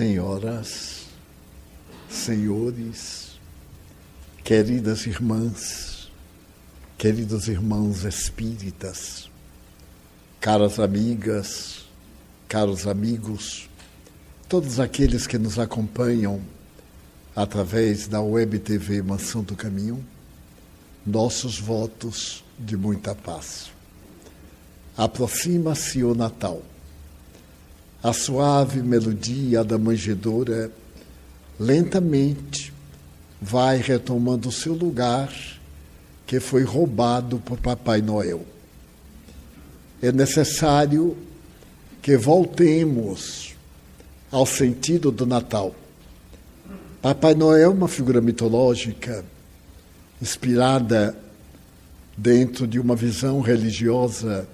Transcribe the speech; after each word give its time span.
senhoras, 0.00 1.08
senhores, 2.08 3.38
queridas 4.42 5.06
irmãs, 5.06 6.10
queridos 6.96 7.48
irmãos 7.48 8.04
espíritas, 8.04 9.28
caras 10.40 10.80
amigas, 10.80 11.84
caros 12.48 12.86
amigos, 12.86 13.68
todos 14.48 14.80
aqueles 14.80 15.26
que 15.26 15.36
nos 15.36 15.58
acompanham 15.58 16.40
através 17.36 18.08
da 18.08 18.22
Web 18.22 18.58
TV 18.60 19.02
Mansão 19.02 19.42
do 19.42 19.54
Caminho, 19.54 20.02
nossos 21.04 21.58
votos 21.60 22.42
de 22.58 22.74
muita 22.74 23.14
paz. 23.14 23.70
Aproxima-se 24.96 26.02
o 26.02 26.14
Natal 26.14 26.62
a 28.02 28.12
suave 28.12 28.82
melodia 28.82 29.62
da 29.62 29.78
manjedoura 29.78 30.70
lentamente 31.58 32.72
vai 33.40 33.76
retomando 33.78 34.48
o 34.48 34.52
seu 34.52 34.74
lugar 34.74 35.30
que 36.26 36.40
foi 36.40 36.62
roubado 36.62 37.38
por 37.38 37.58
Papai 37.58 38.00
Noel. 38.00 38.44
É 40.00 40.10
necessário 40.10 41.16
que 42.00 42.16
voltemos 42.16 43.54
ao 44.30 44.46
sentido 44.46 45.10
do 45.10 45.26
Natal. 45.26 45.74
Papai 47.02 47.34
Noel 47.34 47.62
é 47.62 47.68
uma 47.68 47.88
figura 47.88 48.20
mitológica 48.20 49.24
inspirada 50.22 51.16
dentro 52.16 52.66
de 52.66 52.78
uma 52.78 52.94
visão 52.94 53.40
religiosa 53.40 54.46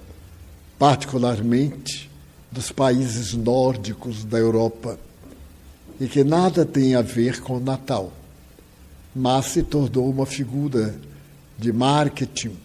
particularmente 0.78 2.11
dos 2.51 2.71
países 2.73 3.34
nórdicos 3.34 4.25
da 4.25 4.39
Europa 4.39 4.99
e 6.01 6.07
que 6.07 6.23
nada 6.23 6.65
tem 6.65 6.95
a 6.95 7.03
ver 7.03 7.41
com 7.41 7.57
o 7.57 7.61
Natal, 7.61 8.12
mas 9.15 9.47
se 9.47 9.62
tornou 9.62 10.09
uma 10.11 10.27
figura 10.27 10.95
de 11.59 11.73
marketing. 11.73 12.57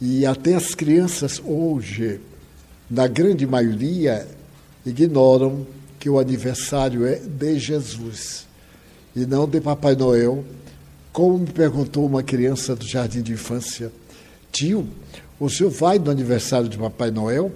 E 0.00 0.24
até 0.24 0.54
as 0.54 0.74
crianças 0.74 1.42
hoje, 1.44 2.20
na 2.88 3.08
grande 3.08 3.46
maioria, 3.46 4.26
ignoram 4.86 5.66
que 5.98 6.08
o 6.08 6.18
aniversário 6.18 7.04
é 7.04 7.16
de 7.16 7.58
Jesus 7.58 8.46
e 9.16 9.26
não 9.26 9.48
de 9.48 9.60
Papai 9.60 9.96
Noel, 9.96 10.44
como 11.12 11.38
me 11.38 11.46
perguntou 11.46 12.06
uma 12.06 12.22
criança 12.22 12.76
do 12.76 12.86
jardim 12.86 13.20
de 13.20 13.32
infância: 13.32 13.90
Tio, 14.52 14.86
o 15.40 15.50
senhor 15.50 15.70
vai 15.70 15.98
no 15.98 16.10
aniversário 16.10 16.68
de 16.68 16.78
Papai 16.78 17.10
Noel? 17.10 17.50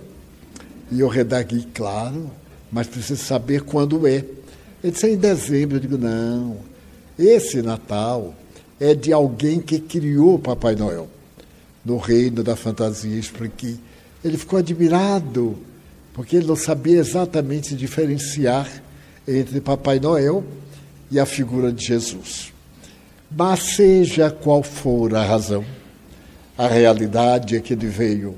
E 0.90 1.00
eu 1.00 1.08
redaguei, 1.08 1.66
claro, 1.72 2.30
mas 2.70 2.86
preciso 2.86 3.22
saber 3.22 3.62
quando 3.62 4.06
é. 4.06 4.24
Ele 4.82 4.92
disse, 4.92 5.06
é 5.06 5.10
em 5.10 5.16
dezembro. 5.16 5.76
Eu 5.76 5.80
digo, 5.80 5.98
não, 5.98 6.56
esse 7.18 7.62
Natal 7.62 8.34
é 8.80 8.94
de 8.94 9.12
alguém 9.12 9.60
que 9.60 9.78
criou 9.78 10.38
Papai 10.38 10.74
Noel. 10.74 11.08
No 11.84 11.98
reino 11.98 12.42
da 12.42 12.56
fantasia, 12.56 13.18
expliquei. 13.18 13.78
Ele 14.24 14.36
ficou 14.38 14.58
admirado, 14.58 15.58
porque 16.14 16.36
ele 16.36 16.46
não 16.46 16.56
sabia 16.56 16.98
exatamente 16.98 17.74
diferenciar 17.74 18.68
entre 19.26 19.60
Papai 19.60 19.98
Noel 20.00 20.44
e 21.10 21.18
a 21.18 21.26
figura 21.26 21.72
de 21.72 21.84
Jesus. 21.84 22.52
Mas 23.30 23.60
seja 23.74 24.30
qual 24.30 24.62
for 24.62 25.14
a 25.14 25.24
razão, 25.24 25.64
a 26.56 26.66
realidade 26.66 27.56
é 27.56 27.60
que 27.60 27.72
ele 27.72 27.86
veio, 27.86 28.36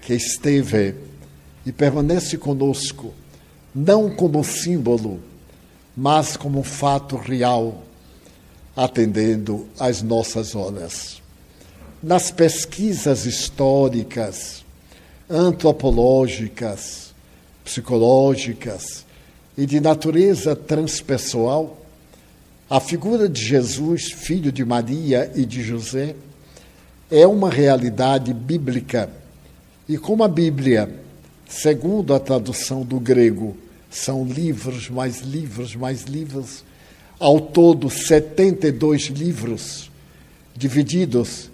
que 0.00 0.14
esteve 0.14 0.94
e 1.64 1.72
permanece 1.72 2.36
conosco, 2.36 3.12
não 3.74 4.10
como 4.10 4.42
símbolo, 4.44 5.20
mas 5.96 6.36
como 6.36 6.60
um 6.60 6.64
fato 6.64 7.16
real, 7.16 7.82
atendendo 8.74 9.66
às 9.78 10.02
nossas 10.02 10.54
horas. 10.54 11.20
Nas 12.02 12.30
pesquisas 12.30 13.26
históricas, 13.26 14.64
antropológicas, 15.28 17.14
psicológicas 17.64 19.04
e 19.56 19.66
de 19.66 19.80
natureza 19.80 20.56
transpessoal, 20.56 21.78
a 22.68 22.80
figura 22.80 23.28
de 23.28 23.44
Jesus, 23.44 24.10
filho 24.10 24.50
de 24.50 24.64
Maria 24.64 25.30
e 25.34 25.44
de 25.44 25.62
José, 25.62 26.16
é 27.10 27.26
uma 27.26 27.50
realidade 27.50 28.32
bíblica. 28.32 29.10
E 29.86 29.98
como 29.98 30.24
a 30.24 30.28
Bíblia 30.28 31.01
Segundo 31.52 32.14
a 32.14 32.18
tradução 32.18 32.82
do 32.82 32.98
grego, 32.98 33.54
são 33.90 34.24
livros, 34.24 34.88
mais 34.88 35.20
livros, 35.20 35.76
mais 35.76 36.04
livros. 36.04 36.64
Ao 37.20 37.38
todo, 37.38 37.90
72 37.90 39.08
livros, 39.08 39.90
divididos 40.56 41.50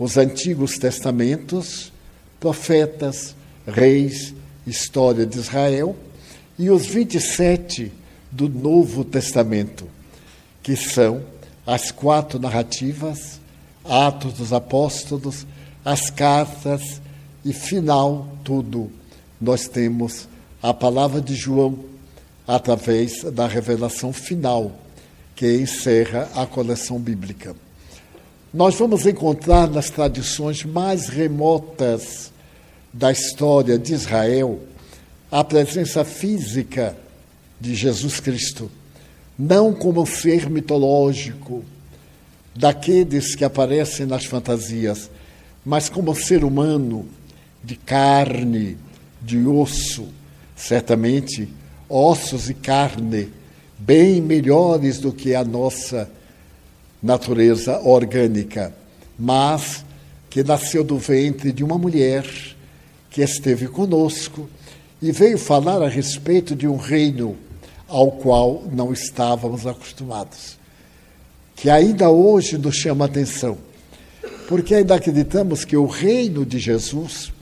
os 0.00 0.16
Antigos 0.16 0.78
Testamentos, 0.78 1.92
profetas, 2.40 3.36
reis, 3.64 4.34
história 4.66 5.24
de 5.24 5.38
Israel, 5.38 5.96
e 6.58 6.68
os 6.68 6.84
27 6.84 7.92
do 8.32 8.48
Novo 8.48 9.04
Testamento, 9.04 9.86
que 10.60 10.74
são 10.74 11.22
as 11.64 11.92
quatro 11.92 12.40
narrativas, 12.40 13.40
Atos 13.84 14.32
dos 14.32 14.52
Apóstolos, 14.52 15.46
as 15.84 16.10
cartas 16.10 17.00
e, 17.44 17.52
final, 17.52 18.26
tudo 18.42 18.90
nós 19.40 19.68
temos 19.68 20.28
a 20.62 20.72
palavra 20.72 21.20
de 21.20 21.34
João 21.34 21.78
através 22.46 23.22
da 23.24 23.46
revelação 23.46 24.12
final, 24.12 24.72
que 25.34 25.56
encerra 25.56 26.28
a 26.34 26.46
coleção 26.46 26.98
bíblica. 26.98 27.54
Nós 28.54 28.76
vamos 28.76 29.04
encontrar 29.04 29.68
nas 29.68 29.90
tradições 29.90 30.64
mais 30.64 31.08
remotas 31.08 32.32
da 32.92 33.12
história 33.12 33.78
de 33.78 33.92
Israel 33.92 34.60
a 35.30 35.44
presença 35.44 36.04
física 36.04 36.96
de 37.60 37.74
Jesus 37.74 38.20
Cristo, 38.20 38.70
não 39.38 39.74
como 39.74 40.02
um 40.02 40.06
ser 40.06 40.48
mitológico, 40.48 41.64
daqueles 42.54 43.34
que 43.34 43.44
aparecem 43.44 44.06
nas 44.06 44.24
fantasias, 44.24 45.10
mas 45.64 45.88
como 45.88 46.12
um 46.12 46.14
ser 46.14 46.44
humano 46.44 47.06
de 47.62 47.76
carne, 47.76 48.78
de 49.26 49.44
osso, 49.44 50.06
certamente 50.54 51.48
ossos 51.88 52.48
e 52.48 52.54
carne, 52.54 53.28
bem 53.76 54.22
melhores 54.22 54.98
do 54.98 55.12
que 55.12 55.34
a 55.34 55.44
nossa 55.44 56.08
natureza 57.02 57.80
orgânica, 57.80 58.72
mas 59.18 59.84
que 60.30 60.44
nasceu 60.44 60.84
do 60.84 60.96
ventre 60.96 61.52
de 61.52 61.64
uma 61.64 61.76
mulher 61.76 62.24
que 63.10 63.20
esteve 63.20 63.66
conosco 63.66 64.48
e 65.02 65.10
veio 65.10 65.38
falar 65.38 65.82
a 65.82 65.88
respeito 65.88 66.54
de 66.54 66.68
um 66.68 66.76
reino 66.76 67.36
ao 67.88 68.12
qual 68.12 68.64
não 68.72 68.92
estávamos 68.92 69.66
acostumados, 69.66 70.56
que 71.54 71.68
ainda 71.68 72.10
hoje 72.10 72.58
nos 72.58 72.76
chama 72.76 73.04
a 73.04 73.08
atenção, 73.08 73.58
porque 74.48 74.74
ainda 74.74 74.94
acreditamos 74.94 75.64
que 75.64 75.76
o 75.76 75.86
reino 75.86 76.44
de 76.46 76.58
Jesus 76.58 77.32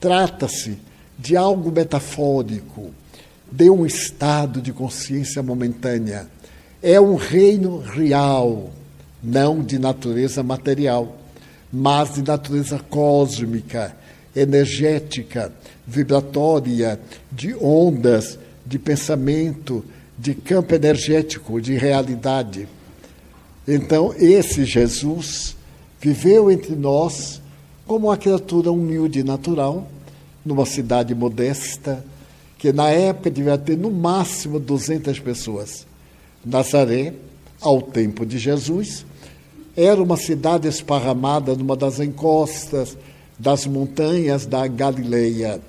trata-se 0.00 0.78
de 1.18 1.36
algo 1.36 1.70
metafórico, 1.70 2.90
de 3.50 3.70
um 3.70 3.86
estado 3.86 4.60
de 4.60 4.72
consciência 4.72 5.42
momentânea. 5.42 6.26
É 6.82 7.00
um 7.00 7.14
reino 7.14 7.78
real, 7.78 8.70
não 9.22 9.62
de 9.62 9.78
natureza 9.78 10.42
material, 10.42 11.16
mas 11.72 12.14
de 12.14 12.22
natureza 12.22 12.78
cósmica, 12.78 13.96
energética, 14.34 15.52
vibratória, 15.86 17.00
de 17.30 17.54
ondas, 17.54 18.38
de 18.66 18.78
pensamento, 18.78 19.84
de 20.18 20.34
campo 20.34 20.74
energético, 20.74 21.60
de 21.60 21.76
realidade. 21.76 22.68
Então, 23.66 24.14
esse 24.18 24.64
Jesus 24.64 25.56
viveu 26.00 26.50
entre 26.50 26.74
nós 26.74 27.40
como 27.86 28.08
uma 28.08 28.16
criatura 28.16 28.70
humilde 28.70 29.20
e 29.20 29.24
natural, 29.24 29.88
numa 30.44 30.66
cidade 30.66 31.14
modesta, 31.14 32.04
que 32.58 32.72
na 32.72 32.90
época 32.90 33.30
devia 33.30 33.58
ter 33.58 33.76
no 33.76 33.90
máximo 33.90 34.58
200 34.58 35.18
pessoas. 35.20 35.86
Nazaré, 36.44 37.14
ao 37.60 37.80
tempo 37.80 38.26
de 38.26 38.38
Jesus, 38.38 39.04
era 39.76 40.02
uma 40.02 40.16
cidade 40.16 40.68
esparramada 40.68 41.54
numa 41.54 41.76
das 41.76 41.98
encostas 41.98 42.96
das 43.38 43.66
montanhas 43.66 44.46
da 44.46 44.66
Galileia, 44.66 45.60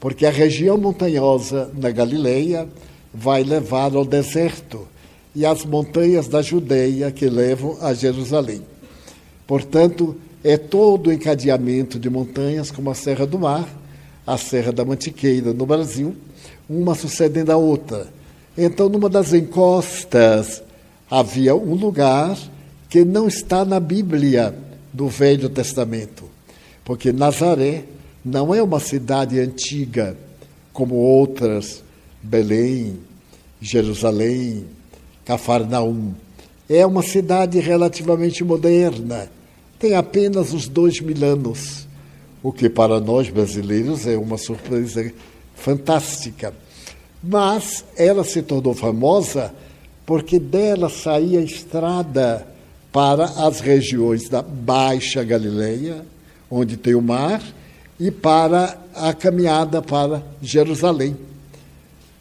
porque 0.00 0.26
a 0.26 0.30
região 0.30 0.76
montanhosa 0.76 1.70
na 1.74 1.90
Galileia 1.90 2.68
vai 3.14 3.42
levar 3.42 3.94
ao 3.94 4.04
deserto 4.04 4.88
e 5.34 5.46
as 5.46 5.64
montanhas 5.64 6.26
da 6.26 6.42
Judeia 6.42 7.10
que 7.10 7.28
levam 7.28 7.76
a 7.80 7.94
Jerusalém. 7.94 8.62
Portanto, 9.46 10.16
é 10.42 10.56
todo 10.56 11.08
o 11.08 11.12
encadeamento 11.12 11.98
de 11.98 12.10
montanhas 12.10 12.70
como 12.70 12.90
a 12.90 12.94
Serra 12.94 13.26
do 13.26 13.38
Mar, 13.38 13.68
a 14.26 14.36
Serra 14.36 14.72
da 14.72 14.84
Mantiqueira 14.84 15.52
no 15.52 15.66
Brasil, 15.66 16.14
uma 16.68 16.94
sucedendo 16.94 17.50
a 17.50 17.56
outra. 17.56 18.08
Então, 18.56 18.88
numa 18.88 19.08
das 19.08 19.32
encostas, 19.32 20.62
havia 21.10 21.54
um 21.54 21.74
lugar 21.74 22.38
que 22.88 23.04
não 23.04 23.26
está 23.28 23.64
na 23.64 23.80
Bíblia 23.80 24.54
do 24.92 25.08
Velho 25.08 25.48
Testamento, 25.48 26.24
porque 26.84 27.12
Nazaré 27.12 27.84
não 28.24 28.54
é 28.54 28.62
uma 28.62 28.80
cidade 28.80 29.38
antiga 29.38 30.16
como 30.72 30.94
outras, 30.94 31.82
Belém, 32.22 32.98
Jerusalém, 33.60 34.66
Cafarnaum. 35.24 36.12
É 36.68 36.84
uma 36.84 37.02
cidade 37.02 37.58
relativamente 37.58 38.44
moderna, 38.44 39.30
tem 39.78 39.94
apenas 39.94 40.52
os 40.52 40.68
dois 40.68 41.00
mil 41.00 41.24
anos, 41.24 41.86
o 42.42 42.52
que 42.52 42.68
para 42.68 43.00
nós 43.00 43.28
brasileiros 43.28 44.06
é 44.06 44.16
uma 44.16 44.38
surpresa 44.38 45.12
fantástica. 45.54 46.54
Mas 47.22 47.84
ela 47.96 48.24
se 48.24 48.42
tornou 48.42 48.74
famosa 48.74 49.52
porque 50.06 50.38
dela 50.38 50.88
saía 50.88 51.38
a 51.38 51.44
estrada 51.44 52.46
para 52.90 53.24
as 53.24 53.60
regiões 53.60 54.28
da 54.28 54.42
Baixa 54.42 55.22
Galileia, 55.22 56.04
onde 56.50 56.76
tem 56.76 56.94
o 56.94 57.02
mar, 57.02 57.42
e 57.98 58.10
para 58.10 58.78
a 58.94 59.12
caminhada 59.12 59.80
para 59.82 60.22
Jerusalém. 60.42 61.16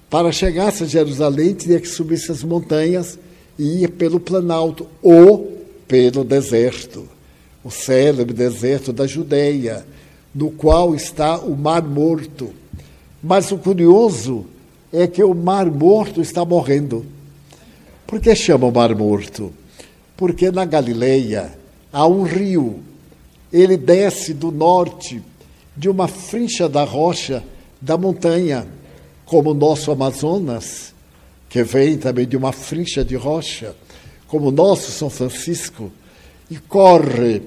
Para 0.10 0.32
chegar 0.32 0.68
a 0.68 0.86
Jerusalém, 0.86 1.54
tinha 1.54 1.80
que 1.80 1.88
subir 1.88 2.16
essas 2.16 2.44
montanhas 2.44 3.18
e 3.58 3.84
ir 3.84 3.92
pelo 3.92 4.20
Planalto 4.20 4.88
ou 5.02 5.66
pelo 5.88 6.24
deserto, 6.24 7.08
o 7.64 7.72
célebre 7.72 8.34
deserto 8.34 8.94
da 8.94 9.08
Judéia, 9.08 9.86
no 10.40 10.50
qual 10.50 10.96
está 10.96 11.38
o 11.38 11.54
Mar 11.54 11.84
Morto. 11.84 12.52
Mas 13.22 13.52
o 13.52 13.58
curioso 13.58 14.46
é 14.92 15.06
que 15.06 15.22
o 15.22 15.34
Mar 15.34 15.66
Morto 15.66 16.22
está 16.22 16.46
morrendo. 16.46 17.06
Por 18.08 18.22
que 18.22 18.34
chama 18.34 18.66
o 18.66 18.72
Mar 18.72 18.96
Morto? 18.96 19.52
Porque 20.16 20.50
na 20.50 20.64
Galileia 20.64 21.52
há 21.92 22.08
um 22.08 22.24
rio. 22.24 22.80
Ele 23.52 23.76
desce 23.76 24.34
do 24.34 24.50
norte 24.50 25.22
de 25.76 25.90
uma 25.90 26.08
frincha 26.08 26.70
da 26.70 26.86
rocha 26.86 27.44
da 27.82 27.98
montanha, 27.98 28.66
como 29.26 29.52
o 29.52 29.54
nosso 29.54 29.92
Amazonas, 29.92 30.94
que 31.50 31.64
vem 31.64 31.98
também 31.98 32.26
de 32.26 32.38
uma 32.38 32.54
frincha 32.54 33.04
de 33.04 33.18
rocha, 33.18 33.76
como 34.30 34.48
o 34.48 34.52
nosso 34.52 34.90
São 34.90 35.10
Francisco, 35.10 35.92
e 36.50 36.56
corre. 36.56 37.42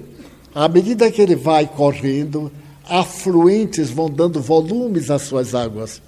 À 0.53 0.67
medida 0.67 1.09
que 1.09 1.21
ele 1.21 1.35
vai 1.35 1.65
correndo, 1.65 2.51
afluentes 2.87 3.89
vão 3.89 4.09
dando 4.09 4.41
volumes 4.41 5.09
às 5.09 5.23
suas 5.23 5.55
águas. 5.55 6.01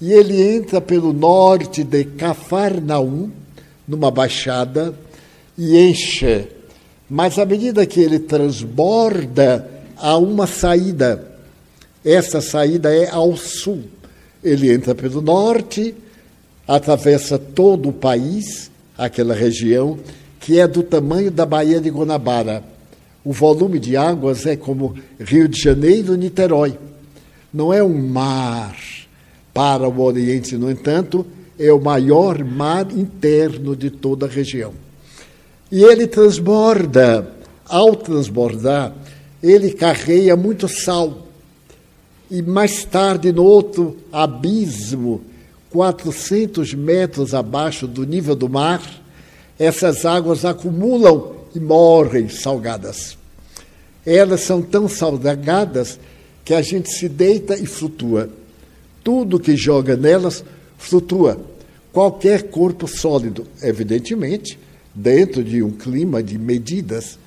E 0.00 0.12
ele 0.12 0.40
entra 0.40 0.80
pelo 0.80 1.12
norte 1.12 1.82
de 1.82 2.04
Cafarnaum, 2.04 3.30
numa 3.86 4.10
baixada, 4.10 4.94
e 5.56 5.76
enche. 5.76 6.46
Mas 7.10 7.38
à 7.38 7.44
medida 7.44 7.86
que 7.86 8.00
ele 8.00 8.18
transborda, 8.18 9.68
há 9.96 10.16
uma 10.16 10.46
saída. 10.46 11.26
Essa 12.04 12.40
saída 12.40 12.94
é 12.94 13.10
ao 13.10 13.36
sul. 13.36 13.82
Ele 14.42 14.72
entra 14.72 14.94
pelo 14.94 15.20
norte, 15.20 15.94
atravessa 16.66 17.38
todo 17.38 17.88
o 17.88 17.92
país, 17.92 18.70
aquela 18.96 19.34
região, 19.34 19.98
que 20.38 20.60
é 20.60 20.68
do 20.68 20.82
tamanho 20.82 21.30
da 21.30 21.44
Baía 21.44 21.80
de 21.80 21.90
Guanabara. 21.90 22.62
O 23.24 23.32
volume 23.32 23.78
de 23.78 23.96
águas 23.96 24.46
é 24.46 24.56
como 24.56 24.94
Rio 25.18 25.48
de 25.48 25.60
Janeiro, 25.60 26.14
Niterói. 26.14 26.78
Não 27.52 27.72
é 27.72 27.82
um 27.82 28.08
mar 28.08 28.76
para 29.52 29.88
o 29.88 30.00
Oriente, 30.00 30.56
no 30.56 30.70
entanto, 30.70 31.26
é 31.58 31.72
o 31.72 31.80
maior 31.80 32.44
mar 32.44 32.86
interno 32.92 33.74
de 33.74 33.90
toda 33.90 34.26
a 34.26 34.28
região. 34.28 34.72
E 35.70 35.82
ele 35.82 36.06
transborda, 36.06 37.34
ao 37.66 37.96
transbordar, 37.96 38.94
ele 39.42 39.72
carrega 39.72 40.36
muito 40.36 40.68
sal. 40.68 41.26
E 42.30 42.40
mais 42.42 42.84
tarde, 42.84 43.32
no 43.32 43.42
outro 43.42 43.96
abismo, 44.12 45.22
400 45.70 46.74
metros 46.74 47.34
abaixo 47.34 47.86
do 47.86 48.04
nível 48.04 48.34
do 48.34 48.48
mar, 48.48 48.82
essas 49.58 50.04
águas 50.04 50.44
acumulam 50.44 51.37
e 51.58 51.60
morrem 51.60 52.28
salgadas. 52.28 53.18
Elas 54.06 54.42
são 54.42 54.62
tão 54.62 54.88
salgadas 54.88 55.98
que 56.44 56.54
a 56.54 56.62
gente 56.62 56.90
se 56.90 57.08
deita 57.08 57.58
e 57.58 57.66
flutua. 57.66 58.30
Tudo 59.02 59.40
que 59.40 59.56
joga 59.56 59.96
nelas 59.96 60.44
flutua. 60.78 61.38
Qualquer 61.92 62.44
corpo 62.44 62.86
sólido, 62.86 63.46
evidentemente, 63.60 64.58
dentro 64.94 65.42
de 65.42 65.62
um 65.62 65.70
clima 65.70 66.22
de 66.22 66.38
medidas. 66.38 67.18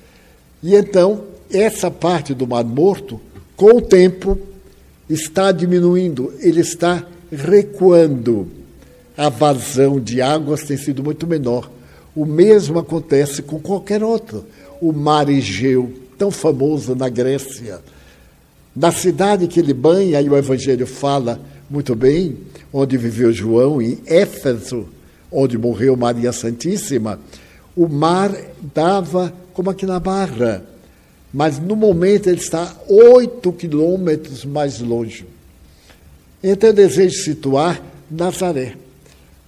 E 0.62 0.74
então, 0.74 1.24
essa 1.52 1.90
parte 1.90 2.32
do 2.32 2.46
Mar 2.46 2.64
Morto, 2.64 3.20
com 3.54 3.76
o 3.76 3.82
tempo, 3.82 4.38
está 5.08 5.52
diminuindo, 5.52 6.32
ele 6.40 6.60
está 6.60 7.06
recuando. 7.30 8.48
A 9.14 9.28
vazão 9.28 10.00
de 10.00 10.22
águas 10.22 10.62
tem 10.62 10.78
sido 10.78 11.02
muito 11.04 11.26
menor. 11.26 11.70
O 12.14 12.26
mesmo 12.26 12.78
acontece 12.78 13.42
com 13.42 13.58
qualquer 13.58 14.02
outro. 14.02 14.44
O 14.80 14.92
mar 14.92 15.28
Egeu, 15.28 15.92
tão 16.18 16.30
famoso 16.30 16.94
na 16.94 17.08
Grécia. 17.08 17.80
Na 18.74 18.92
cidade 18.92 19.48
que 19.48 19.60
ele 19.60 19.74
banha, 19.74 20.20
e 20.20 20.28
o 20.28 20.36
Evangelho 20.36 20.86
fala 20.86 21.40
muito 21.68 21.94
bem, 21.94 22.36
onde 22.72 22.96
viveu 22.96 23.32
João, 23.32 23.80
em 23.80 23.98
Éfeso, 24.06 24.86
onde 25.30 25.56
morreu 25.56 25.96
Maria 25.96 26.32
Santíssima, 26.32 27.18
o 27.76 27.88
mar 27.88 28.34
dava 28.74 29.32
como 29.54 29.70
aqui 29.70 29.86
na 29.86 29.98
Barra, 29.98 30.62
mas 31.32 31.58
no 31.58 31.74
momento 31.74 32.28
ele 32.28 32.40
está 32.40 32.74
oito 32.88 33.52
quilômetros 33.52 34.44
mais 34.44 34.80
longe. 34.80 35.26
Então 36.42 36.70
eu 36.70 36.74
desejo 36.74 37.22
situar 37.22 37.82
Nazaré. 38.10 38.76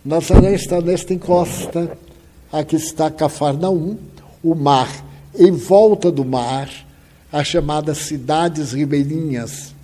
Nazaré 0.05 0.55
está 0.55 0.81
nesta 0.81 1.13
encosta, 1.13 1.97
aqui 2.55 2.77
está 2.77 3.11
Cafarnaum, 3.11 3.97
o 4.43 4.55
mar. 4.55 5.05
Em 5.37 5.51
volta 5.51 6.11
do 6.13 6.25
mar, 6.25 6.71
as 7.33 7.49
chamadas 7.49 7.99
cidades 7.99 8.73
ribeirinhas, 8.73 9.75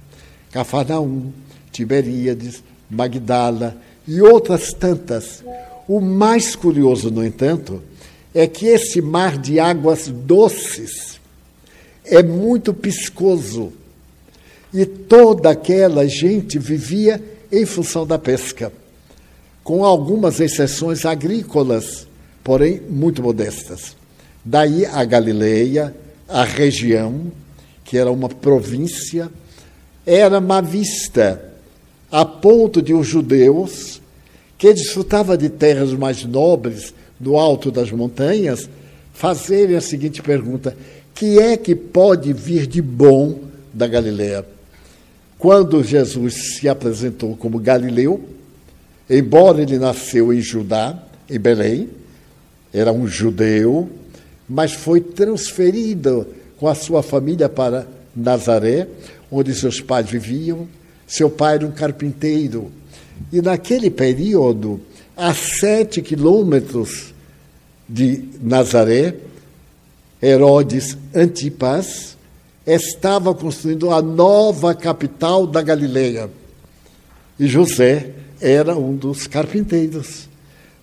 Cafarnaum, 0.53 1.33
Tiberíades, 1.73 2.63
Magdala 2.89 3.77
e 4.07 4.23
outras 4.23 4.73
tantas. 4.73 5.43
O 5.89 6.01
mais 6.01 6.55
curioso, 6.55 7.11
no 7.11 7.25
entanto, 7.25 7.83
é 8.33 8.47
que 8.47 8.67
esse 8.67 9.03
mar 9.03 9.37
de 9.37 9.59
águas 9.59 10.07
doces 10.07 11.19
é 12.05 12.23
muito 12.23 12.73
piscoso 12.73 13.73
e 14.73 14.87
toda 14.87 15.51
aquela 15.51 16.07
gente 16.07 16.57
vivia 16.57 17.21
em 17.51 17.67
função 17.67 18.07
da 18.07 18.17
pesca, 18.17 18.73
com 19.65 19.85
algumas 19.85 20.39
exceções 20.39 21.05
agrícolas, 21.05 22.07
porém 22.51 22.81
muito 22.91 23.23
modestas. 23.23 23.97
Daí 24.45 24.85
a 24.85 25.05
Galileia, 25.05 25.95
a 26.29 26.43
região, 26.43 27.31
que 27.85 27.97
era 27.97 28.11
uma 28.11 28.29
província, 28.29 29.31
era 30.05 30.41
má 30.41 30.61
vista, 30.61 31.41
a 32.11 32.25
ponto 32.25 32.83
de 32.83 32.93
os 32.93 33.07
judeus, 33.07 34.03
que 34.59 34.75
desfrutavam 34.75 35.37
de 35.37 35.49
terras 35.49 35.93
mais 35.93 36.25
nobres 36.25 36.93
no 37.21 37.39
alto 37.39 37.71
das 37.71 37.93
montanhas, 37.93 38.69
fazerem 39.15 39.77
a 39.77 39.81
seguinte 39.81 40.21
pergunta: 40.21 40.77
que 41.15 41.39
é 41.39 41.57
que 41.57 41.77
pode 41.77 42.33
vir 42.33 42.67
de 42.67 42.83
bom 42.83 43.43
da 43.73 43.87
Galileia? 43.87 44.45
Quando 45.39 45.85
Jesus 45.85 46.57
se 46.57 46.69
apresentou 46.69 47.37
como 47.37 47.61
Galileu, 47.61 48.21
embora 49.09 49.63
ele 49.63 49.79
nasceu 49.79 50.33
em 50.33 50.41
Judá, 50.41 51.01
em 51.31 51.39
Belém, 51.39 52.00
era 52.73 52.93
um 52.93 53.07
judeu, 53.07 53.91
mas 54.49 54.73
foi 54.73 55.01
transferido 55.01 56.27
com 56.57 56.69
a 56.69 56.75
sua 56.75 57.03
família 57.03 57.49
para 57.49 57.87
Nazaré, 58.15 58.87
onde 59.31 59.55
seus 59.55 59.81
pais 59.81 60.09
viviam. 60.09 60.69
Seu 61.07 61.31
pai 61.31 61.55
era 61.55 61.67
um 61.67 61.73
carpinteiro. 61.73 62.71
E 63.33 63.41
naquele 63.43 63.91
período, 63.91 64.81
a 65.17 65.35
sete 65.35 66.01
quilômetros 66.01 67.13
de 67.89 68.25
Nazaré, 68.41 69.17
Herodes 70.23 70.97
Antipas 71.15 72.17
estava 72.67 73.35
construindo 73.35 73.91
a 73.91 74.01
nova 74.01 74.75
capital 74.75 75.47
da 75.47 75.63
Galileia. 75.63 76.31
E 77.39 77.47
José 77.47 78.11
era 78.41 78.77
um 78.77 78.95
dos 78.95 79.27
carpinteiros. 79.27 80.30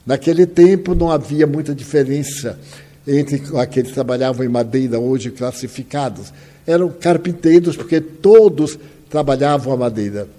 Naquele 0.07 0.45
tempo 0.45 0.95
não 0.95 1.11
havia 1.11 1.45
muita 1.45 1.75
diferença 1.75 2.57
entre 3.05 3.43
aqueles 3.57 3.89
que 3.89 3.93
trabalhavam 3.93 4.45
em 4.45 4.49
madeira, 4.49 4.97
hoje 4.97 5.31
classificados. 5.31 6.31
Eram 6.65 6.87
carpinteiros 6.87 7.75
porque 7.75 7.99
todos 7.99 8.79
trabalhavam 9.09 9.73
a 9.73 9.77
madeira. 9.77 10.29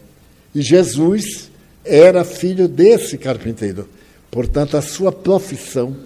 E 0.55 0.63
Jesus 0.63 1.51
era 1.85 2.25
filho 2.25 2.67
desse 2.67 3.19
carpinteiro. 3.19 3.87
portanto, 4.31 4.77
a 4.77 4.83
sua 4.83 5.13
profissão, 5.13 5.97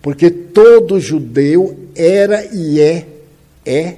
porque 0.00 0.28
todo 0.28 1.00
judeu 1.00 1.78
era 1.94 2.44
e 2.52 2.80
é, 2.80 3.06
é 3.64 3.96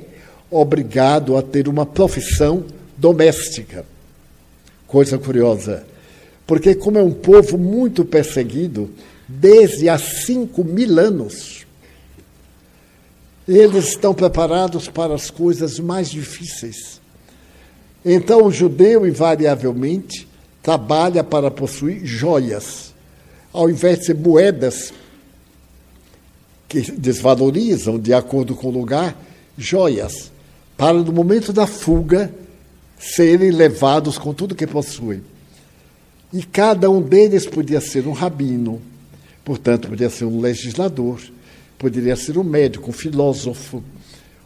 obrigado 0.50 1.36
a 1.36 1.42
ter 1.42 1.66
uma 1.66 1.86
profissão 1.86 2.64
doméstica. 2.96 3.86
Coisa 4.86 5.18
curiosa, 5.18 5.84
porque, 6.46 6.74
como 6.74 6.98
é 6.98 7.02
um 7.02 7.12
povo 7.12 7.56
muito 7.56 8.04
perseguido, 8.04 8.90
desde 9.28 9.88
há 9.88 9.98
cinco 9.98 10.64
mil 10.64 10.98
anos, 10.98 11.66
eles 13.46 13.88
estão 13.88 14.14
preparados 14.14 14.88
para 14.88 15.14
as 15.14 15.30
coisas 15.30 15.78
mais 15.78 16.10
difíceis. 16.10 17.00
Então, 18.04 18.44
o 18.44 18.52
judeu, 18.52 19.06
invariavelmente, 19.06 20.28
trabalha 20.62 21.22
para 21.22 21.50
possuir 21.50 22.04
joias, 22.04 22.94
ao 23.52 23.68
invés 23.68 24.00
de 24.00 24.06
ser 24.06 24.14
moedas 24.14 24.92
que 26.68 26.80
desvalorizam 26.92 27.98
de 27.98 28.12
acordo 28.12 28.54
com 28.54 28.68
o 28.68 28.72
lugar, 28.72 29.16
joias, 29.56 30.32
para 30.76 30.94
no 30.94 31.12
momento 31.12 31.52
da 31.52 31.66
fuga 31.66 32.34
serem 32.98 33.50
levados 33.50 34.18
com 34.18 34.32
tudo 34.34 34.54
que 34.54 34.66
possuem. 34.66 35.22
E 36.32 36.42
cada 36.42 36.90
um 36.90 37.00
deles 37.00 37.46
podia 37.46 37.80
ser 37.80 38.08
um 38.08 38.12
rabino, 38.12 38.82
portanto, 39.44 39.88
podia 39.88 40.10
ser 40.10 40.24
um 40.24 40.40
legislador, 40.40 41.20
poderia 41.78 42.16
ser 42.16 42.38
um 42.38 42.44
médico, 42.44 42.90
um 42.90 42.92
filósofo, 42.92 43.82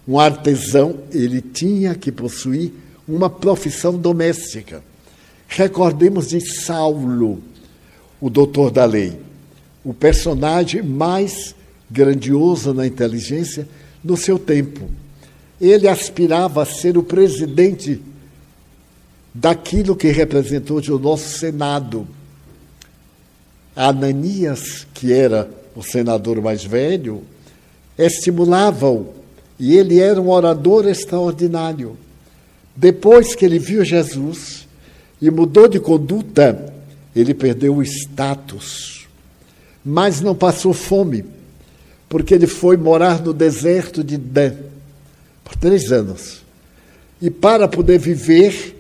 um 0.07 0.19
artesão. 0.19 0.99
Ele 1.13 1.41
tinha 1.41 1.95
que 1.95 2.11
possuir 2.11 2.73
uma 3.07 3.31
profissão 3.31 3.97
doméstica. 3.97 4.83
Recordemos 5.47 6.29
de 6.29 6.41
Saulo, 6.41 7.43
o 8.21 8.29
doutor 8.29 8.71
da 8.71 8.85
lei, 8.85 9.19
o 9.85 9.95
personagem 9.95 10.83
mais 10.83 11.55
grandioso 11.91 12.75
na 12.75 12.87
inteligência 12.87 13.67
no 14.05 14.17
seu 14.17 14.39
tempo. 14.39 14.89
Ele 15.61 15.89
aspirava 15.89 16.63
a 16.63 16.67
ser 16.67 16.99
o 16.99 17.03
presidente 17.03 18.01
daquilo 19.33 19.97
que 19.97 20.09
representou 20.09 20.81
o 20.81 20.99
nosso 20.99 21.39
Senado. 21.39 22.07
Ananias, 23.81 24.89
que 24.93 25.13
era 25.13 25.49
o 25.77 25.85
senador 25.85 26.43
mais 26.43 26.65
velho, 26.65 27.23
estimulava-o 27.97 29.15
e 29.57 29.77
ele 29.77 30.01
era 30.01 30.21
um 30.21 30.31
orador 30.31 30.89
extraordinário. 30.89 31.97
Depois 32.75 33.37
que 33.37 33.45
ele 33.45 33.57
viu 33.61 33.85
Jesus 33.85 34.67
e 35.23 35.31
mudou 35.31 35.69
de 35.69 35.79
conduta, 35.79 36.75
ele 37.15 37.33
perdeu 37.33 37.77
o 37.77 37.83
status, 37.85 39.07
mas 39.85 40.21
não 40.21 40.35
passou 40.35 40.73
fome, 40.73 41.25
porque 42.09 42.35
ele 42.35 42.49
foi 42.49 42.77
morar 42.77 43.23
no 43.23 43.33
deserto 43.33 44.03
de 44.03 44.17
Dan 44.17 44.55
por 45.45 45.55
três 45.55 45.93
anos. 45.93 46.43
E 47.23 47.31
para 47.31 47.69
poder 47.69 47.99
viver, 48.01 48.77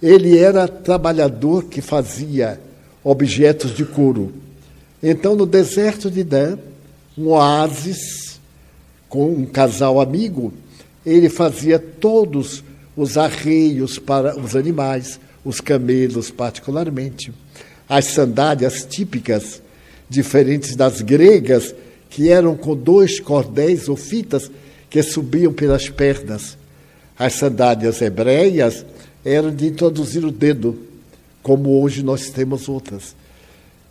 ele 0.00 0.38
era 0.38 0.68
trabalhador 0.68 1.64
que 1.64 1.80
fazia 1.80 2.60
objetos 3.02 3.74
de 3.74 3.84
couro. 3.84 4.32
Então, 5.02 5.36
no 5.36 5.46
deserto 5.46 6.10
de 6.10 6.24
Dan, 6.24 6.58
um 7.16 7.28
oásis, 7.28 8.40
com 9.08 9.32
um 9.32 9.46
casal 9.46 10.00
amigo, 10.00 10.52
ele 11.04 11.28
fazia 11.28 11.78
todos 11.78 12.62
os 12.96 13.16
arreios 13.16 13.98
para 13.98 14.38
os 14.38 14.54
animais, 14.54 15.18
os 15.44 15.60
camelos 15.60 16.30
particularmente, 16.30 17.32
as 17.88 18.06
sandálias 18.06 18.84
típicas, 18.84 19.62
diferentes 20.10 20.74
das 20.76 21.00
gregas, 21.00 21.74
que 22.10 22.28
eram 22.28 22.56
com 22.56 22.76
dois 22.76 23.20
cordéis 23.20 23.88
ou 23.88 23.96
fitas 23.96 24.50
que 24.90 25.02
subiam 25.02 25.52
pelas 25.52 25.88
pernas. 25.88 26.56
As 27.18 27.34
sandálias 27.34 28.00
hebreias 28.00 28.84
era 29.24 29.50
de 29.50 29.66
introduzir 29.66 30.24
o 30.24 30.30
dedo, 30.30 30.87
como 31.48 31.82
hoje 31.82 32.02
nós 32.02 32.28
temos 32.28 32.68
outras. 32.68 33.16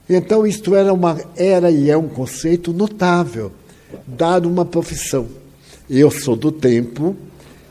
Então, 0.08 0.46
isto 0.46 0.76
era, 0.76 0.94
uma, 0.94 1.20
era 1.36 1.72
e 1.72 1.90
é 1.90 1.98
um 1.98 2.08
conceito 2.08 2.72
notável, 2.72 3.52
dar 4.06 4.46
uma 4.46 4.64
profissão. 4.64 5.26
Eu 5.90 6.12
sou 6.12 6.36
do 6.36 6.52
tempo 6.52 7.16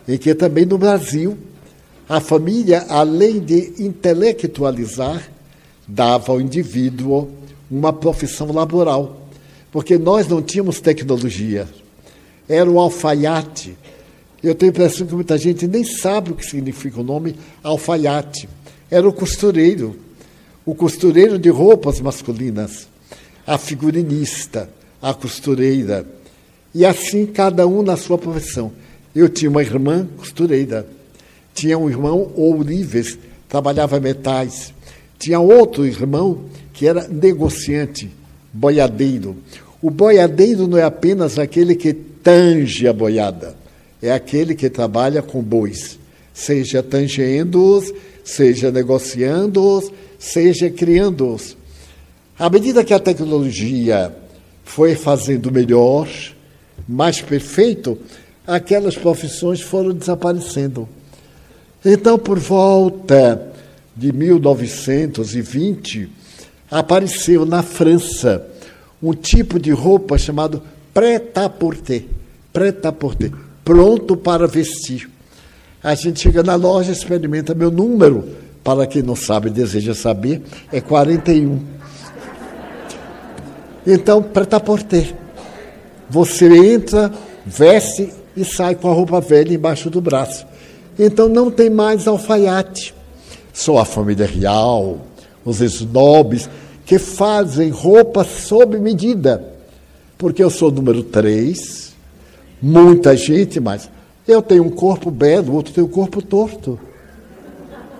em 0.08 0.18
que 0.18 0.34
também 0.34 0.66
no 0.66 0.76
Brasil 0.76 1.38
a 2.08 2.18
família, 2.18 2.84
além 2.88 3.38
de 3.38 3.74
intelectualizar, 3.78 5.30
dava 5.86 6.32
ao 6.32 6.40
indivíduo 6.40 7.30
uma 7.70 7.92
profissão 7.92 8.50
laboral, 8.50 9.28
porque 9.70 9.96
nós 9.96 10.26
não 10.26 10.42
tínhamos 10.42 10.80
tecnologia. 10.80 11.68
Era 12.48 12.68
o 12.68 12.80
alfaiate, 12.80 13.76
eu 14.42 14.52
tenho 14.52 14.70
a 14.70 14.74
impressão 14.74 15.06
que 15.06 15.14
muita 15.14 15.38
gente 15.38 15.68
nem 15.68 15.84
sabe 15.84 16.32
o 16.32 16.34
que 16.34 16.44
significa 16.44 17.00
o 17.00 17.04
nome 17.04 17.36
alfaiate. 17.62 18.48
Era 18.90 19.08
o 19.08 19.12
costureiro, 19.12 19.96
o 20.64 20.74
costureiro 20.74 21.38
de 21.38 21.48
roupas 21.48 22.00
masculinas, 22.00 22.86
a 23.46 23.58
figurinista, 23.58 24.68
a 25.00 25.12
costureira. 25.12 26.06
E 26.74 26.84
assim 26.84 27.26
cada 27.26 27.66
um 27.66 27.82
na 27.82 27.96
sua 27.96 28.18
profissão. 28.18 28.72
Eu 29.14 29.28
tinha 29.28 29.50
uma 29.50 29.62
irmã 29.62 30.06
costureira, 30.16 30.86
tinha 31.54 31.78
um 31.78 31.88
irmão 31.88 32.32
ourives, 32.36 33.18
trabalhava 33.48 33.98
metais, 33.98 34.74
tinha 35.18 35.40
outro 35.40 35.86
irmão 35.86 36.44
que 36.72 36.86
era 36.86 37.08
negociante, 37.08 38.10
boiadeiro. 38.52 39.36
O 39.80 39.90
boiadeiro 39.90 40.68
não 40.68 40.76
é 40.76 40.82
apenas 40.82 41.38
aquele 41.38 41.74
que 41.74 41.94
tange 41.94 42.86
a 42.86 42.92
boiada 42.92 43.56
é 44.02 44.12
aquele 44.12 44.54
que 44.54 44.68
trabalha 44.68 45.22
com 45.22 45.42
bois, 45.42 45.98
seja 46.32 46.82
tangendo-os, 46.82 47.92
seja 48.26 48.70
negociando-os, 48.70 49.90
seja 50.18 50.68
criando-os. 50.68 51.56
À 52.38 52.50
medida 52.50 52.84
que 52.84 52.92
a 52.92 52.98
tecnologia 52.98 54.14
foi 54.64 54.94
fazendo 54.94 55.50
melhor, 55.50 56.06
mais 56.86 57.22
perfeito, 57.22 57.96
aquelas 58.46 58.96
profissões 58.96 59.62
foram 59.62 59.94
desaparecendo. 59.94 60.86
Então, 61.84 62.18
por 62.18 62.38
volta 62.38 63.52
de 63.96 64.12
1920, 64.12 66.10
apareceu 66.70 67.46
na 67.46 67.62
França 67.62 68.46
um 69.02 69.14
tipo 69.14 69.58
de 69.58 69.70
roupa 69.70 70.18
chamado 70.18 70.62
prêt-à-porter. 70.92 72.04
Prêt-à-porter 72.52 73.32
pronto 73.64 74.16
para 74.16 74.46
vestir. 74.46 75.08
A 75.82 75.94
gente 75.94 76.20
chega 76.20 76.42
na 76.42 76.54
loja, 76.54 76.92
experimenta 76.92 77.54
meu 77.54 77.70
número. 77.70 78.24
Para 78.64 78.86
quem 78.86 79.02
não 79.02 79.14
sabe, 79.14 79.50
deseja 79.50 79.94
saber, 79.94 80.42
é 80.72 80.80
41. 80.80 81.60
Então, 83.86 84.22
preta 84.22 84.58
por 84.58 84.82
ter. 84.82 85.14
Você 86.10 86.46
entra, 86.46 87.12
veste 87.44 88.12
e 88.36 88.44
sai 88.44 88.74
com 88.74 88.90
a 88.90 88.92
roupa 88.92 89.20
velha 89.20 89.54
embaixo 89.54 89.88
do 89.88 90.00
braço. 90.00 90.46
Então 90.98 91.28
não 91.28 91.50
tem 91.50 91.70
mais 91.70 92.06
alfaiate. 92.06 92.94
Só 93.52 93.78
a 93.78 93.84
família 93.84 94.26
real, 94.26 94.98
os 95.44 95.60
snobs, 95.60 96.48
que 96.84 96.98
fazem 96.98 97.70
roupa 97.70 98.24
sob 98.24 98.78
medida. 98.78 99.52
Porque 100.18 100.42
eu 100.42 100.50
sou 100.50 100.70
número 100.70 101.02
3, 101.02 101.92
muita 102.60 103.16
gente, 103.16 103.60
mas 103.60 103.90
eu 104.26 104.42
tenho 104.42 104.64
um 104.64 104.70
corpo 104.70 105.10
belo, 105.10 105.52
o 105.52 105.54
outro 105.56 105.72
tem 105.72 105.84
um 105.84 105.88
corpo 105.88 106.20
torto. 106.20 106.78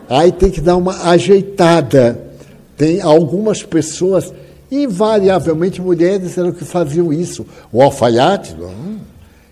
Aí 0.08 0.32
tem 0.32 0.50
que 0.50 0.60
dar 0.60 0.76
uma 0.76 1.08
ajeitada. 1.08 2.20
Tem 2.76 3.00
algumas 3.00 3.62
pessoas, 3.62 4.32
invariavelmente 4.70 5.80
mulheres, 5.80 6.36
eram 6.36 6.52
que 6.52 6.64
faziam 6.64 7.12
isso. 7.12 7.46
O 7.72 7.82
alfaiate, 7.82 8.56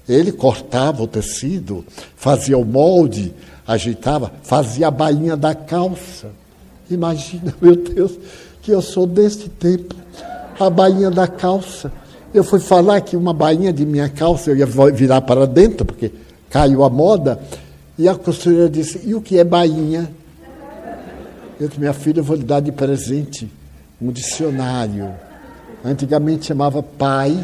ele 0.09 0.33
cortava 0.33 1.03
o 1.03 1.07
tecido, 1.07 1.85
fazia 2.17 2.59
o 2.59 2.65
molde, 2.65 3.33
ajeitava, 3.67 4.33
fazia 4.43 4.89
a 4.89 4.91
bainha 4.91 5.37
da 5.37 5.55
calça. 5.55 6.29
Imagina, 6.91 7.55
meu 7.61 7.77
Deus, 7.77 8.13
que 8.61 8.71
eu 8.71 8.83
sou 8.83 9.07
deste 9.07 9.49
tempo. 9.49 9.95
A 10.59 10.71
bainha 10.71 11.11
da 11.11 11.27
calça. 11.27 11.91
Eu 12.33 12.45
fui 12.45 12.61
falar 12.61 13.01
que 13.01 13.17
uma 13.17 13.33
bainha 13.33 13.73
de 13.73 13.87
minha 13.87 14.09
calça 14.09 14.51
eu 14.51 14.57
ia 14.57 14.67
virar 14.67 15.21
para 15.21 15.47
dentro, 15.47 15.85
porque 15.85 16.13
caiu 16.55 16.85
a 16.85 16.89
moda. 16.89 17.41
E 17.99 18.09
a 18.09 18.15
costureira 18.15 18.71
disse: 18.71 19.01
E 19.05 19.13
o 19.13 19.21
que 19.21 19.37
é 19.37 19.43
bainha? 19.43 20.09
Eu 21.59 21.67
disse: 21.67 21.81
Minha 21.81 21.93
filha, 21.93 22.21
eu 22.21 22.25
vou 22.25 22.37
lhe 22.37 22.45
dar 22.45 22.61
de 22.61 22.71
presente 22.71 23.51
um 24.01 24.13
dicionário. 24.13 25.13
Antigamente 25.85 26.47
chamava 26.47 26.81
pai 26.81 27.37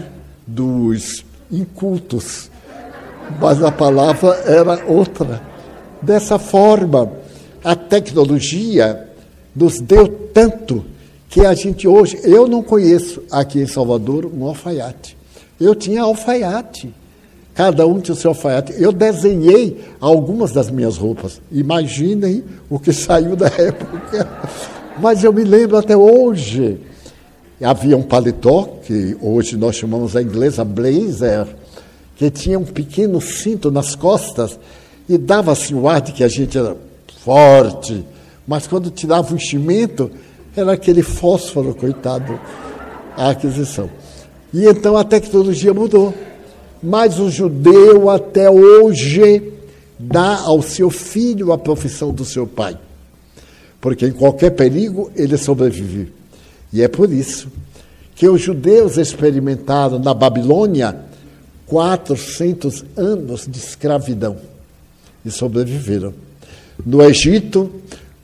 dos 0.46 1.24
incultos, 1.50 2.50
mas 3.40 3.62
a 3.62 3.72
palavra 3.72 4.30
era 4.46 4.86
outra. 4.86 5.42
Dessa 6.00 6.38
forma, 6.38 7.12
a 7.62 7.74
tecnologia 7.74 9.08
nos 9.54 9.80
deu 9.80 10.08
tanto 10.32 10.84
que 11.28 11.44
a 11.44 11.52
gente 11.52 11.86
hoje, 11.86 12.18
eu 12.24 12.48
não 12.48 12.62
conheço 12.62 13.22
aqui 13.30 13.60
em 13.60 13.66
Salvador 13.66 14.24
um 14.24 14.44
alfaiate. 14.44 15.16
Eu 15.60 15.74
tinha 15.74 16.02
alfaiate. 16.02 16.94
Cada 17.60 17.86
um 17.86 18.00
tinha 18.00 18.14
o 18.14 18.16
seu 18.16 18.30
alfaiate. 18.30 18.72
Eu 18.78 18.90
desenhei 18.90 19.84
algumas 20.00 20.50
das 20.50 20.70
minhas 20.70 20.96
roupas. 20.96 21.42
Imaginem 21.52 22.42
o 22.70 22.78
que 22.78 22.90
saiu 22.90 23.36
da 23.36 23.48
época. 23.48 24.26
Mas 24.98 25.22
eu 25.22 25.30
me 25.30 25.44
lembro 25.44 25.76
até 25.76 25.94
hoje. 25.94 26.80
Havia 27.62 27.98
um 27.98 28.02
paletó, 28.02 28.78
que 28.82 29.14
hoje 29.20 29.58
nós 29.58 29.76
chamamos 29.76 30.16
a 30.16 30.22
inglesa 30.22 30.64
blazer, 30.64 31.46
que 32.16 32.30
tinha 32.30 32.58
um 32.58 32.64
pequeno 32.64 33.20
cinto 33.20 33.70
nas 33.70 33.94
costas 33.94 34.58
e 35.06 35.18
dava 35.18 35.52
assim 35.52 35.74
o 35.74 35.86
ar 35.86 36.00
de 36.00 36.12
que 36.12 36.24
a 36.24 36.28
gente 36.28 36.56
era 36.56 36.74
forte. 37.22 38.02
Mas 38.48 38.66
quando 38.66 38.90
tirava 38.90 39.34
o 39.34 39.36
enchimento, 39.36 40.10
era 40.56 40.72
aquele 40.72 41.02
fósforo, 41.02 41.74
coitado, 41.74 42.40
a 43.14 43.28
aquisição. 43.28 43.90
E 44.50 44.64
então 44.64 44.96
a 44.96 45.04
tecnologia 45.04 45.74
mudou. 45.74 46.14
Mas 46.82 47.18
o 47.18 47.30
judeu 47.30 48.08
até 48.08 48.50
hoje 48.50 49.52
dá 49.98 50.38
ao 50.38 50.62
seu 50.62 50.88
filho 50.90 51.52
a 51.52 51.58
profissão 51.58 52.12
do 52.12 52.24
seu 52.24 52.46
pai. 52.46 52.78
Porque 53.80 54.06
em 54.06 54.12
qualquer 54.12 54.50
perigo 54.50 55.10
ele 55.14 55.36
sobrevive. 55.36 56.12
E 56.72 56.82
é 56.82 56.88
por 56.88 57.12
isso 57.12 57.48
que 58.14 58.28
os 58.28 58.40
judeus 58.40 58.98
experimentaram 58.98 59.98
na 59.98 60.12
Babilônia 60.12 60.94
400 61.66 62.84
anos 62.96 63.46
de 63.46 63.58
escravidão 63.58 64.36
e 65.24 65.30
sobreviveram. 65.30 66.12
No 66.84 67.02
Egito, 67.02 67.70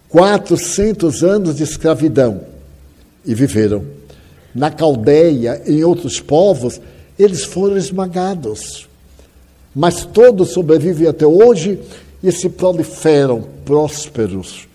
400 0.08 1.22
anos 1.22 1.56
de 1.56 1.62
escravidão 1.62 2.42
e 3.24 3.34
viveram. 3.34 3.84
Na 4.54 4.70
Caldeia, 4.70 5.62
em 5.66 5.84
outros 5.84 6.20
povos, 6.20 6.80
eles 7.18 7.44
foram 7.44 7.76
esmagados. 7.76 8.88
Mas 9.74 10.04
todos 10.04 10.52
sobrevivem 10.52 11.06
até 11.06 11.26
hoje 11.26 11.80
e 12.22 12.32
se 12.32 12.48
proliferam 12.48 13.44
prósperos, 13.64 14.66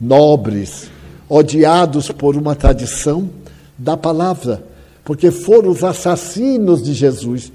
nobres, 0.00 0.90
odiados 1.28 2.10
por 2.10 2.36
uma 2.36 2.54
tradição 2.54 3.30
da 3.76 3.96
palavra, 3.96 4.64
porque 5.04 5.30
foram 5.30 5.70
os 5.70 5.84
assassinos 5.84 6.82
de 6.82 6.92
Jesus. 6.92 7.52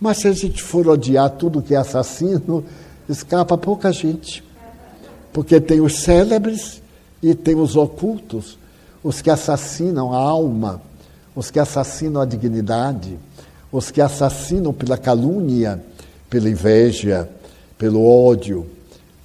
Mas 0.00 0.18
se 0.18 0.28
a 0.28 0.32
gente 0.32 0.62
for 0.62 0.86
odiar 0.86 1.30
tudo 1.30 1.62
que 1.62 1.74
é 1.74 1.78
assassino, 1.78 2.64
escapa 3.08 3.58
pouca 3.58 3.92
gente. 3.92 4.44
Porque 5.32 5.60
tem 5.60 5.80
os 5.80 6.00
célebres 6.00 6.80
e 7.22 7.34
tem 7.34 7.56
os 7.56 7.74
ocultos, 7.76 8.58
os 9.02 9.20
que 9.20 9.30
assassinam 9.30 10.12
a 10.12 10.18
alma, 10.18 10.80
os 11.34 11.50
que 11.50 11.58
assassinam 11.58 12.20
a 12.20 12.24
dignidade, 12.24 13.18
os 13.70 13.90
que 13.90 14.00
assassinam 14.00 14.72
pela 14.72 14.96
calúnia, 14.96 15.82
pela 16.28 16.48
inveja, 16.48 17.28
pelo 17.76 18.04
ódio. 18.04 18.66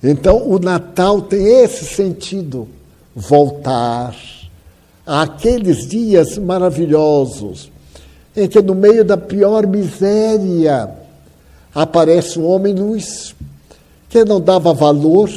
Então, 0.01 0.49
o 0.49 0.59
Natal 0.59 1.21
tem 1.21 1.63
esse 1.63 1.85
sentido: 1.85 2.67
voltar 3.15 4.15
àqueles 5.05 5.87
dias 5.87 6.37
maravilhosos, 6.37 7.71
em 8.35 8.47
que, 8.47 8.61
no 8.61 8.75
meio 8.75 9.03
da 9.03 9.17
pior 9.17 9.65
miséria, 9.65 10.89
aparece 11.73 12.37
um 12.37 12.45
homem-luz, 12.45 13.35
que 14.09 14.23
não 14.23 14.39
dava 14.39 14.73
valor 14.73 15.29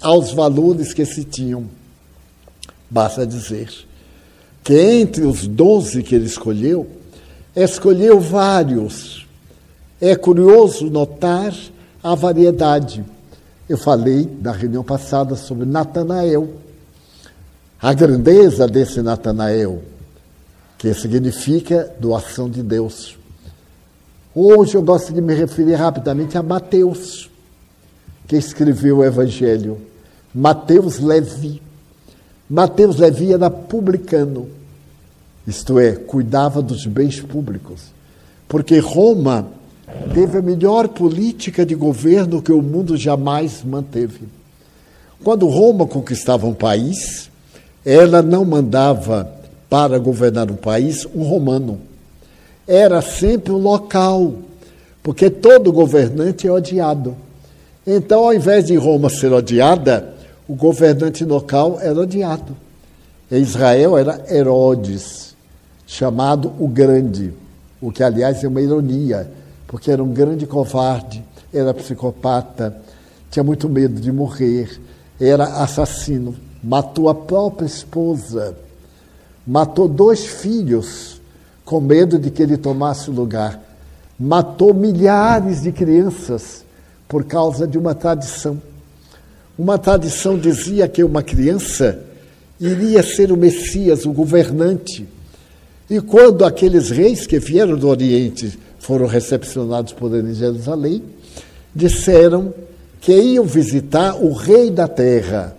aos 0.00 0.32
valores 0.32 0.92
que 0.92 1.04
se 1.04 1.24
tinham. 1.24 1.64
Basta 2.90 3.26
dizer 3.26 3.68
que 4.62 4.74
entre 4.74 5.24
os 5.24 5.46
doze 5.46 6.02
que 6.02 6.14
ele 6.14 6.26
escolheu, 6.26 6.86
escolheu 7.54 8.20
vários. 8.20 9.26
É 10.00 10.16
curioso 10.16 10.90
notar 10.90 11.54
a 12.02 12.14
variedade. 12.14 13.04
Eu 13.68 13.78
falei 13.78 14.28
na 14.42 14.52
reunião 14.52 14.82
passada 14.82 15.36
sobre 15.36 15.64
Natanael. 15.64 16.48
A 17.80 17.92
grandeza 17.92 18.66
desse 18.66 19.02
Natanael, 19.02 19.82
que 20.78 20.92
significa 20.94 21.94
doação 22.00 22.48
de 22.48 22.62
Deus. 22.62 23.16
Hoje 24.34 24.74
eu 24.74 24.82
gosto 24.82 25.12
de 25.12 25.20
me 25.20 25.34
referir 25.34 25.74
rapidamente 25.74 26.36
a 26.36 26.42
Mateus, 26.42 27.30
que 28.26 28.36
escreveu 28.36 28.98
o 28.98 29.04
Evangelho. 29.04 29.78
Mateus 30.34 30.98
Levi. 30.98 31.62
Mateus 32.48 32.96
Levi 32.96 33.32
era 33.32 33.48
publicano 33.48 34.48
isto 35.46 35.78
é, 35.78 35.92
cuidava 35.92 36.62
dos 36.62 36.86
bens 36.86 37.20
públicos. 37.20 37.92
Porque 38.48 38.78
Roma 38.78 39.48
teve 40.14 40.38
a 40.38 40.42
melhor 40.42 40.88
política 40.88 41.64
de 41.66 41.74
governo 41.74 42.40
que 42.40 42.52
o 42.52 42.62
mundo 42.62 42.96
jamais 42.96 43.62
manteve. 43.62 44.22
Quando 45.22 45.46
Roma 45.48 45.86
conquistava 45.86 46.46
um 46.46 46.54
país, 46.54 47.30
ela 47.84 48.22
não 48.22 48.44
mandava 48.44 49.30
para 49.68 49.98
governar 49.98 50.50
um 50.50 50.56
país 50.56 51.06
um 51.14 51.22
romano. 51.22 51.78
Era 52.66 53.02
sempre 53.02 53.52
um 53.52 53.58
local, 53.58 54.34
porque 55.02 55.28
todo 55.28 55.72
governante 55.72 56.46
é 56.46 56.52
odiado. 56.52 57.16
Então, 57.86 58.24
ao 58.24 58.32
invés 58.32 58.66
de 58.66 58.76
Roma 58.76 59.10
ser 59.10 59.32
odiada, 59.32 60.14
o 60.48 60.54
governante 60.54 61.24
local 61.24 61.78
era 61.80 62.00
odiado. 62.00 62.56
Em 63.30 63.42
Israel 63.42 63.98
era 63.98 64.24
Herodes 64.30 65.33
chamado 65.86 66.52
o 66.58 66.68
Grande, 66.68 67.32
o 67.80 67.92
que, 67.92 68.02
aliás, 68.02 68.42
é 68.42 68.48
uma 68.48 68.60
ironia, 68.60 69.30
porque 69.66 69.90
era 69.90 70.02
um 70.02 70.12
grande 70.12 70.46
covarde, 70.46 71.22
era 71.52 71.74
psicopata, 71.74 72.76
tinha 73.30 73.42
muito 73.42 73.68
medo 73.68 74.00
de 74.00 74.10
morrer, 74.10 74.80
era 75.20 75.44
assassino, 75.62 76.34
matou 76.62 77.08
a 77.08 77.14
própria 77.14 77.66
esposa, 77.66 78.56
matou 79.46 79.88
dois 79.88 80.24
filhos 80.24 81.20
com 81.64 81.80
medo 81.80 82.18
de 82.18 82.30
que 82.30 82.42
ele 82.42 82.56
tomasse 82.56 83.10
o 83.10 83.12
lugar, 83.12 83.60
matou 84.18 84.72
milhares 84.72 85.62
de 85.62 85.72
crianças 85.72 86.64
por 87.08 87.24
causa 87.24 87.66
de 87.66 87.76
uma 87.76 87.94
tradição. 87.94 88.60
Uma 89.58 89.78
tradição 89.78 90.38
dizia 90.38 90.88
que 90.88 91.04
uma 91.04 91.22
criança 91.22 91.98
iria 92.58 93.02
ser 93.02 93.30
o 93.30 93.36
Messias, 93.36 94.04
o 94.04 94.12
governante. 94.12 95.06
E 95.88 96.00
quando 96.00 96.44
aqueles 96.44 96.90
reis 96.90 97.26
que 97.26 97.38
vieram 97.38 97.76
do 97.76 97.88
Oriente 97.88 98.58
foram 98.78 99.06
recepcionados 99.06 99.92
por 99.92 100.14
ele 100.14 100.30
em 100.30 100.34
Jerusalém, 100.34 101.02
disseram 101.74 102.54
que 103.00 103.12
iam 103.12 103.44
visitar 103.44 104.14
o 104.16 104.32
rei 104.32 104.70
da 104.70 104.88
terra. 104.88 105.56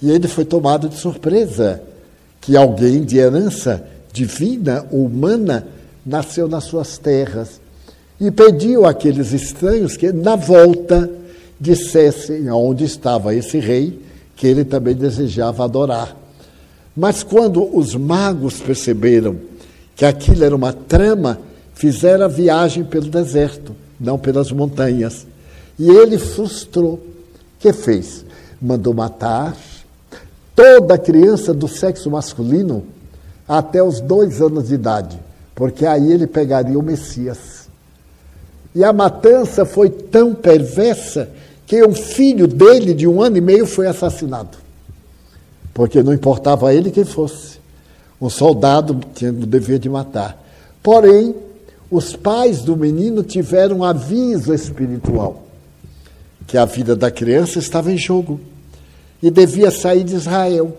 E 0.00 0.10
ele 0.10 0.28
foi 0.28 0.44
tomado 0.44 0.88
de 0.88 0.96
surpresa 0.96 1.82
que 2.40 2.56
alguém 2.56 3.02
de 3.02 3.18
herança 3.18 3.84
divina 4.12 4.86
humana 4.90 5.66
nasceu 6.04 6.48
nas 6.48 6.64
suas 6.64 6.96
terras. 6.96 7.60
E 8.20 8.30
pediu 8.30 8.86
àqueles 8.86 9.32
estranhos 9.32 9.96
que, 9.96 10.10
na 10.12 10.36
volta, 10.36 11.10
dissessem 11.60 12.48
aonde 12.48 12.84
estava 12.84 13.34
esse 13.34 13.58
rei, 13.58 14.00
que 14.34 14.46
ele 14.46 14.64
também 14.64 14.94
desejava 14.94 15.64
adorar. 15.64 16.16
Mas 16.98 17.22
quando 17.22 17.78
os 17.78 17.94
magos 17.94 18.58
perceberam 18.58 19.36
que 19.94 20.04
aquilo 20.04 20.42
era 20.42 20.56
uma 20.56 20.72
trama, 20.72 21.38
fizeram 21.72 22.24
a 22.24 22.28
viagem 22.28 22.82
pelo 22.82 23.08
deserto, 23.08 23.72
não 24.00 24.18
pelas 24.18 24.50
montanhas. 24.50 25.24
E 25.78 25.88
ele 25.88 26.18
frustrou. 26.18 26.94
O 26.94 27.00
que 27.60 27.72
fez? 27.72 28.24
Mandou 28.60 28.92
matar 28.92 29.56
toda 30.56 30.98
criança 30.98 31.54
do 31.54 31.68
sexo 31.68 32.10
masculino 32.10 32.84
até 33.46 33.80
os 33.80 34.00
dois 34.00 34.42
anos 34.42 34.66
de 34.66 34.74
idade, 34.74 35.20
porque 35.54 35.86
aí 35.86 36.12
ele 36.12 36.26
pegaria 36.26 36.76
o 36.76 36.82
Messias. 36.82 37.68
E 38.74 38.82
a 38.82 38.92
matança 38.92 39.64
foi 39.64 39.88
tão 39.88 40.34
perversa 40.34 41.28
que 41.64 41.80
um 41.84 41.94
filho 41.94 42.48
dele, 42.48 42.92
de 42.92 43.06
um 43.06 43.22
ano 43.22 43.36
e 43.36 43.40
meio, 43.40 43.66
foi 43.66 43.86
assassinado 43.86 44.66
porque 45.78 46.02
não 46.02 46.12
importava 46.12 46.70
a 46.70 46.74
ele 46.74 46.90
quem 46.90 47.04
fosse. 47.04 47.60
Um 48.20 48.28
soldado 48.28 48.98
tinha 49.14 49.30
o 49.30 49.46
dever 49.46 49.78
de 49.78 49.88
matar. 49.88 50.36
Porém, 50.82 51.36
os 51.88 52.16
pais 52.16 52.62
do 52.62 52.76
menino 52.76 53.22
tiveram 53.22 53.76
um 53.76 53.84
aviso 53.84 54.52
espiritual 54.52 55.44
que 56.48 56.58
a 56.58 56.64
vida 56.64 56.96
da 56.96 57.12
criança 57.12 57.60
estava 57.60 57.92
em 57.92 57.96
jogo 57.96 58.40
e 59.22 59.30
devia 59.30 59.70
sair 59.70 60.02
de 60.02 60.16
Israel. 60.16 60.76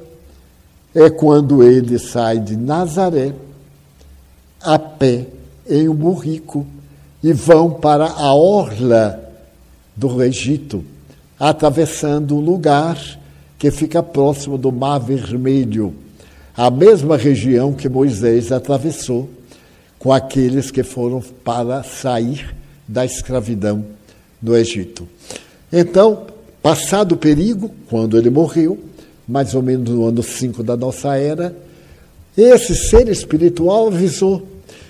É 0.94 1.10
quando 1.10 1.64
ele 1.64 1.98
sai 1.98 2.38
de 2.38 2.58
Nazaré 2.58 3.34
a 4.62 4.78
pé 4.78 5.28
em 5.66 5.88
um 5.88 5.96
burrico 5.96 6.68
e 7.24 7.32
vão 7.32 7.72
para 7.72 8.06
a 8.06 8.34
orla 8.34 9.18
do 9.96 10.22
Egito, 10.22 10.84
atravessando 11.40 12.36
um 12.36 12.42
lugar 12.42 13.19
que 13.60 13.70
fica 13.70 14.02
próximo 14.02 14.58
do 14.58 14.72
Mar 14.72 15.00
Vermelho. 15.00 15.94
a 16.56 16.72
mesma 16.72 17.16
região 17.16 17.74
que 17.74 17.88
Moisés 17.88 18.52
atravessou 18.52 19.30
com 19.98 20.12
aqueles 20.12 20.72
que 20.72 20.82
foram 20.82 21.22
para 21.44 21.84
sair 21.84 22.56
da 22.88 23.06
escravidão 23.06 23.86
no 24.42 24.56
Egito. 24.58 25.08
Então, 25.72 26.26
passado 26.62 27.14
o 27.14 27.18
perigo, 27.18 27.72
quando 27.90 28.18
ele 28.18 28.30
morreu, 28.30 28.80
mais 29.28 29.54
ou 29.54 29.62
menos 29.62 29.90
no 29.90 30.06
ano 30.06 30.24
5 30.24 30.64
da 30.64 30.76
nossa 30.76 31.16
era, 31.16 31.56
esse 32.38 32.76
ser 32.76 33.08
espiritual 33.10 33.88
avisou. 33.88 34.48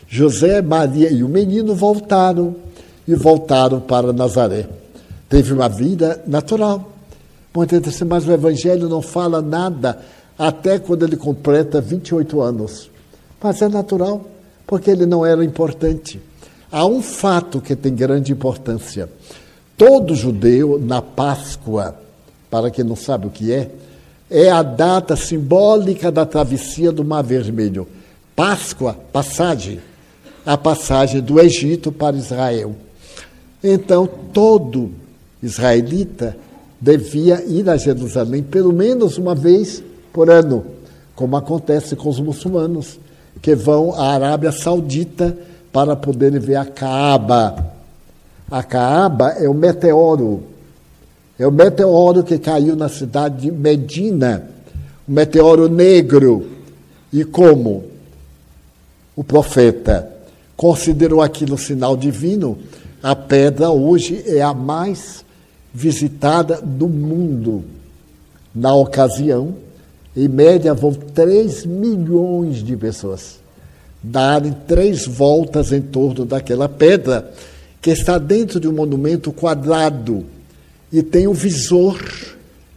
José, 0.08 0.62
Maria 0.62 1.12
e 1.12 1.23
o 1.23 1.29
menino 1.29 1.75
voltaram 1.75 2.55
e 3.08 3.13
voltaram 3.15 3.79
para 3.79 4.13
Nazaré. 4.13 4.67
Teve 5.27 5.53
uma 5.53 5.67
vida 5.67 6.23
natural. 6.25 6.99
Vezes, 7.54 8.02
mas 8.04 8.28
o 8.28 8.32
Evangelho 8.32 8.88
não 8.88 9.02
fala 9.02 9.42
nada 9.42 10.00
até 10.38 10.80
quando 10.80 11.04
ele 11.04 11.18
completa 11.18 11.82
28 11.82 12.42
anos. 12.42 12.90
Mas 13.42 13.62
é 13.62 13.68
natural 13.68 14.26
porque 14.68 14.92
ele 14.92 15.06
não 15.06 15.26
era 15.26 15.44
importante. 15.44 16.22
Há 16.72 16.86
um 16.86 17.02
fato 17.02 17.60
que 17.60 17.76
tem 17.76 17.96
grande 17.96 18.32
importância. 18.32 19.10
Todo 19.76 20.14
judeu, 20.14 20.80
na 20.80 21.02
Páscoa, 21.02 21.96
para 22.52 22.70
quem 22.70 22.86
não 22.86 22.96
sabe 22.96 23.26
o 23.26 23.32
que 23.32 23.52
é, 23.52 23.72
é 24.30 24.52
a 24.52 24.62
data 24.62 25.16
simbólica 25.16 26.12
da 26.12 26.26
travessia 26.26 26.92
do 26.92 27.04
Mar 27.04 27.24
Vermelho. 27.24 27.88
Páscoa, 28.36 28.96
passagem, 29.12 29.80
a 30.46 30.56
passagem 30.56 31.22
do 31.22 31.40
Egito 31.40 31.92
para 31.92 32.16
Israel. 32.16 32.76
Então, 33.64 34.08
todo 34.32 34.92
israelita 35.42 36.38
devia 36.80 37.44
ir 37.46 37.70
a 37.70 37.78
Jerusalém 37.78 38.42
pelo 38.42 38.72
menos 38.72 39.18
uma 39.18 39.36
vez 39.36 39.84
por 40.13 40.30
ano, 40.30 40.65
como 41.15 41.36
acontece 41.36 41.96
com 41.96 42.10
os 42.10 42.20
muçulmanos 42.20 43.00
que 43.42 43.56
vão 43.56 43.94
à 43.94 44.13
Arábia 44.13 44.52
Saudita 44.52 45.38
para 45.72 45.96
poderem 45.96 46.39
ver 46.39 46.56
a 46.56 46.65
Caaba. 46.65 47.74
A 48.50 48.63
Caaba 48.63 49.30
é 49.32 49.48
o 49.48 49.54
meteoro. 49.54 50.44
É 51.38 51.48
o 51.48 51.52
meteoro 51.52 52.24
que 52.24 52.38
caiu 52.38 52.76
na 52.76 52.89
cidade 52.89 53.44
de 53.44 53.52
Medina, 53.52 54.44
o 55.08 55.12
meteoro 55.12 55.70
negro. 55.70 56.50
E 57.13 57.24
como 57.24 57.86
o 59.15 59.24
profeta 59.24 60.12
considerou 60.58 61.22
aquilo 61.22 61.58
sinal 61.58 61.96
divino, 61.96 62.58
a 63.02 63.15
pedra 63.15 63.70
hoje 63.70 64.22
é 64.26 64.42
a 64.42 64.54
mais 64.54 65.24
visitada 65.73 66.62
do 66.62 66.88
mundo. 66.88 67.63
Na 68.53 68.73
ocasião, 68.73 69.55
em 70.15 70.27
média, 70.27 70.73
vão 70.73 70.93
3 70.93 71.65
milhões 71.65 72.63
de 72.63 72.75
pessoas 72.75 73.39
darem 74.01 74.53
três 74.67 75.05
voltas 75.05 75.71
em 75.71 75.82
torno 75.82 76.25
daquela 76.25 76.69
pedra 76.69 77.32
que 77.82 77.89
está 77.89 78.17
dentro 78.17 78.60
de 78.60 78.67
um 78.67 78.73
monumento 78.73 79.32
quadrado 79.32 80.25
e 80.91 81.03
tem 81.03 81.27
um 81.27 81.34
visor 81.34 81.99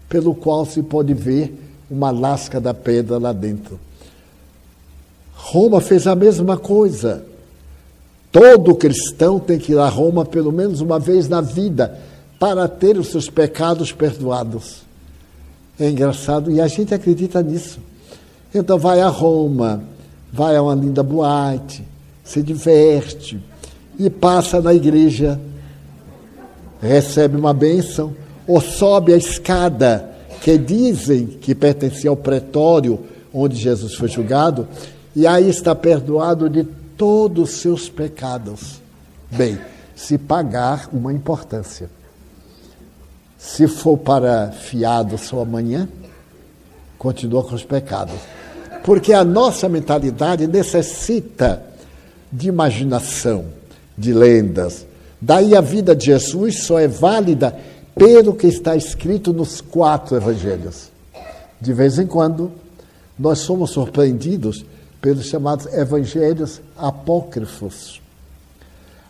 pelo 0.09 0.35
qual 0.35 0.67
se 0.67 0.83
pode 0.83 1.15
ver 1.15 1.59
uma 1.91 2.11
lasca 2.11 2.61
da 2.61 2.75
pedra 2.75 3.19
lá 3.19 3.33
dentro. 3.33 3.79
Roma 5.35 5.81
fez 5.81 6.07
a 6.07 6.15
mesma 6.15 6.57
coisa. 6.57 7.25
Todo 8.31 8.75
cristão 8.75 9.39
tem 9.39 9.59
que 9.59 9.73
ir 9.73 9.79
a 9.79 9.89
Roma 9.89 10.25
pelo 10.25 10.53
menos 10.53 10.81
uma 10.81 10.99
vez 10.99 11.29
na 11.29 11.41
vida 11.41 11.99
para 12.43 12.67
ter 12.67 12.99
os 12.99 13.07
seus 13.07 13.31
pecados 13.31 13.93
perdoados. 13.93 14.83
É 15.79 15.89
engraçado 15.89 16.51
e 16.51 16.61
a 16.61 16.67
gente 16.67 16.93
acredita 16.93 17.41
nisso. 17.41 17.79
Então 18.53 18.77
vai 18.81 19.01
a 19.01 19.07
Roma, 19.07 19.85
vai 20.33 20.57
a 20.57 20.63
uma 20.63 20.75
linda 20.75 21.05
boate, 21.05 21.85
se 22.25 22.43
diverte 22.43 23.41
e 23.97 24.11
passa 24.11 24.61
na 24.61 24.75
igreja, 24.75 25.41
recebe 26.81 27.37
uma 27.37 27.55
bênção 27.55 28.13
ou 28.45 28.61
sobe 28.61 29.15
a 29.15 29.17
escada 29.17 30.11
que 30.43 30.59
dizem 30.59 31.27
que 31.27 31.55
pertencia 31.55 32.11
ao 32.11 32.17
pretório 32.17 32.99
onde 33.33 33.55
Jesus 33.55 33.95
foi 33.95 34.09
julgado 34.09 34.67
e 35.15 35.29
aí 35.29 35.49
está 35.49 35.77
perdoado 35.77 36.51
de 36.51 36.65
todos 36.97 37.51
os 37.51 37.57
seus 37.59 37.89
pecados. 37.89 38.81
Bem, 39.31 39.61
se 39.95 40.19
pagar 40.19 40.89
uma 40.93 41.13
importância. 41.13 42.02
Se 43.45 43.67
for 43.67 43.99
para 43.99 44.53
fiado 44.53 45.19
só 45.19 45.41
amanhã, 45.41 45.89
continua 46.97 47.43
com 47.43 47.57
os 47.57 47.65
pecados. 47.65 48.15
Porque 48.85 49.13
a 49.13 49.25
nossa 49.25 49.69
mentalidade 49.69 50.47
necessita 50.47 51.61
de 52.31 52.49
imaginação, 52.49 53.47
de 53.99 54.15
lendas. 54.15 54.87
Daí 55.21 55.57
a 55.57 55.61
vida 55.61 55.95
de 55.95 56.07
Jesus 56.07 56.63
só 56.63 56.79
é 56.79 56.87
válida 56.87 57.59
pelo 57.97 58.33
que 58.33 58.47
está 58.47 58.77
escrito 58.77 59.33
nos 59.33 59.61
quatro 59.61 60.17
evangelhos. 60.17 60.91
De 61.61 61.73
vez 61.73 61.99
em 61.99 62.07
quando, 62.07 62.53
nós 63.19 63.41
somos 63.41 63.71
surpreendidos 63.71 64.65
pelos 65.01 65.27
chamados 65.27 65.67
evangelhos 65.75 66.61
apócrifos. 66.77 68.01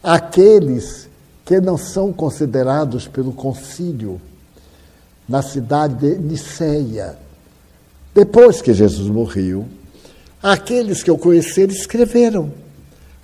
Aqueles 0.03 1.09
que 1.45 1.61
não 1.61 1.77
são 1.77 2.13
considerados 2.13 3.09
pelo 3.09 3.33
concílio 3.33 4.21
na 5.29 5.43
cidade 5.43 5.95
de 5.95 6.19
Niceia. 6.19 7.17
Depois 8.15 8.61
que 8.61 8.73
Jesus 8.75 9.09
morreu, 9.09 9.67
aqueles 10.43 11.03
que 11.03 11.11
o 11.11 11.19
conheceram 11.19 11.73
escreveram, 11.73 12.53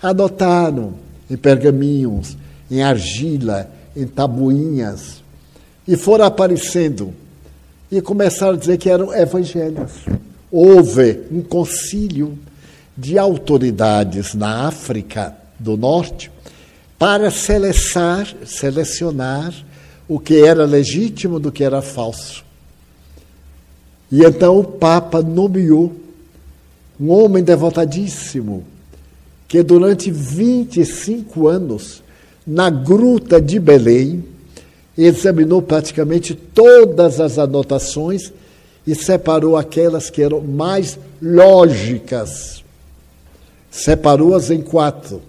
anotaram 0.02 0.94
em 1.28 1.36
pergaminhos, 1.36 2.36
em 2.70 2.82
argila, 2.82 3.70
em 3.94 4.06
tabuinhas, 4.06 5.22
e 5.86 5.96
foram 5.96 6.24
aparecendo 6.24 7.12
e 7.90 8.00
começaram 8.00 8.54
a 8.54 8.58
dizer 8.58 8.78
que 8.78 8.90
eram 8.90 9.14
evangelhos. 9.14 9.92
Houve 10.50 11.20
um 11.30 11.42
concílio 11.42 12.38
de 12.96 13.18
autoridades 13.18 14.34
na 14.34 14.66
África 14.66 15.34
do 15.58 15.76
Norte 15.76 16.30
para 16.98 17.30
selecionar, 17.30 18.34
selecionar 18.44 19.54
o 20.08 20.18
que 20.18 20.44
era 20.44 20.64
legítimo 20.64 21.38
do 21.38 21.52
que 21.52 21.62
era 21.62 21.80
falso. 21.80 22.44
E 24.10 24.24
então 24.24 24.58
o 24.58 24.64
Papa 24.64 25.22
nomeou 25.22 25.94
um 26.98 27.10
homem 27.10 27.44
devotadíssimo, 27.44 28.64
que 29.46 29.62
durante 29.62 30.10
25 30.10 31.46
anos, 31.46 32.02
na 32.44 32.68
gruta 32.68 33.40
de 33.40 33.60
Belém, 33.60 34.24
examinou 34.96 35.62
praticamente 35.62 36.34
todas 36.34 37.20
as 37.20 37.38
anotações 37.38 38.32
e 38.84 38.94
separou 38.94 39.56
aquelas 39.56 40.10
que 40.10 40.22
eram 40.22 40.40
mais 40.40 40.98
lógicas. 41.22 42.64
Separou-as 43.70 44.50
em 44.50 44.62
quatro 44.62 45.22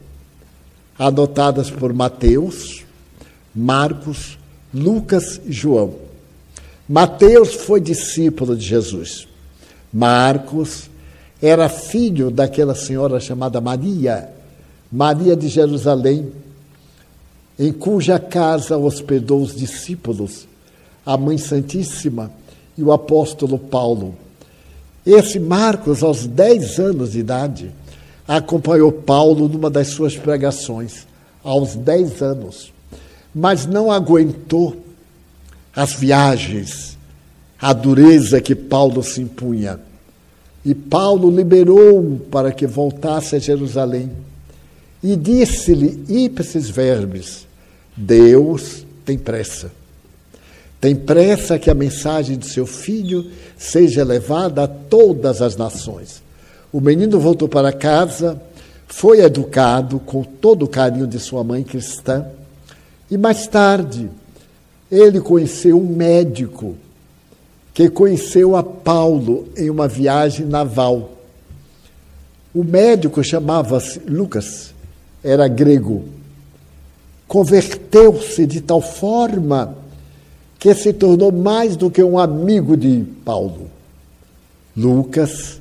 adotadas 1.00 1.72
por 1.72 1.94
Mateus, 1.94 2.84
Marcos, 3.56 4.38
Lucas 4.74 5.40
e 5.46 5.52
João. 5.54 5.96
Mateus 6.88 7.54
foi 7.54 7.80
discípulo 7.80 8.58
de 8.58 8.66
Jesus. 8.66 9.28
Marcos 9.94 10.90
era 11.42 11.70
filho 11.70 12.30
daquela 12.30 12.76
senhora 12.76 13.20
chamada 13.20 13.62
Maria, 13.62 14.30
Maria 14.92 15.36
de 15.36 15.48
Jerusalém, 15.48 16.32
em 17.58 17.72
cuja 17.72 18.20
casa 18.20 18.78
hospedou 18.78 19.42
os 19.42 19.56
discípulos, 19.56 20.48
a 21.06 21.16
Mãe 21.16 21.38
Santíssima 21.38 22.32
e 22.78 22.84
o 22.84 22.92
apóstolo 22.92 23.58
Paulo. 23.58 24.16
Esse 25.06 25.40
Marcos, 25.40 26.04
aos 26.04 26.28
10 26.28 26.80
anos 26.80 27.12
de 27.14 27.20
idade, 27.20 27.72
acompanhou 28.38 28.92
Paulo 28.92 29.50
numa 29.50 29.72
das 29.72 29.88
suas 29.88 30.16
pregações, 30.16 31.08
aos 31.44 31.74
10 31.74 32.22
anos, 32.22 32.72
mas 33.34 33.66
não 33.66 33.92
aguentou 33.92 34.78
as 35.76 35.94
viagens, 35.94 36.96
a 37.60 37.74
dureza 37.74 38.40
que 38.40 38.54
Paulo 38.54 39.02
se 39.02 39.22
impunha. 39.22 39.80
E 40.64 40.76
Paulo 40.76 41.32
liberou-o 41.32 42.20
para 42.30 42.52
que 42.52 42.68
voltasse 42.68 43.36
a 43.36 43.40
Jerusalém. 43.40 44.12
E 45.02 45.16
disse-lhe 45.16 46.04
ipsis 46.08 46.70
verbis: 46.70 47.48
Deus 47.98 48.86
tem 49.06 49.18
pressa. 49.18 49.72
Tem 50.80 50.96
pressa 50.96 51.58
que 51.58 51.70
a 51.70 51.76
mensagem 51.76 52.38
de 52.38 52.48
seu 52.48 52.68
filho 52.68 53.32
seja 53.58 54.04
levada 54.04 54.64
a 54.64 54.68
todas 54.68 55.42
as 55.42 55.56
nações. 55.56 56.22
O 56.72 56.80
menino 56.80 57.20
voltou 57.20 57.48
para 57.48 57.74
casa, 57.74 58.40
foi 58.88 59.22
educado 59.22 60.00
com 60.00 60.24
todo 60.24 60.66
o 60.66 60.68
carinho 60.68 61.08
de 61.08 61.20
sua 61.20 61.44
mãe 61.44 61.64
cristã, 61.64 62.26
e 63.10 63.18
mais 63.18 63.48
tarde 63.48 64.10
ele 64.92 65.20
conheceu 65.20 65.80
um 65.80 65.86
médico 65.86 66.76
que 67.74 67.90
conheceu 67.90 68.56
a 68.56 68.64
Paulo 68.64 69.48
em 69.56 69.70
uma 69.70 69.88
viagem 69.88 70.46
naval. 70.46 71.12
O 72.54 72.64
médico 72.64 73.24
chamava-se 73.24 74.00
Lucas, 74.00 74.74
era 75.24 75.48
grego. 75.48 76.04
Converteu-se 77.28 78.46
de 78.46 78.62
tal 78.62 78.82
forma 78.82 79.76
que 80.58 80.74
se 80.74 80.92
tornou 80.92 81.32
mais 81.32 81.76
do 81.76 81.90
que 81.90 82.04
um 82.04 82.18
amigo 82.18 82.76
de 82.76 83.06
Paulo. 83.24 83.70
Lucas 84.76 85.60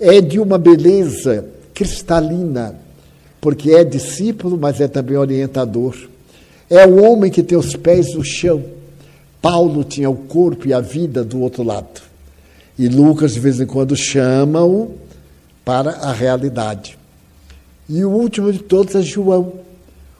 é 0.00 0.20
de 0.20 0.38
uma 0.38 0.58
beleza 0.58 1.44
cristalina, 1.74 2.74
porque 3.40 3.72
é 3.72 3.84
discípulo, 3.84 4.58
mas 4.58 4.80
é 4.80 4.88
também 4.88 5.16
orientador. 5.16 5.96
É 6.70 6.86
o 6.86 7.02
homem 7.02 7.30
que 7.30 7.42
tem 7.42 7.56
os 7.56 7.74
pés 7.74 8.14
no 8.14 8.24
chão. 8.24 8.62
Paulo 9.40 9.84
tinha 9.84 10.10
o 10.10 10.16
corpo 10.16 10.68
e 10.68 10.72
a 10.72 10.80
vida 10.80 11.24
do 11.24 11.40
outro 11.40 11.62
lado. 11.62 12.02
E 12.78 12.88
Lucas, 12.88 13.34
de 13.34 13.40
vez 13.40 13.60
em 13.60 13.66
quando, 13.66 13.96
chama-o 13.96 14.94
para 15.64 15.90
a 15.92 16.12
realidade. 16.12 16.98
E 17.88 18.04
o 18.04 18.10
último 18.10 18.52
de 18.52 18.58
todos 18.58 18.94
é 18.94 19.02
João, 19.02 19.52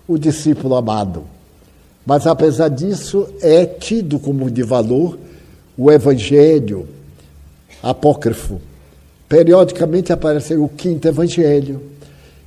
o 0.06 0.16
discípulo 0.16 0.74
amado. 0.74 1.24
Mas, 2.06 2.26
apesar 2.26 2.68
disso, 2.68 3.28
é 3.42 3.66
tido 3.66 4.18
como 4.18 4.50
de 4.50 4.62
valor 4.62 5.18
o 5.76 5.92
evangelho 5.92 6.88
apócrifo. 7.82 8.60
Periodicamente 9.28 10.12
aparece 10.12 10.54
o 10.54 10.68
quinto 10.68 11.06
evangelho. 11.06 11.82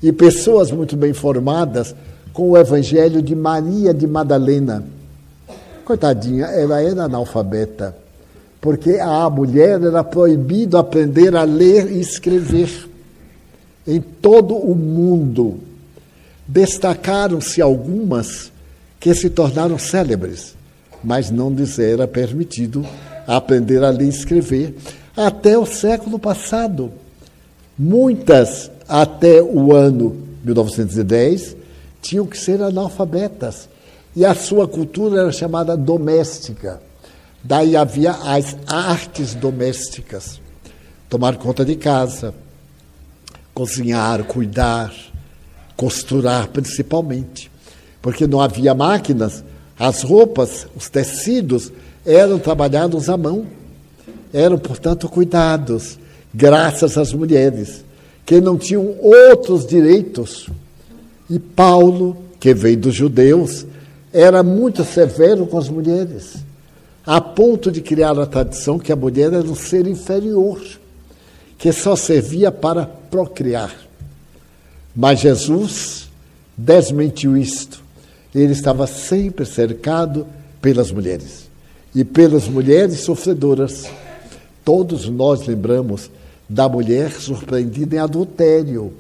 E 0.02 0.12
pessoas 0.12 0.72
muito 0.72 0.98
bem 0.98 1.13
formadas 1.13 1.94
com 2.34 2.50
o 2.50 2.58
evangelho 2.58 3.22
de 3.22 3.36
Maria 3.36 3.94
de 3.94 4.08
Madalena. 4.08 4.84
Coitadinha, 5.86 6.46
ela 6.46 6.82
era 6.82 7.04
analfabeta, 7.04 7.96
porque 8.60 8.98
a 9.00 9.30
mulher 9.30 9.82
era 9.82 10.04
proibido 10.04 10.78
aprender 10.78 11.36
a 11.36 11.44
ler 11.44 11.91
e 11.91 12.00
escrever 12.00 12.89
em 13.86 14.00
todo 14.00 14.56
o 14.56 14.76
mundo. 14.76 15.60
Destacaram-se 16.48 17.62
algumas 17.62 18.52
que 19.00 19.13
se 19.13 19.30
tornaram 19.30 19.78
célebres, 19.78 20.56
mas 21.04 21.30
não 21.30 21.50
lhes 21.50 21.78
era 21.80 22.08
permitido 22.08 22.86
aprender 23.28 23.84
a 23.84 23.89
ler 23.89 24.06
e 24.06 24.10
escrever 24.10 24.76
até 25.15 25.58
o 25.58 25.65
século 25.65 26.17
passado. 26.17 26.91
Muitas, 27.78 28.71
até 28.88 29.41
o 29.41 29.74
ano 29.74 30.15
1910, 30.43 31.56
tinham 32.02 32.26
que 32.26 32.38
ser 32.38 32.62
analfabetas. 32.62 33.69
E 34.15 34.26
a 34.26 34.36
sua 34.36 34.67
cultura 34.67 35.21
era 35.21 35.32
chamada 35.32 35.78
doméstica. 35.78 36.82
Daí 37.43 37.76
havia 37.76 38.12
as 38.12 38.56
artes 38.67 39.34
domésticas. 39.34 40.39
Tomar 41.10 41.38
conta 41.38 41.65
de 41.65 41.76
casa, 41.76 42.34
cozinhar, 43.54 44.24
cuidar, 44.24 44.93
costurar 45.76 46.47
principalmente, 46.50 47.52
porque 48.02 48.28
não 48.28 48.39
havia 48.39 48.74
máquinas, 48.74 49.43
as 49.78 50.04
roupas, 50.04 50.67
os 50.76 50.89
tecidos 50.89 51.71
eram 52.06 52.38
trabalhados 52.38 53.10
à 53.10 53.17
mão, 53.17 53.47
eram, 54.34 54.58
portanto, 54.58 55.10
cuidados, 55.10 55.98
graças 56.34 56.98
às 56.98 57.13
mulheres, 57.13 57.84
que 58.26 58.39
não 58.39 58.58
tinham 58.58 58.96
outros 59.02 59.65
direitos. 59.65 60.48
E 61.30 61.39
Paulo, 61.39 62.17
que 62.39 62.54
veio 62.54 62.78
dos 62.78 62.96
judeus, 62.96 63.65
era 64.13 64.44
muito 64.44 64.84
severo 64.84 65.46
com 65.46 65.58
as 65.58 65.70
mulheres, 65.70 66.36
a 67.06 67.20
ponto 67.20 67.72
de 67.72 67.82
criar 67.82 68.17
a 68.20 68.26
tradição 68.26 68.78
que 68.78 68.91
a 68.91 68.96
mulher 68.96 69.34
era 69.34 69.44
um 69.44 69.56
ser 69.56 69.88
inferior 69.88 70.62
que 71.62 71.72
só 71.72 71.96
servia 71.96 72.52
para 72.52 72.88
procriar. 72.88 73.72
Mas 74.96 75.20
Jesus 75.20 76.10
desmentiu 76.58 77.38
isto. 77.38 77.84
Ele 78.34 78.52
estava 78.52 78.88
sempre 78.88 79.46
cercado 79.46 80.26
pelas 80.60 80.91
mulheres 80.91 81.48
e 81.94 82.04
pelas 82.04 82.48
mulheres 82.48 83.02
sofredoras. 83.02 83.86
Todos 84.63 85.08
nós 85.08 85.45
lembramos 85.45 86.10
da 86.47 86.67
mulher 86.67 87.12
surpreendida 87.12 87.95
em 87.95 88.00
adultério. 88.00 88.93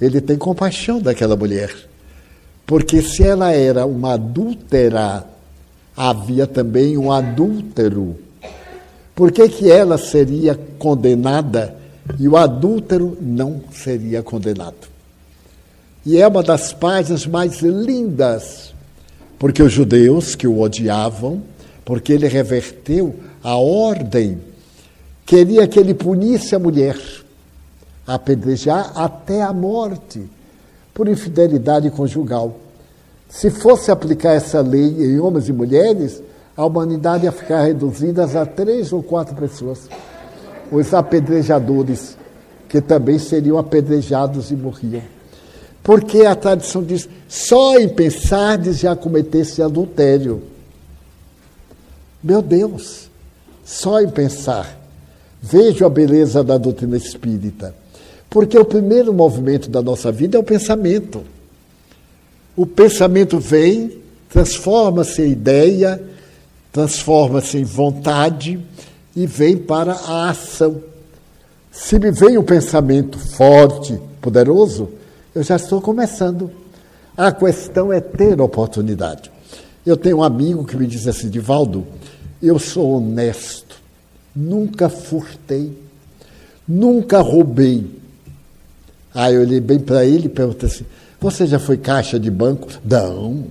Ele 0.00 0.20
tem 0.20 0.36
compaixão 0.38 1.00
daquela 1.00 1.36
mulher, 1.36 1.74
porque 2.66 3.02
se 3.02 3.22
ela 3.22 3.52
era 3.52 3.84
uma 3.84 4.14
adúltera, 4.14 5.24
havia 5.96 6.46
também 6.46 6.96
um 6.96 7.10
adúltero 7.10 8.16
por 9.18 9.32
que, 9.32 9.48
que 9.48 9.68
ela 9.68 9.98
seria 9.98 10.56
condenada 10.78 11.74
e 12.20 12.28
o 12.28 12.36
adúltero 12.36 13.18
não 13.20 13.62
seria 13.72 14.22
condenado? 14.22 14.86
E 16.06 16.18
é 16.18 16.28
uma 16.28 16.40
das 16.40 16.72
páginas 16.72 17.26
mais 17.26 17.58
lindas, 17.58 18.72
porque 19.36 19.60
os 19.60 19.72
judeus 19.72 20.36
que 20.36 20.46
o 20.46 20.60
odiavam, 20.60 21.42
porque 21.84 22.12
ele 22.12 22.28
reverteu 22.28 23.16
a 23.42 23.56
ordem, 23.56 24.40
queria 25.24 25.66
que 25.66 25.78
ele 25.78 25.94
punisse 25.94 26.54
a 26.54 26.58
mulher, 26.58 26.96
apedrejar 28.06 28.92
até 28.94 29.42
a 29.42 29.52
morte, 29.52 30.28
por 30.92 31.08
infidelidade 31.08 31.90
conjugal. 31.90 32.56
Se 33.28 33.50
fosse 33.50 33.90
aplicar 33.90 34.32
essa 34.32 34.60
lei 34.60 34.84
em 34.84 35.20
homens 35.20 35.48
e 35.48 35.52
mulheres, 35.52 36.20
a 36.56 36.66
humanidade 36.66 37.24
ia 37.24 37.30
ficar 37.30 37.62
reduzida 37.62 38.24
a 38.24 38.44
três 38.44 38.92
ou 38.92 39.00
quatro 39.02 39.36
pessoas. 39.36 39.88
Os 40.72 40.92
apedrejadores, 40.92 42.16
que 42.68 42.80
também 42.80 43.18
seriam 43.18 43.58
apedrejados 43.58 44.50
e 44.50 44.56
morriam. 44.56 45.02
Porque 45.84 46.26
a 46.26 46.34
tradição 46.34 46.82
diz: 46.82 47.08
só 47.28 47.78
em 47.78 47.88
pensar 47.88 48.60
já 48.64 48.96
cometesse 48.96 49.62
adultério. 49.62 50.42
Meu 52.22 52.42
Deus, 52.42 53.07
só 53.68 54.00
em 54.00 54.08
pensar. 54.08 54.80
Vejo 55.42 55.84
a 55.84 55.90
beleza 55.90 56.42
da 56.42 56.56
doutrina 56.56 56.96
espírita. 56.96 57.74
Porque 58.30 58.58
o 58.58 58.64
primeiro 58.64 59.12
movimento 59.12 59.68
da 59.68 59.82
nossa 59.82 60.10
vida 60.10 60.38
é 60.38 60.40
o 60.40 60.42
pensamento. 60.42 61.22
O 62.56 62.64
pensamento 62.64 63.38
vem, 63.38 63.98
transforma-se 64.30 65.20
em 65.20 65.32
ideia, 65.32 66.02
transforma-se 66.72 67.58
em 67.58 67.64
vontade 67.64 68.58
e 69.14 69.26
vem 69.26 69.58
para 69.58 69.92
a 69.92 70.30
ação. 70.30 70.82
Se 71.70 71.98
me 71.98 72.10
vem 72.10 72.38
um 72.38 72.42
pensamento 72.42 73.18
forte, 73.18 74.00
poderoso, 74.22 74.88
eu 75.34 75.42
já 75.42 75.56
estou 75.56 75.82
começando. 75.82 76.50
A 77.14 77.30
questão 77.32 77.92
é 77.92 78.00
ter 78.00 78.40
oportunidade. 78.40 79.30
Eu 79.84 79.96
tenho 79.96 80.18
um 80.18 80.22
amigo 80.22 80.64
que 80.64 80.76
me 80.76 80.86
diz 80.86 81.06
assim, 81.06 81.28
Divaldo, 81.28 81.86
eu 82.42 82.58
sou 82.58 82.96
honesto, 82.96 83.80
nunca 84.34 84.88
furtei, 84.88 85.72
nunca 86.66 87.20
roubei. 87.20 87.86
Aí 89.14 89.34
eu 89.34 89.40
olhei 89.40 89.60
bem 89.60 89.78
para 89.80 90.04
ele 90.04 90.26
e 90.26 90.28
perguntei 90.28 90.68
assim: 90.68 90.84
Você 91.20 91.46
já 91.46 91.58
foi 91.58 91.76
caixa 91.76 92.18
de 92.18 92.30
banco? 92.30 92.68
Não. 92.84 93.44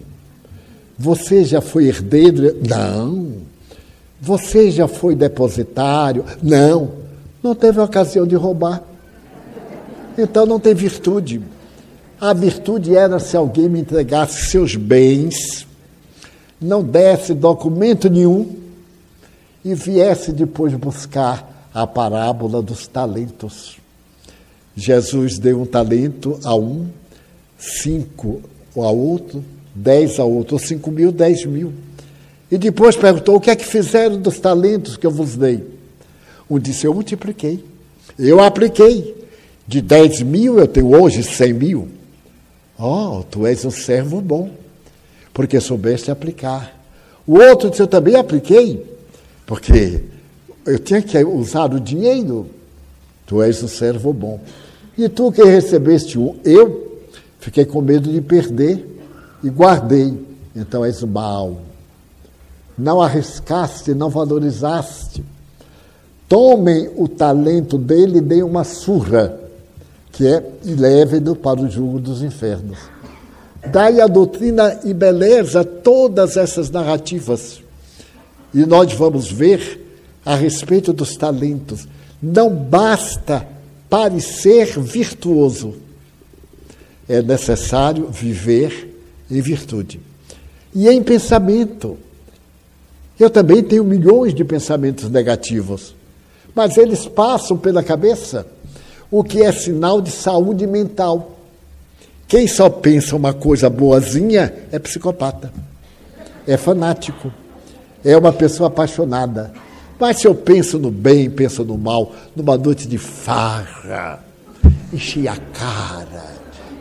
Você 0.98 1.44
já 1.44 1.60
foi 1.60 1.88
herdeiro? 1.88 2.56
Não. 2.68 3.34
Você 4.22 4.72
já 4.72 4.88
foi 4.88 5.16
depositário? 5.16 6.24
Não. 6.42 6.92
Não 7.44 7.54
teve 7.54 7.80
ocasião 7.80 8.26
de 8.26 8.36
roubar. 8.36 8.82
Então 10.18 10.46
não 10.46 10.60
tem 10.60 10.74
virtude. 10.74 11.42
A 12.20 12.34
virtude 12.34 12.96
era 12.96 13.20
se 13.20 13.38
alguém 13.38 13.70
me 13.70 13.80
entregasse 13.80 14.50
seus 14.50 14.76
bens, 14.76 15.68
não 16.60 16.84
desse 16.84 17.34
documento 17.36 18.10
nenhum 18.10 18.67
e 19.64 19.74
viesse 19.74 20.32
depois 20.32 20.74
buscar 20.74 21.70
a 21.74 21.86
parábola 21.86 22.62
dos 22.62 22.88
talentos. 22.88 23.78
Jesus 24.76 25.38
deu 25.40 25.62
um 25.62 25.66
talento 25.66 26.40
a 26.44 26.56
um, 26.56 26.88
cinco 27.58 28.42
ao 28.76 28.96
outro, 28.96 29.44
dez 29.74 30.20
a 30.20 30.24
outro, 30.24 30.56
ou 30.56 30.60
cinco 30.60 30.92
mil, 30.92 31.12
dez 31.12 31.46
mil. 31.46 31.74
E 32.50 32.58
depois 32.58 32.96
perguntou: 32.96 33.36
o 33.36 33.40
que 33.40 33.50
é 33.50 33.56
que 33.56 33.66
fizeram 33.66 34.22
dos 34.22 34.40
talentos 34.40 34.96
que 34.98 35.06
eu 35.06 35.12
vos 35.12 35.36
dei? 35.36 35.64
Um 36.50 36.60
disse: 36.60 36.86
eu 36.86 36.94
multipliquei. 36.94 37.64
Eu 38.18 38.40
apliquei. 38.40 39.16
De 39.68 39.82
dez 39.82 40.22
mil 40.22 40.60
eu 40.60 40.68
tenho 40.68 40.96
hoje 40.98 41.22
cem 41.24 41.52
mil. 41.52 41.90
Oh, 42.80 43.24
tu 43.30 43.46
és 43.46 43.66
um 43.66 43.72
servo 43.72 44.22
bom, 44.22 44.50
porque 45.34 45.60
soubeste 45.60 46.10
aplicar. 46.10 46.74
O 47.26 47.38
outro 47.38 47.70
disse: 47.70 47.82
eu 47.82 47.88
também 47.88 48.16
apliquei, 48.16 48.97
porque 49.48 50.04
eu 50.66 50.78
tinha 50.78 51.02
que 51.02 51.18
usar 51.24 51.74
o 51.74 51.80
dinheiro. 51.80 52.48
Tu 53.26 53.42
és 53.42 53.64
um 53.64 53.68
servo 53.68 54.14
bom. 54.14 54.40
E 54.98 55.08
tu 55.08 55.32
que 55.32 55.44
recebeste 55.44 56.20
um, 56.20 56.36
eu 56.44 57.00
fiquei 57.40 57.66
com 57.66 57.82
medo 57.82 58.12
de 58.12 58.22
perder 58.22 58.86
e 59.42 59.50
guardei. 59.50 60.14
Então 60.54 60.84
és 60.84 61.02
mal. 61.02 61.62
Não 62.78 63.02
arriscaste, 63.02 63.94
não 63.94 64.10
valorizaste. 64.10 65.24
tomem 66.28 66.90
o 66.98 67.08
talento 67.08 67.78
dele 67.78 68.18
e 68.18 68.22
deem 68.22 68.44
uma 68.44 68.66
surra, 68.66 69.40
que 70.12 70.28
é 70.28 70.44
e 70.66 70.76
levem-no 70.76 71.38
para 71.38 71.62
o 71.62 71.70
jugo 71.70 72.00
dos 72.00 72.22
infernos. 72.22 72.78
Daí 73.72 74.02
a 74.02 74.08
doutrina 74.08 74.82
e 74.84 74.94
beleza 74.94 75.64
todas 75.64 76.36
essas 76.36 76.70
narrativas. 76.70 77.62
E 78.58 78.66
nós 78.66 78.92
vamos 78.92 79.32
ver 79.32 79.86
a 80.26 80.34
respeito 80.34 80.92
dos 80.92 81.16
talentos. 81.16 81.88
Não 82.20 82.50
basta 82.50 83.48
parecer 83.88 84.80
virtuoso, 84.80 85.76
é 87.08 87.22
necessário 87.22 88.08
viver 88.08 89.00
em 89.30 89.40
virtude. 89.42 90.02
E 90.74 90.90
em 90.90 91.04
pensamento. 91.04 92.00
Eu 93.20 93.30
também 93.30 93.62
tenho 93.62 93.84
milhões 93.84 94.34
de 94.34 94.44
pensamentos 94.44 95.08
negativos, 95.08 95.94
mas 96.56 96.78
eles 96.78 97.06
passam 97.08 97.56
pela 97.58 97.84
cabeça, 97.84 98.48
o 99.12 99.24
que 99.24 99.44
é 99.44 99.52
sinal 99.52 100.02
de 100.02 100.10
saúde 100.10 100.66
mental. 100.66 101.38
Quem 102.28 102.48
só 102.48 102.72
pensa 102.72 103.16
uma 103.16 103.36
coisa 103.36 103.70
boazinha 103.70 104.52
é 104.72 104.80
psicopata, 104.80 105.54
é 106.48 106.58
fanático, 106.58 107.32
é 108.08 108.18
uma 108.18 108.32
pessoa 108.32 108.68
apaixonada. 108.68 109.52
Mas 110.00 110.20
se 110.20 110.28
eu 110.28 110.34
penso 110.34 110.80
no 110.80 110.90
bem, 110.90 111.30
penso 111.30 111.66
no 111.66 111.78
mal, 111.78 112.14
numa 112.34 112.58
noite 112.58 112.88
de 112.88 112.98
farra, 112.98 114.24
encher 114.94 115.28
a 115.28 115.36
cara, 115.36 116.26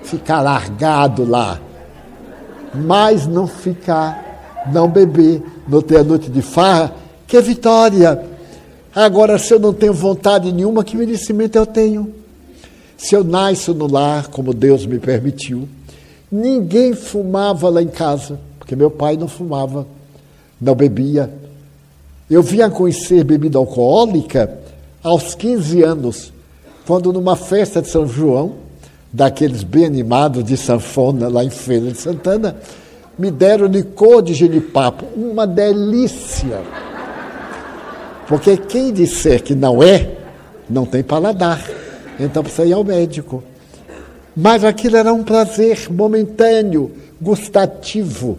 ficar 0.04 0.40
largado 0.40 1.28
lá, 1.28 1.60
mas 2.72 3.26
não 3.26 3.48
ficar, 3.48 4.62
não 4.72 4.88
beber, 4.88 5.42
não 5.66 5.82
ter 5.82 5.98
a 5.98 6.04
noite 6.04 6.30
de 6.30 6.42
farra, 6.42 6.94
que 7.26 7.36
é 7.36 7.40
vitória. 7.40 8.22
Agora, 8.94 9.36
se 9.36 9.52
eu 9.52 9.58
não 9.58 9.72
tenho 9.72 9.92
vontade 9.92 10.52
nenhuma, 10.52 10.84
que 10.84 10.96
merecimento 10.96 11.58
eu 11.58 11.66
tenho? 11.66 12.14
Se 12.96 13.16
eu 13.16 13.24
nasço 13.24 13.74
no 13.74 13.90
lar, 13.90 14.28
como 14.28 14.54
Deus 14.54 14.86
me 14.86 15.00
permitiu, 15.00 15.68
ninguém 16.30 16.94
fumava 16.94 17.68
lá 17.68 17.82
em 17.82 17.88
casa, 17.88 18.38
porque 18.58 18.76
meu 18.76 18.90
pai 18.90 19.16
não 19.16 19.26
fumava, 19.26 19.86
não 20.60 20.74
bebia, 20.74 21.30
eu 22.28 22.42
vim 22.42 22.60
a 22.60 22.70
conhecer 22.70 23.24
bebida 23.24 23.58
alcoólica 23.58 24.58
aos 25.02 25.34
15 25.34 25.82
anos, 25.82 26.32
quando 26.86 27.12
numa 27.12 27.36
festa 27.36 27.80
de 27.80 27.88
São 27.88 28.06
João, 28.06 28.54
daqueles 29.12 29.62
bem 29.62 29.86
animados 29.86 30.44
de 30.44 30.56
sanfona 30.56 31.28
lá 31.28 31.44
em 31.44 31.50
Feira 31.50 31.90
de 31.90 31.98
Santana, 31.98 32.56
me 33.18 33.30
deram 33.30 33.66
licor 33.66 34.22
de 34.22 34.34
genipapo, 34.34 35.06
uma 35.16 35.46
delícia. 35.46 36.60
Porque 38.26 38.56
quem 38.56 38.92
disser 38.92 39.42
que 39.42 39.54
não 39.54 39.82
é, 39.82 40.16
não 40.68 40.84
tem 40.84 41.02
paladar. 41.02 41.64
Então 42.18 42.42
precisa 42.42 42.66
ir 42.66 42.72
ao 42.72 42.84
médico. 42.84 43.42
Mas 44.36 44.64
aquilo 44.64 44.96
era 44.96 45.12
um 45.12 45.22
prazer 45.22 45.90
momentâneo, 45.90 46.90
gustativo, 47.20 48.38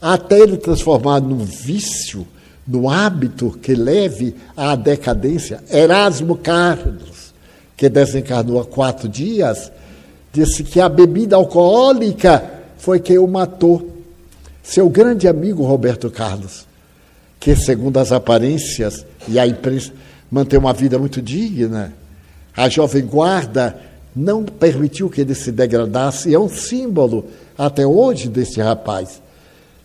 até 0.00 0.38
ele 0.38 0.56
transformar 0.56 1.20
num 1.20 1.44
vício 1.44 2.26
no 2.66 2.88
hábito 2.88 3.58
que 3.62 3.74
leve 3.74 4.34
à 4.56 4.74
decadência. 4.74 5.62
Erasmo 5.70 6.36
Carlos, 6.36 7.32
que 7.76 7.88
desencarnou 7.88 8.60
há 8.60 8.64
quatro 8.64 9.08
dias, 9.08 9.70
disse 10.32 10.64
que 10.64 10.80
a 10.80 10.88
bebida 10.88 11.36
alcoólica 11.36 12.42
foi 12.78 12.98
quem 12.98 13.18
o 13.18 13.26
matou. 13.26 13.94
Seu 14.62 14.88
grande 14.88 15.28
amigo 15.28 15.62
Roberto 15.62 16.10
Carlos, 16.10 16.66
que, 17.38 17.54
segundo 17.54 17.98
as 17.98 18.10
aparências 18.10 19.06
e 19.28 19.38
a 19.38 19.46
imprensa, 19.46 19.92
mantém 20.30 20.58
uma 20.58 20.72
vida 20.72 20.98
muito 20.98 21.22
digna, 21.22 21.92
a 22.56 22.68
Jovem 22.68 23.04
Guarda 23.04 23.78
não 24.14 24.44
permitiu 24.44 25.08
que 25.08 25.20
ele 25.20 25.34
se 25.34 25.52
degradasse, 25.52 26.30
e 26.30 26.34
é 26.34 26.38
um 26.38 26.48
símbolo 26.48 27.26
até 27.56 27.86
hoje 27.86 28.28
desse 28.28 28.60
rapaz. 28.60 29.20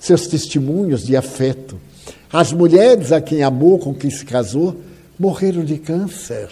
Seus 0.02 0.26
testemunhos 0.26 1.06
de 1.06 1.16
afeto, 1.16 1.80
as 2.34 2.52
mulheres 2.52 3.12
a 3.12 3.22
quem 3.22 3.44
amou, 3.44 3.78
com 3.78 3.94
quem 3.94 4.10
se 4.10 4.26
casou, 4.26 4.76
morreram 5.20 5.64
de 5.64 5.78
câncer. 5.78 6.50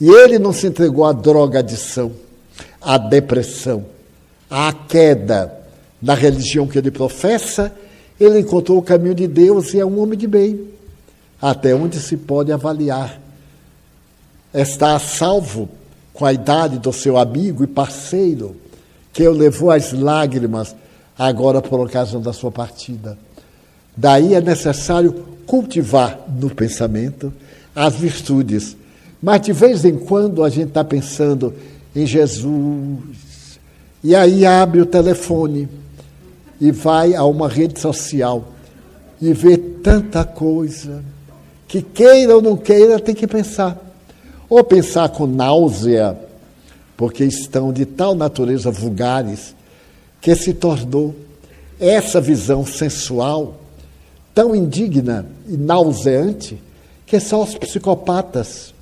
E 0.00 0.08
ele 0.08 0.38
não 0.38 0.54
se 0.54 0.66
entregou 0.66 1.04
à 1.04 1.12
drogadição, 1.12 2.12
à 2.80 2.96
depressão, 2.96 3.84
à 4.48 4.72
queda 4.72 5.52
da 6.00 6.14
religião 6.14 6.66
que 6.66 6.78
ele 6.78 6.90
professa. 6.90 7.70
Ele 8.18 8.38
encontrou 8.40 8.78
o 8.78 8.82
caminho 8.82 9.14
de 9.14 9.26
Deus 9.26 9.74
e 9.74 9.78
é 9.78 9.84
um 9.84 10.00
homem 10.00 10.18
de 10.18 10.26
bem. 10.26 10.58
Até 11.40 11.74
onde 11.74 12.00
se 12.00 12.16
pode 12.16 12.50
avaliar. 12.50 13.20
Está 14.54 14.96
a 14.96 14.98
salvo 14.98 15.68
com 16.14 16.24
a 16.24 16.32
idade 16.32 16.78
do 16.78 16.90
seu 16.90 17.18
amigo 17.18 17.62
e 17.62 17.66
parceiro, 17.66 18.56
que 19.12 19.28
o 19.28 19.32
levou 19.32 19.70
às 19.70 19.92
lágrimas 19.92 20.74
agora 21.18 21.62
por 21.62 21.80
ocasião 21.80 22.20
da 22.20 22.32
sua 22.32 22.50
partida. 22.50 23.16
Daí 23.96 24.34
é 24.34 24.40
necessário 24.40 25.12
cultivar 25.46 26.18
no 26.28 26.50
pensamento 26.50 27.32
as 27.74 27.94
virtudes. 27.94 28.76
Mas 29.22 29.40
de 29.40 29.52
vez 29.52 29.84
em 29.84 29.96
quando 29.96 30.44
a 30.44 30.50
gente 30.50 30.68
está 30.68 30.84
pensando 30.84 31.54
em 31.94 32.06
Jesus. 32.06 33.58
E 34.04 34.14
aí 34.14 34.44
abre 34.44 34.82
o 34.82 34.86
telefone 34.86 35.66
e 36.60 36.70
vai 36.70 37.14
a 37.14 37.24
uma 37.24 37.48
rede 37.48 37.80
social 37.80 38.52
e 39.20 39.32
vê 39.32 39.56
tanta 39.56 40.24
coisa 40.24 41.02
que 41.66 41.80
queira 41.80 42.36
ou 42.36 42.42
não 42.42 42.56
queira 42.56 43.00
tem 43.00 43.14
que 43.14 43.26
pensar. 43.26 43.82
Ou 44.48 44.62
pensar 44.62 45.08
com 45.08 45.26
náusea, 45.26 46.16
porque 46.96 47.24
estão 47.24 47.72
de 47.72 47.84
tal 47.84 48.14
natureza 48.14 48.70
vulgares 48.70 49.55
que 50.26 50.34
se 50.34 50.52
tornou 50.52 51.14
essa 51.78 52.20
visão 52.20 52.66
sensual 52.66 53.60
tão 54.34 54.56
indigna 54.56 55.24
e 55.48 55.56
nauseante 55.56 56.60
que 57.06 57.20
só 57.20 57.44
os 57.44 57.54
psicopatas 57.56 58.74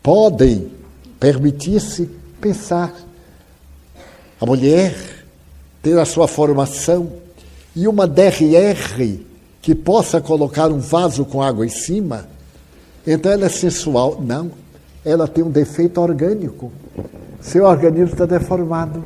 podem 0.00 0.70
permitir-se 1.18 2.08
pensar. 2.40 2.94
A 4.40 4.46
mulher 4.46 4.94
ter 5.82 5.98
a 5.98 6.04
sua 6.04 6.28
formação 6.28 7.10
e 7.74 7.88
uma 7.88 8.06
DRR 8.06 9.18
que 9.60 9.74
possa 9.74 10.20
colocar 10.20 10.68
um 10.68 10.78
vaso 10.78 11.24
com 11.24 11.42
água 11.42 11.66
em 11.66 11.70
cima, 11.70 12.28
então 13.04 13.32
ela 13.32 13.46
é 13.46 13.48
sensual. 13.48 14.22
Não, 14.22 14.52
ela 15.04 15.26
tem 15.26 15.42
um 15.42 15.50
defeito 15.50 16.00
orgânico. 16.00 16.70
Seu 17.40 17.64
organismo 17.64 18.12
está 18.12 18.26
deformado. 18.26 19.02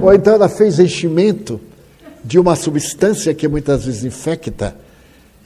Ou 0.00 0.12
então 0.12 0.34
ela 0.34 0.48
fez 0.48 0.78
enchimento 0.78 1.60
de 2.24 2.38
uma 2.38 2.56
substância 2.56 3.32
que 3.34 3.48
muitas 3.48 3.84
vezes 3.84 4.04
infecta 4.04 4.76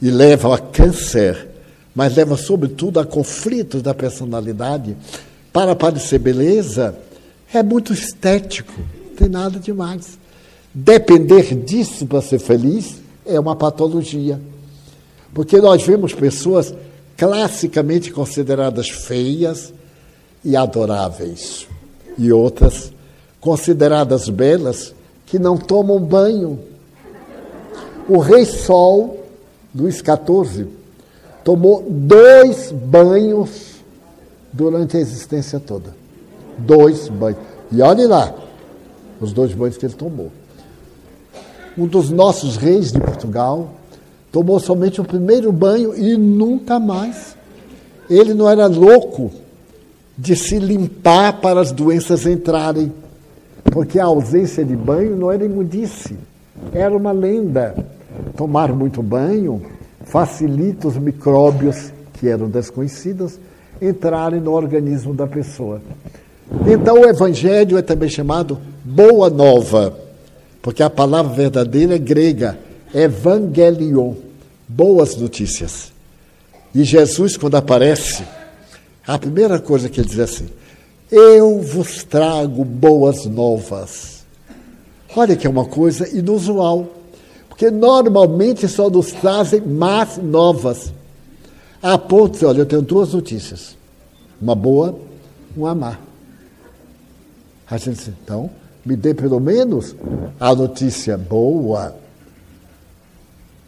e 0.01 0.09
leva 0.09 0.53
a 0.53 0.59
câncer, 0.59 1.47
mas 1.95 2.15
leva 2.15 2.35
sobretudo 2.35 2.99
a 2.99 3.05
conflitos 3.05 3.81
da 3.81 3.93
personalidade. 3.93 4.97
Para 5.51 5.75
parecer 5.75 6.19
beleza, 6.19 6.95
é 7.53 7.63
muito 7.63 7.93
estético, 7.93 8.73
não 9.05 9.15
tem 9.15 9.29
nada 9.29 9.59
demais. 9.59 10.17
Depender 10.73 11.55
disso 11.55 12.05
para 12.05 12.21
ser 12.21 12.39
feliz 12.39 12.95
é 13.25 13.39
uma 13.39 13.55
patologia. 13.55 14.41
Porque 15.33 15.61
nós 15.61 15.83
vemos 15.83 16.13
pessoas 16.13 16.73
classicamente 17.15 18.11
consideradas 18.11 18.89
feias 18.89 19.73
e 20.43 20.57
adoráveis, 20.57 21.67
e 22.17 22.31
outras 22.31 22.91
consideradas 23.43 24.29
belas 24.29 24.93
que 25.25 25.37
não 25.37 25.57
tomam 25.57 25.99
banho. 25.99 26.59
O 28.07 28.17
Rei 28.17 28.45
Sol 28.45 29.23
Luís 29.75 29.97
XIV, 29.97 30.67
tomou 31.43 31.83
dois 31.89 32.71
banhos 32.71 33.73
durante 34.51 34.97
a 34.97 34.99
existência 34.99 35.59
toda. 35.59 35.95
Dois 36.59 37.09
banhos. 37.09 37.39
E 37.71 37.81
olhe 37.81 38.05
lá, 38.05 38.33
os 39.19 39.33
dois 39.33 39.51
banhos 39.53 39.77
que 39.77 39.85
ele 39.85 39.95
tomou. 39.95 40.31
Um 41.75 41.87
dos 41.87 42.11
nossos 42.11 42.55
reis 42.55 42.91
de 42.91 42.99
Portugal 42.99 43.71
tomou 44.31 44.59
somente 44.59 45.01
o 45.01 45.03
primeiro 45.03 45.51
banho 45.51 45.97
e 45.97 46.15
nunca 46.15 46.79
mais. 46.79 47.35
Ele 48.07 48.35
não 48.35 48.47
era 48.47 48.67
louco 48.67 49.31
de 50.15 50.35
se 50.35 50.59
limpar 50.59 51.41
para 51.41 51.59
as 51.59 51.71
doenças 51.71 52.27
entrarem, 52.27 52.93
porque 53.73 53.99
a 53.99 54.05
ausência 54.05 54.63
de 54.63 54.75
banho 54.75 55.17
não 55.17 55.31
era 55.31 55.43
imundice, 55.43 56.15
era 56.71 56.95
uma 56.95 57.11
lenda 57.11 57.75
tomar 58.37 58.71
muito 58.71 59.01
banho 59.01 59.61
facilita 60.05 60.87
os 60.87 60.95
micróbios 60.95 61.91
que 62.13 62.27
eram 62.27 62.47
desconhecidos 62.47 63.39
entrarem 63.81 64.39
no 64.39 64.51
organismo 64.51 65.13
da 65.13 65.25
pessoa. 65.25 65.81
Então 66.67 67.01
o 67.01 67.05
evangelho 67.05 67.77
é 67.77 67.81
também 67.81 68.09
chamado 68.09 68.59
boa 68.83 69.29
nova, 69.29 69.97
porque 70.61 70.83
a 70.83 70.89
palavra 70.89 71.33
verdadeira 71.33 71.95
é 71.95 71.97
grega, 71.97 72.57
evangelion, 72.93 74.13
boas 74.67 75.15
notícias. 75.15 75.91
E 76.75 76.83
Jesus, 76.83 77.37
quando 77.37 77.55
aparece, 77.55 78.23
a 79.05 79.17
primeira 79.17 79.59
coisa 79.59 79.89
que 79.89 79.99
ele 79.99 80.07
diz 80.07 80.19
é 80.19 80.23
assim: 80.23 80.47
Eu 81.11 81.61
vos 81.61 82.03
trago 82.03 82.63
boas 82.63 83.25
novas. 83.25 84.23
Olha 85.15 85.35
que 85.35 85.45
é 85.45 85.49
uma 85.49 85.65
coisa 85.65 86.09
inusual, 86.09 86.87
porque 87.47 87.69
normalmente 87.69 88.67
só 88.67 88.89
nos 88.89 89.11
trazem 89.11 89.61
más 89.61 90.17
novas. 90.17 90.91
A 91.81 91.97
ponto 91.97 92.45
olha, 92.47 92.59
eu 92.59 92.65
tenho 92.65 92.81
duas 92.81 93.13
notícias: 93.13 93.77
uma 94.41 94.55
boa, 94.55 94.97
uma 95.55 95.75
má. 95.75 95.99
A 97.69 97.77
gente 97.77 97.97
diz, 97.97 98.07
então, 98.07 98.49
me 98.85 98.95
dê 98.95 99.13
pelo 99.13 99.39
menos 99.39 99.95
a 100.39 100.53
notícia 100.53 101.17
boa. 101.17 101.95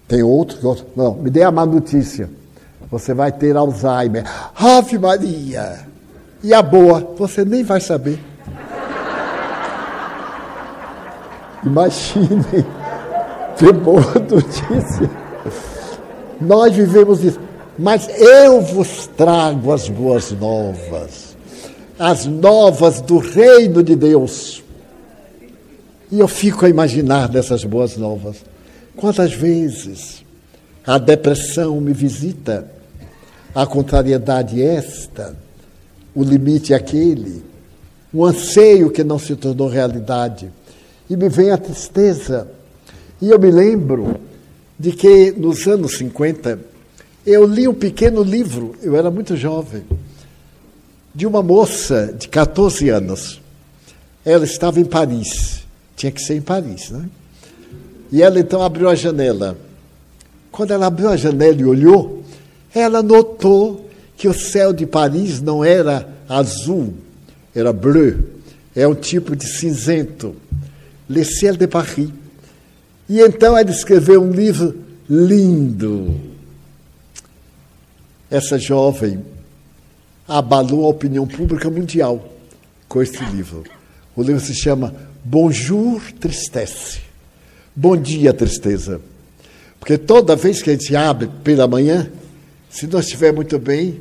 Tem 0.07 0.23
outro 0.23 0.67
outro. 0.67 0.85
Não, 0.95 1.15
me 1.15 1.29
dê 1.29 1.43
a 1.43 1.51
má 1.51 1.65
notícia. 1.65 2.29
Você 2.91 3.13
vai 3.13 3.31
ter 3.31 3.55
Alzheimer. 3.55 4.23
Ave 4.55 4.97
Maria! 4.97 5.94
E 6.45 6.53
a 6.53 6.61
boa, 6.61 7.15
você 7.17 7.43
nem 7.43 7.63
vai 7.63 7.81
saber. 7.81 8.19
Imaginem 11.65 12.63
ter 13.57 13.73
boa 13.73 14.13
notícia. 14.13 15.09
Nós 16.39 16.75
vivemos 16.75 17.23
isso. 17.23 17.39
Mas 17.79 18.07
eu 18.19 18.61
vos 18.61 19.07
trago 19.17 19.73
as 19.73 19.89
boas 19.89 20.31
novas, 20.33 21.35
as 21.97 22.27
novas 22.27 23.01
do 23.01 23.17
reino 23.17 23.81
de 23.81 23.95
Deus. 23.95 24.63
E 26.11 26.19
eu 26.19 26.27
fico 26.27 26.63
a 26.63 26.69
imaginar 26.69 27.27
dessas 27.27 27.63
boas 27.63 27.97
novas. 27.97 28.45
Quantas 28.95 29.33
vezes 29.33 30.23
a 30.85 30.99
depressão 30.99 31.81
me 31.81 31.91
visita, 31.91 32.69
a 33.55 33.65
contrariedade 33.65 34.61
esta, 34.61 35.43
o 36.15 36.23
limite 36.23 36.73
aquele, 36.73 37.43
o 38.13 38.25
anseio 38.25 38.89
que 38.89 39.03
não 39.03 39.19
se 39.19 39.35
tornou 39.35 39.67
realidade. 39.67 40.49
E 41.09 41.17
me 41.17 41.27
vem 41.27 41.51
a 41.51 41.57
tristeza. 41.57 42.47
E 43.21 43.29
eu 43.29 43.37
me 43.37 43.51
lembro 43.51 44.15
de 44.79 44.93
que 44.93 45.31
nos 45.31 45.67
anos 45.67 45.97
50 45.97 46.59
eu 47.25 47.45
li 47.45 47.67
um 47.67 47.73
pequeno 47.73 48.23
livro, 48.23 48.75
eu 48.81 48.95
era 48.95 49.09
muito 49.11 49.35
jovem, 49.35 49.83
de 51.13 51.25
uma 51.25 51.41
moça 51.41 52.13
de 52.17 52.27
14 52.27 52.89
anos. 52.89 53.41
Ela 54.23 54.45
estava 54.45 54.79
em 54.79 54.85
Paris, 54.85 55.63
tinha 55.95 56.11
que 56.11 56.21
ser 56.21 56.35
em 56.35 56.41
Paris, 56.41 56.89
né? 56.91 57.09
E 58.11 58.21
ela 58.21 58.39
então 58.39 58.61
abriu 58.61 58.87
a 58.87 58.95
janela. 58.95 59.57
Quando 60.51 60.71
ela 60.71 60.85
abriu 60.85 61.09
a 61.09 61.17
janela 61.17 61.59
e 61.59 61.65
olhou, 61.65 62.23
ela 62.73 63.01
notou 63.01 63.84
que 64.17 64.27
o 64.27 64.33
céu 64.33 64.71
de 64.71 64.85
Paris 64.85 65.41
não 65.41 65.63
era 65.63 66.07
azul, 66.27 66.93
era 67.53 67.71
bleu, 67.73 68.23
é 68.75 68.87
um 68.87 68.95
tipo 68.95 69.35
de 69.35 69.45
cinzento. 69.45 70.35
Le 71.07 71.23
ciel 71.23 71.55
de 71.55 71.67
Paris. 71.67 72.09
E 73.07 73.21
então 73.21 73.57
ela 73.57 73.69
escreveu 73.69 74.21
um 74.23 74.31
livro 74.31 74.75
lindo. 75.09 76.19
Essa 78.29 78.57
jovem 78.57 79.23
abalou 80.27 80.85
a 80.85 80.89
opinião 80.89 81.27
pública 81.27 81.69
mundial 81.69 82.33
com 82.89 83.01
esse 83.01 83.23
livro. 83.25 83.63
O 84.15 84.23
livro 84.23 84.41
se 84.41 84.55
chama 84.55 84.95
Bonjour 85.23 86.01
Tristesse. 86.13 86.99
Bom 87.75 87.97
dia, 87.97 88.33
tristeza. 88.33 89.01
Porque 89.79 89.97
toda 89.97 90.35
vez 90.35 90.61
que 90.61 90.69
a 90.69 90.73
gente 90.73 90.95
abre 90.95 91.29
pela 91.43 91.67
manhã, 91.67 92.09
se 92.69 92.87
não 92.87 92.99
estiver 92.99 93.33
muito 93.33 93.59
bem, 93.59 93.99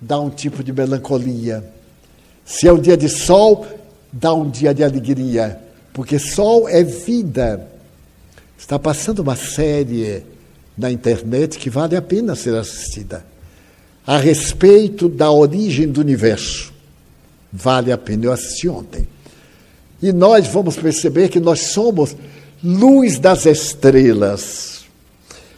dá 0.00 0.18
um 0.18 0.30
tipo 0.30 0.62
de 0.62 0.72
melancolia. 0.72 1.64
Se 2.44 2.68
é 2.68 2.72
um 2.72 2.78
dia 2.78 2.96
de 2.96 3.08
sol, 3.08 3.66
dá 4.12 4.32
um 4.32 4.48
dia 4.48 4.72
de 4.72 4.84
alegria. 4.84 5.60
Porque 5.92 6.18
sol 6.18 6.68
é 6.68 6.82
vida. 6.82 7.66
Está 8.58 8.78
passando 8.78 9.20
uma 9.20 9.36
série 9.36 10.22
na 10.76 10.90
internet 10.90 11.58
que 11.58 11.70
vale 11.70 11.96
a 11.96 12.02
pena 12.02 12.34
ser 12.34 12.54
assistida. 12.54 13.24
A 14.06 14.18
respeito 14.18 15.08
da 15.08 15.30
origem 15.30 15.88
do 15.88 16.00
universo. 16.00 16.72
Vale 17.52 17.90
a 17.90 17.98
pena. 17.98 18.26
Eu 18.26 18.32
assisti 18.32 18.68
ontem. 18.68 19.08
E 20.02 20.12
nós 20.12 20.46
vamos 20.46 20.76
perceber 20.76 21.28
que 21.28 21.40
nós 21.40 21.60
somos 21.68 22.14
luz 22.62 23.18
das 23.18 23.46
estrelas. 23.46 24.84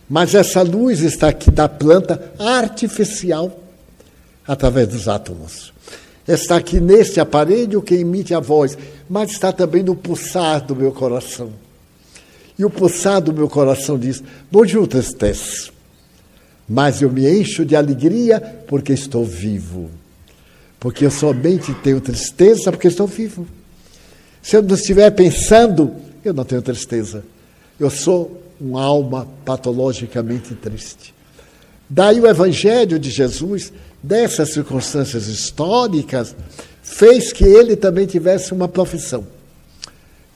Mas 0.09 0.35
essa 0.35 0.63
luz 0.63 1.01
está 1.01 1.29
aqui 1.29 1.51
da 1.51 1.69
planta 1.69 2.33
artificial, 2.39 3.59
através 4.49 4.89
dos 4.89 5.07
átomos. 5.07 5.75
Está 6.27 6.57
aqui 6.57 6.81
neste 6.81 7.21
aparelho 7.21 7.83
que 7.83 7.95
emite 7.95 8.35
a 8.35 8.41
voz, 8.41 8.77
mas 9.09 9.31
está 9.31 9.53
também 9.53 9.83
no 9.83 9.95
pulsar 9.95 10.65
do 10.65 10.75
meu 10.75 10.91
coração. 10.91 11.51
E 12.59 12.65
o 12.65 12.71
pulsar 12.71 13.21
do 13.21 13.33
meu 13.33 13.49
coração 13.49 13.99
diz: 13.99 14.23
Bonjour, 14.51 14.87
tristesse. 14.87 15.71
Mas 16.69 17.01
eu 17.01 17.11
me 17.11 17.27
encho 17.31 17.65
de 17.65 17.77
alegria 17.77 18.41
porque 18.67 18.93
estou 18.93 19.25
vivo. 19.25 19.89
Porque 20.81 21.07
eu 21.07 21.11
somente 21.11 21.73
tenho 21.75 22.01
tristeza 22.01 22.71
porque 22.71 22.89
estou 22.89 23.07
vivo. 23.07 23.47
Se 24.43 24.57
eu 24.57 24.63
não 24.63 24.75
estiver 24.75 25.11
pensando, 25.11 25.95
eu 26.25 26.35
não 26.35 26.45
tenho 26.45 26.61
tristeza. 26.61 27.25
Eu 27.81 27.91
sou 27.91 28.43
uma 28.61 28.83
alma 28.83 29.27
patologicamente 29.45 30.55
triste. 30.55 31.15
Daí 31.89 32.21
o 32.21 32.27
Evangelho 32.27 32.99
de 32.99 33.11
Jesus, 33.11 33.73
dessas 34.03 34.53
circunstâncias 34.53 35.27
históricas, 35.27 36.35
fez 36.83 37.33
que 37.33 37.45
ele 37.45 37.77
também 37.77 38.07
tivesse 38.07 38.53
uma 38.53 38.69
profissão. 38.69 39.27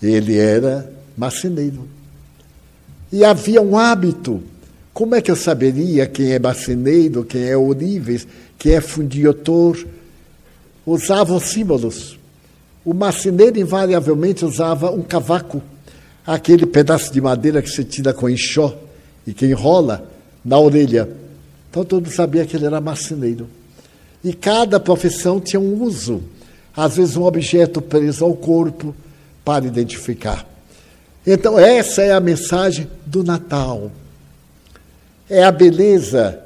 Ele 0.02 0.36
era 0.36 0.90
marceneiro. 1.16 1.88
E 3.12 3.24
havia 3.24 3.60
um 3.60 3.76
hábito. 3.76 4.42
Como 4.92 5.14
é 5.14 5.22
que 5.22 5.30
eu 5.30 5.36
saberia 5.36 6.06
quem 6.06 6.32
é 6.32 6.38
marceneiro, 6.38 7.24
quem 7.24 7.44
é 7.44 7.56
ourives, 7.56 8.26
quem 8.58 8.74
é 8.74 8.80
fundiotor? 8.80 9.86
Usavam 10.84 11.38
símbolos. 11.40 12.18
O 12.84 12.92
marceneiro 12.92 13.58
invariavelmente 13.58 14.44
usava 14.44 14.90
um 14.90 15.02
cavaco 15.02 15.62
aquele 16.26 16.66
pedaço 16.66 17.12
de 17.12 17.20
madeira 17.20 17.60
que 17.60 17.70
se 17.70 17.84
tira 17.84 18.12
com 18.12 18.28
enxó 18.28 18.76
e 19.26 19.32
que 19.32 19.46
enrola 19.46 20.08
na 20.44 20.58
orelha. 20.58 21.08
Então 21.72 21.86
todo 21.86 22.04
mundo 22.04 22.14
sabia 22.14 22.44
que 22.44 22.54
ele 22.54 22.66
era 22.66 22.82
marceneiro. 22.82 23.48
E 24.22 24.34
cada 24.34 24.78
profissão 24.78 25.40
tinha 25.40 25.58
um 25.58 25.82
uso, 25.82 26.22
às 26.76 26.96
vezes 26.96 27.16
um 27.16 27.22
objeto 27.22 27.80
preso 27.80 28.26
ao 28.26 28.34
corpo 28.34 28.94
para 29.42 29.64
identificar. 29.64 30.46
Então 31.26 31.58
essa 31.58 32.02
é 32.02 32.12
a 32.12 32.20
mensagem 32.20 32.86
do 33.06 33.24
Natal. 33.24 33.90
É 35.30 35.42
a 35.42 35.50
beleza 35.50 36.38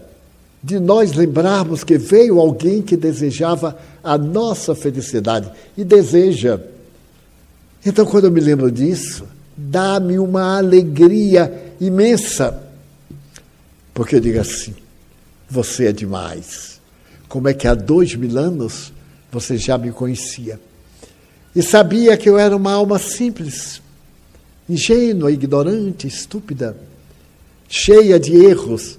de 0.62 0.78
nós 0.78 1.12
lembrarmos 1.14 1.82
que 1.82 1.98
veio 1.98 2.38
alguém 2.38 2.80
que 2.80 2.96
desejava 2.96 3.76
a 4.04 4.16
nossa 4.16 4.76
felicidade 4.76 5.50
e 5.76 5.82
deseja. 5.82 6.60
Então, 7.84 8.06
quando 8.06 8.26
eu 8.26 8.30
me 8.30 8.40
lembro 8.40 8.70
disso, 8.70 9.24
dá-me 9.56 10.20
uma 10.20 10.56
alegria 10.56 11.74
imensa. 11.80 12.62
Porque 13.92 14.16
eu 14.16 14.20
digo 14.20 14.38
assim: 14.38 14.85
você 15.48 15.86
é 15.86 15.92
demais. 15.92 16.80
Como 17.28 17.48
é 17.48 17.54
que 17.54 17.66
há 17.66 17.74
dois 17.74 18.14
mil 18.14 18.38
anos 18.38 18.92
você 19.30 19.56
já 19.56 19.76
me 19.76 19.90
conhecia? 19.90 20.60
E 21.54 21.62
sabia 21.62 22.16
que 22.16 22.28
eu 22.28 22.38
era 22.38 22.54
uma 22.54 22.72
alma 22.72 22.98
simples, 22.98 23.80
ingênua, 24.68 25.30
ignorante, 25.30 26.06
estúpida, 26.06 26.76
cheia 27.68 28.20
de 28.20 28.36
erros. 28.36 28.98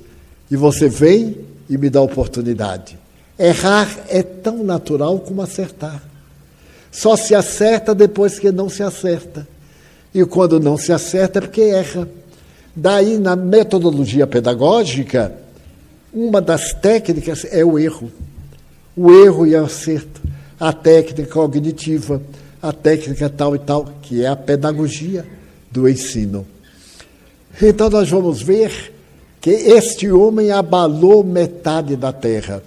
E 0.50 0.56
você 0.56 0.90
vem 0.90 1.38
e 1.70 1.78
me 1.78 1.90
dá 1.90 2.02
oportunidade. 2.02 2.98
Errar 3.38 3.88
é 4.10 4.24
tão 4.24 4.64
natural 4.64 5.20
como 5.20 5.42
acertar. 5.42 6.02
Só 6.92 7.16
se 7.16 7.36
acerta 7.36 7.94
depois 7.94 8.40
que 8.40 8.52
não 8.52 8.70
se 8.70 8.82
acerta. 8.82 9.48
E 10.14 10.26
quando 10.26 10.60
não 10.60 10.78
se 10.78 10.92
acerta 10.92 11.38
é 11.38 11.42
porque 11.42 11.62
erra. 11.62 12.10
Daí, 12.76 13.18
na 13.18 13.36
metodologia 13.36 14.26
pedagógica, 14.26 15.36
uma 16.14 16.42
das 16.42 16.74
técnicas 16.74 17.46
é 17.50 17.64
o 17.64 17.78
erro. 17.78 18.12
O 18.96 19.12
erro 19.12 19.46
e 19.46 19.56
o 19.56 19.66
acerto. 19.66 20.22
A 20.60 20.74
técnica 20.74 21.32
cognitiva, 21.32 22.22
a 22.62 22.74
técnica 22.74 23.30
tal 23.30 23.56
e 23.56 23.60
tal, 23.60 23.86
que 24.02 24.24
é 24.24 24.28
a 24.28 24.36
pedagogia 24.36 25.26
do 25.72 25.88
ensino. 25.88 26.46
Então, 27.62 27.90
nós 27.90 28.10
vamos 28.10 28.42
ver 28.42 28.94
que 29.40 29.52
este 29.52 30.12
homem 30.12 30.52
abalou 30.52 31.24
metade 31.24 31.96
da 31.96 32.12
terra. 32.12 32.64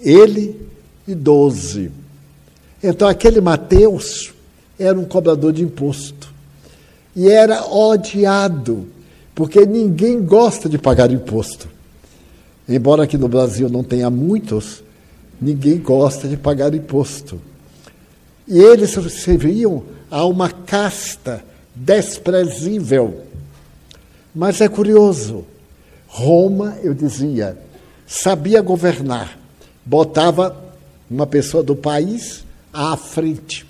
Ele 0.00 0.60
e 1.06 1.14
doze. 1.14 1.90
Então, 2.82 3.08
aquele 3.08 3.40
Mateus 3.40 4.32
era 4.78 4.98
um 4.98 5.04
cobrador 5.04 5.52
de 5.52 5.62
imposto 5.62 6.32
e 7.16 7.28
era 7.28 7.64
odiado, 7.64 8.86
porque 9.34 9.64
ninguém 9.64 10.20
gosta 10.22 10.68
de 10.68 10.78
pagar 10.78 11.10
imposto. 11.10 11.68
Embora 12.68 13.04
aqui 13.04 13.18
no 13.18 13.28
Brasil 13.28 13.68
não 13.68 13.82
tenha 13.82 14.10
muitos, 14.10 14.82
ninguém 15.40 15.78
gosta 15.78 16.28
de 16.28 16.36
pagar 16.36 16.74
imposto. 16.74 17.40
E 18.46 18.58
eles 18.58 18.90
serviam 19.12 19.82
a 20.10 20.24
uma 20.26 20.50
casta 20.50 21.44
desprezível. 21.74 23.22
Mas 24.34 24.60
é 24.60 24.68
curioso, 24.68 25.44
Roma, 26.06 26.76
eu 26.82 26.94
dizia, 26.94 27.58
sabia 28.06 28.60
governar, 28.60 29.38
botava 29.84 30.56
uma 31.10 31.26
pessoa 31.26 31.62
do 31.62 31.74
país 31.74 32.44
à 32.72 32.96
frente 32.96 33.66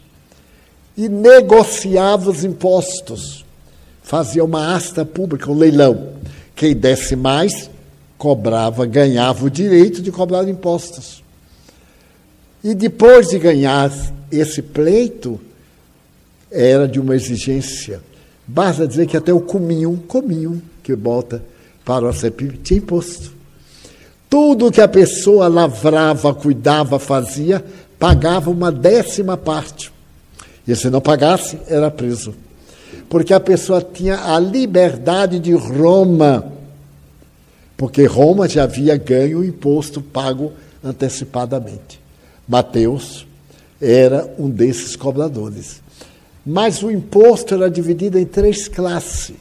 e 0.96 1.08
negociava 1.08 2.30
os 2.30 2.44
impostos. 2.44 3.44
Fazia 4.02 4.44
uma 4.44 4.74
asta 4.74 5.04
pública, 5.04 5.50
um 5.50 5.58
leilão. 5.58 6.14
Quem 6.54 6.74
desse 6.74 7.16
mais, 7.16 7.70
cobrava, 8.16 8.86
ganhava 8.86 9.44
o 9.44 9.50
direito 9.50 10.00
de 10.00 10.10
cobrar 10.10 10.48
impostos. 10.48 11.22
E 12.62 12.74
depois 12.74 13.28
de 13.28 13.38
ganhar 13.38 13.92
esse 14.30 14.62
pleito, 14.62 15.40
era 16.50 16.88
de 16.88 17.00
uma 17.00 17.14
exigência. 17.14 18.00
Basta 18.46 18.86
dizer 18.86 19.06
que 19.06 19.16
até 19.16 19.32
o 19.32 19.40
cominho, 19.40 20.02
cominho 20.06 20.62
que 20.82 20.94
bota 20.94 21.42
para 21.84 22.08
o 22.08 22.12
CEPIB, 22.12 22.58
tinha 22.58 22.78
imposto. 22.78 23.32
Tudo 24.30 24.70
que 24.70 24.80
a 24.80 24.88
pessoa 24.88 25.48
lavrava, 25.48 26.34
cuidava, 26.34 26.98
fazia, 26.98 27.64
pagava 27.98 28.50
uma 28.50 28.72
décima 28.72 29.36
parte. 29.36 29.92
E 30.66 30.74
se 30.74 30.88
não 30.88 31.00
pagasse, 31.00 31.58
era 31.68 31.90
preso. 31.90 32.34
Porque 33.08 33.34
a 33.34 33.40
pessoa 33.40 33.80
tinha 33.82 34.34
a 34.34 34.38
liberdade 34.38 35.38
de 35.38 35.52
Roma. 35.52 36.52
Porque 37.76 38.06
Roma 38.06 38.48
já 38.48 38.64
havia 38.64 38.96
ganho 38.96 39.40
o 39.40 39.44
imposto 39.44 40.00
pago 40.00 40.52
antecipadamente. 40.82 42.00
Mateus 42.48 43.26
era 43.80 44.32
um 44.38 44.48
desses 44.48 44.96
cobradores. 44.96 45.82
Mas 46.44 46.82
o 46.82 46.90
imposto 46.90 47.54
era 47.54 47.70
dividido 47.70 48.18
em 48.18 48.24
três 48.24 48.68
classes: 48.68 49.34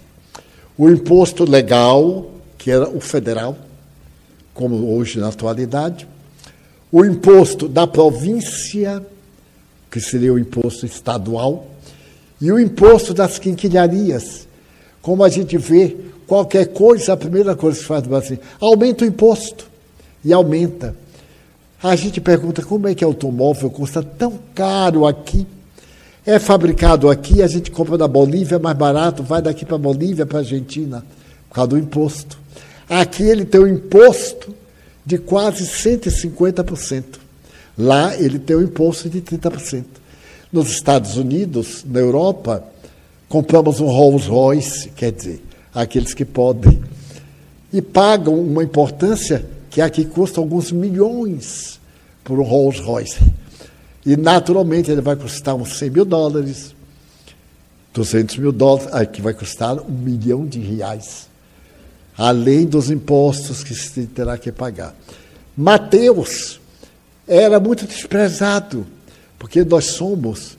o 0.78 0.90
imposto 0.90 1.50
legal, 1.50 2.32
que 2.58 2.72
era 2.72 2.90
o 2.90 3.00
federal, 3.00 3.58
como 4.54 4.96
hoje 4.96 5.20
na 5.20 5.28
atualidade, 5.28 6.08
o 6.92 7.04
imposto 7.04 7.68
da 7.68 7.86
província, 7.86 9.06
que 9.92 10.00
seria 10.00 10.34
o 10.34 10.40
imposto 10.40 10.86
estadual, 10.86 11.68
e 12.40 12.52
o 12.52 12.60
imposto 12.60 13.14
das 13.14 13.38
quinquilharias. 13.38 14.48
Como 15.02 15.24
a 15.24 15.30
gente 15.30 15.58
vê, 15.58 15.98
qualquer 16.28 16.68
coisa, 16.68 17.14
a 17.14 17.18
primeira 17.18 17.56
coisa 17.56 17.80
que 17.80 17.86
faz 17.86 18.04
no 18.04 18.10
Brasil, 18.10 18.40
aumenta 18.60 19.04
o 19.04 19.08
imposto. 19.08 19.72
E 20.26 20.32
aumenta. 20.32 20.96
A 21.82 21.96
gente 21.98 22.22
pergunta 22.22 22.64
como 22.64 22.88
é 22.88 22.96
que 22.96 23.04
automóvel 23.04 23.70
custa 23.70 24.02
tão 24.02 24.40
caro 24.56 25.06
aqui? 25.06 25.46
É 26.26 26.40
fabricado 26.40 27.10
aqui, 27.10 27.42
a 27.42 27.48
gente 27.48 27.70
compra 27.70 27.98
na 27.98 28.08
Bolívia, 28.08 28.56
é 28.56 28.60
mais 28.60 28.78
barato, 28.78 29.22
vai 29.22 29.42
daqui 29.42 29.66
para 29.66 29.76
a 29.76 29.80
Bolívia, 29.80 30.26
para 30.26 30.38
a 30.38 30.42
Argentina, 30.42 31.04
por 31.50 31.56
causa 31.56 31.72
do 31.72 31.78
imposto. 31.78 32.40
Aqui 32.88 33.24
ele 33.24 33.44
tem 33.44 33.60
um 33.60 33.68
imposto 33.68 34.56
de 35.06 35.18
quase 35.18 35.66
150%. 35.66 37.04
Lá 37.78 38.16
ele 38.16 38.40
tem 38.40 38.56
um 38.56 38.62
imposto 38.62 39.10
de 39.10 39.22
30%. 39.22 39.84
Nos 40.52 40.70
Estados 40.70 41.18
Unidos, 41.18 41.84
na 41.86 42.00
Europa, 42.00 42.64
compramos 43.28 43.82
um 43.82 43.88
Rolls 43.88 44.30
Royce, 44.30 44.90
quer 44.90 45.12
dizer, 45.12 45.42
aqueles 45.74 46.14
que 46.14 46.26
podem, 46.26 46.82
e 47.72 47.82
pagam 47.82 48.40
uma 48.40 48.64
importância 48.64 49.46
que 49.70 49.82
aqui 49.82 50.06
custa 50.06 50.40
alguns 50.40 50.72
milhões 50.72 51.80
por 52.24 52.40
um 52.40 52.44
Rolls 52.44 52.80
Royce. 52.80 53.20
E, 54.06 54.16
naturalmente, 54.16 54.92
ele 54.92 55.02
vai 55.02 55.16
custar 55.16 55.56
uns 55.56 55.78
100 55.78 55.90
mil 55.90 56.06
dólares, 56.06 56.76
200 57.94 58.38
mil 58.38 58.52
dólares, 58.52 58.94
aqui 58.94 59.22
vai 59.22 59.34
custar 59.34 59.80
um 59.80 59.92
milhão 59.92 60.46
de 60.46 60.60
reais, 60.60 61.28
além 62.18 62.66
dos 62.66 62.92
impostos 62.92 63.64
que 63.64 63.74
se 63.74 64.06
terá 64.08 64.38
que 64.38 64.52
pagar. 64.52 64.96
Mateus 65.56 66.60
era 67.28 67.60
muito 67.60 67.88
desprezado, 67.88 68.86
porque 69.40 69.64
nós 69.64 69.86
somos 69.86 70.58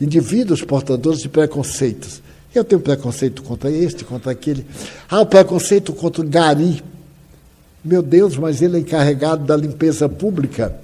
indivíduos 0.00 0.62
portadores 0.62 1.20
de 1.20 1.28
preconceitos. 1.28 2.22
Eu 2.54 2.64
tenho 2.64 2.80
preconceito 2.80 3.42
contra 3.42 3.70
este, 3.70 4.04
contra 4.04 4.32
aquele. 4.32 4.66
Ah, 5.10 5.20
o 5.20 5.26
preconceito 5.26 5.92
contra 5.92 6.22
o 6.22 6.28
gari. 6.28 6.82
Meu 7.84 8.02
Deus, 8.02 8.36
mas 8.36 8.62
ele 8.62 8.78
é 8.78 8.80
encarregado 8.80 9.44
da 9.44 9.56
limpeza 9.56 10.08
pública. 10.08 10.74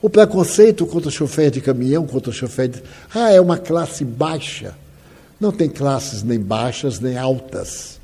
O 0.00 0.08
preconceito 0.08 0.86
contra 0.86 1.08
o 1.08 1.12
chofer 1.12 1.50
de 1.50 1.60
caminhão, 1.60 2.06
contra 2.06 2.30
o 2.30 2.32
chofer 2.32 2.68
de. 2.68 2.82
Ah, 3.14 3.32
é 3.32 3.40
uma 3.40 3.58
classe 3.58 4.04
baixa. 4.04 4.74
Não 5.40 5.50
tem 5.50 5.68
classes 5.68 6.22
nem 6.22 6.38
baixas 6.38 7.00
nem 7.00 7.16
altas. 7.16 7.98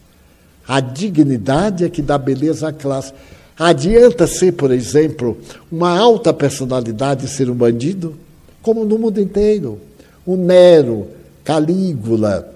A 0.67 0.81
dignidade 0.81 1.85
é 1.85 1.91
que 1.91 2.01
dá 2.01 2.17
beleza 2.17 2.69
à 2.69 2.73
classe. 2.73 3.13
Adianta 3.57 4.27
ser, 4.27 4.53
por 4.53 4.73
exemplo, 4.73 5.39
uma 5.71 5.97
alta 5.97 6.33
personalidade 6.33 7.29
ser 7.29 7.51
um 7.51 7.55
bandido? 7.55 8.17
Como 8.63 8.85
no 8.85 8.99
mundo 8.99 9.21
inteiro. 9.21 9.79
O 10.25 10.37
Nero, 10.37 11.09
Calígula 11.45 12.54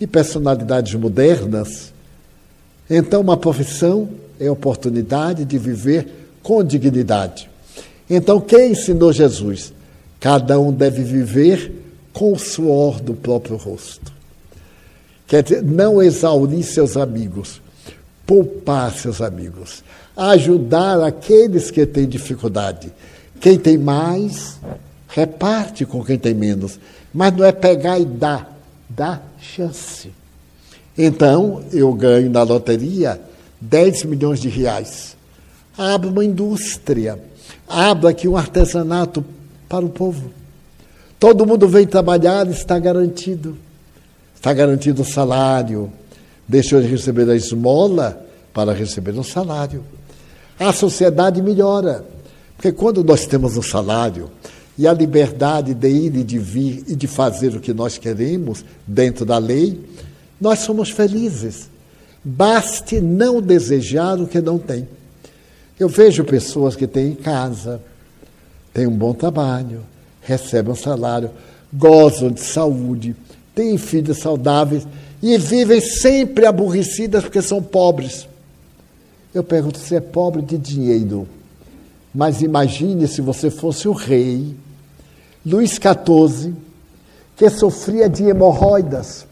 e 0.00 0.06
personalidades 0.06 0.94
modernas. 0.94 1.92
Então, 2.88 3.20
uma 3.20 3.36
profissão 3.36 4.08
é 4.38 4.50
oportunidade 4.50 5.44
de 5.44 5.58
viver 5.58 6.08
com 6.42 6.64
dignidade. 6.64 7.48
Então, 8.08 8.40
quem 8.40 8.72
ensinou 8.72 9.12
Jesus? 9.12 9.72
Cada 10.18 10.58
um 10.58 10.72
deve 10.72 11.02
viver 11.02 11.72
com 12.12 12.32
o 12.32 12.38
suor 12.38 13.00
do 13.00 13.14
próprio 13.14 13.56
rosto. 13.56 14.12
Quer 15.26 15.42
dizer, 15.44 15.62
não 15.62 16.02
exaurir 16.02 16.64
seus 16.64 16.96
amigos, 16.96 17.60
poupar 18.26 18.92
seus 18.92 19.20
amigos, 19.20 19.84
ajudar 20.16 21.00
aqueles 21.02 21.70
que 21.70 21.86
têm 21.86 22.08
dificuldade. 22.08 22.92
Quem 23.40 23.56
tem 23.56 23.78
mais, 23.78 24.58
reparte 25.08 25.86
com 25.86 26.04
quem 26.04 26.18
tem 26.18 26.34
menos. 26.34 26.80
Mas 27.14 27.32
não 27.36 27.44
é 27.44 27.52
pegar 27.52 27.98
e 27.98 28.04
dar, 28.04 28.59
dá 28.90 29.22
chance. 29.40 30.10
Então, 30.98 31.62
eu 31.72 31.92
ganho 31.94 32.28
na 32.28 32.42
loteria 32.42 33.18
10 33.60 34.04
milhões 34.04 34.40
de 34.40 34.48
reais. 34.48 35.16
Abre 35.78 36.10
uma 36.10 36.24
indústria 36.24 37.18
abra 37.70 38.10
aqui 38.10 38.26
um 38.26 38.36
artesanato 38.36 39.24
para 39.68 39.84
o 39.84 39.88
povo. 39.88 40.32
Todo 41.20 41.46
mundo 41.46 41.68
vem 41.68 41.86
trabalhar, 41.86 42.48
está 42.48 42.78
garantido. 42.78 43.56
Está 44.34 44.52
garantido 44.52 45.02
o 45.02 45.04
salário. 45.04 45.92
Deixou 46.48 46.80
de 46.80 46.88
receber 46.88 47.30
a 47.30 47.36
esmola 47.36 48.26
para 48.52 48.72
receber 48.72 49.12
um 49.12 49.22
salário. 49.22 49.84
A 50.58 50.72
sociedade 50.72 51.40
melhora. 51.40 52.04
Porque 52.56 52.72
quando 52.72 53.04
nós 53.04 53.26
temos 53.26 53.56
um 53.56 53.62
salário 53.62 54.30
e 54.78 54.86
a 54.86 54.92
liberdade 54.92 55.74
de 55.74 55.88
ir 55.88 56.16
e 56.16 56.24
de 56.24 56.38
vir 56.38 56.84
e 56.88 56.96
de 56.96 57.06
fazer 57.06 57.54
o 57.54 57.60
que 57.60 57.72
nós 57.72 57.98
queremos 57.98 58.64
dentro 58.86 59.24
da 59.24 59.38
lei, 59.38 59.80
nós 60.40 60.60
somos 60.60 60.90
felizes. 60.90 61.68
Baste 62.24 63.00
não 63.00 63.40
desejar 63.40 64.18
o 64.18 64.26
que 64.26 64.40
não 64.40 64.58
tem. 64.58 64.86
Eu 65.78 65.88
vejo 65.88 66.24
pessoas 66.24 66.76
que 66.76 66.86
têm 66.86 67.14
casa, 67.14 67.80
têm 68.72 68.86
um 68.86 68.96
bom 68.96 69.14
trabalho, 69.14 69.80
recebem 70.20 70.72
um 70.72 70.76
salário, 70.76 71.30
gozam 71.72 72.30
de 72.30 72.40
saúde, 72.40 73.16
têm 73.54 73.78
filhos 73.78 74.18
saudáveis 74.18 74.86
e 75.22 75.36
vivem 75.38 75.80
sempre 75.80 76.46
aborrecidas 76.46 77.22
porque 77.22 77.42
são 77.42 77.62
pobres. 77.62 78.28
Eu 79.34 79.44
pergunto 79.44 79.78
se 79.78 79.94
é 79.94 80.00
pobre 80.00 80.42
de 80.42 80.58
dinheiro. 80.58 81.26
Mas 82.14 82.42
imagine 82.42 83.06
se 83.06 83.20
você 83.20 83.50
fosse 83.50 83.86
o 83.86 83.92
rei, 83.92 84.54
Luís 85.46 85.72
XIV, 85.72 86.54
que 87.36 87.48
sofria 87.48 88.08
de 88.08 88.24
hemorroidas. 88.24 89.26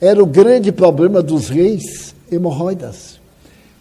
Era 0.00 0.22
o 0.22 0.26
grande 0.26 0.72
problema 0.72 1.22
dos 1.22 1.48
reis, 1.48 2.14
hemorroidas. 2.30 3.20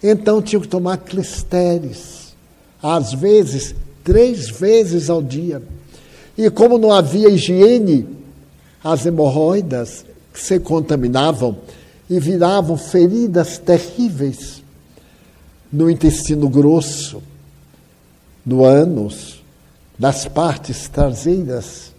Então 0.01 0.41
tinham 0.41 0.61
que 0.61 0.67
tomar 0.67 0.97
clisteres, 0.97 2.35
às 2.81 3.13
vezes 3.13 3.73
três 4.03 4.49
vezes 4.49 5.09
ao 5.09 5.21
dia. 5.21 5.63
E 6.37 6.49
como 6.49 6.77
não 6.77 6.91
havia 6.91 7.29
higiene, 7.29 8.07
as 8.83 9.05
hemorroidas 9.05 10.05
se 10.33 10.59
contaminavam 10.59 11.57
e 12.09 12.19
viravam 12.19 12.75
feridas 12.75 13.57
terríveis 13.57 14.62
no 15.73 15.89
intestino 15.89 16.47
grosso, 16.47 17.23
no 18.45 18.63
ânus, 18.63 19.43
nas 19.97 20.27
partes 20.27 20.87
traseiras. 20.87 21.91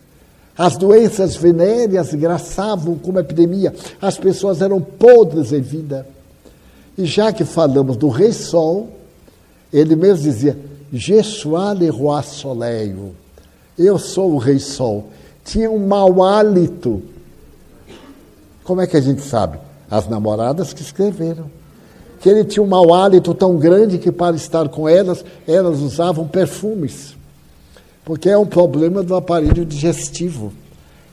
As 0.56 0.76
doenças 0.76 1.34
venéreas 1.34 2.14
graçavam 2.14 2.96
como 2.96 3.18
epidemia, 3.18 3.74
as 4.00 4.16
pessoas 4.16 4.62
eram 4.62 4.80
podres 4.80 5.52
em 5.52 5.60
vida. 5.60 6.06
E 6.96 7.04
já 7.04 7.32
que 7.32 7.44
falamos 7.44 7.96
do 7.96 8.08
Rei 8.08 8.32
Sol, 8.32 8.90
ele 9.72 9.96
mesmo 9.96 10.22
dizia: 10.22 10.56
Je 10.92 11.20
suis 11.24 11.76
le 11.76 11.88
roi 11.88 12.22
soleil. 12.22 13.16
Eu 13.76 13.98
sou 13.98 14.34
o 14.34 14.38
Rei 14.38 14.60
Sol. 14.60 15.08
Tinha 15.44 15.68
um 15.68 15.84
mau 15.84 16.22
hálito. 16.22 17.02
Como 18.62 18.80
é 18.80 18.86
que 18.86 18.96
a 18.96 19.00
gente 19.00 19.22
sabe? 19.22 19.58
As 19.90 20.08
namoradas 20.08 20.72
que 20.72 20.82
escreveram. 20.82 21.50
Que 22.20 22.28
ele 22.28 22.44
tinha 22.44 22.62
um 22.62 22.66
mau 22.66 22.94
hálito 22.94 23.34
tão 23.34 23.56
grande 23.56 23.98
que, 23.98 24.10
para 24.10 24.36
estar 24.36 24.68
com 24.68 24.88
elas, 24.88 25.24
elas 25.46 25.80
usavam 25.80 26.26
perfumes. 26.26 27.14
Porque 28.04 28.28
é 28.28 28.36
um 28.36 28.46
problema 28.46 29.02
do 29.02 29.14
aparelho 29.14 29.64
digestivo. 29.64 30.52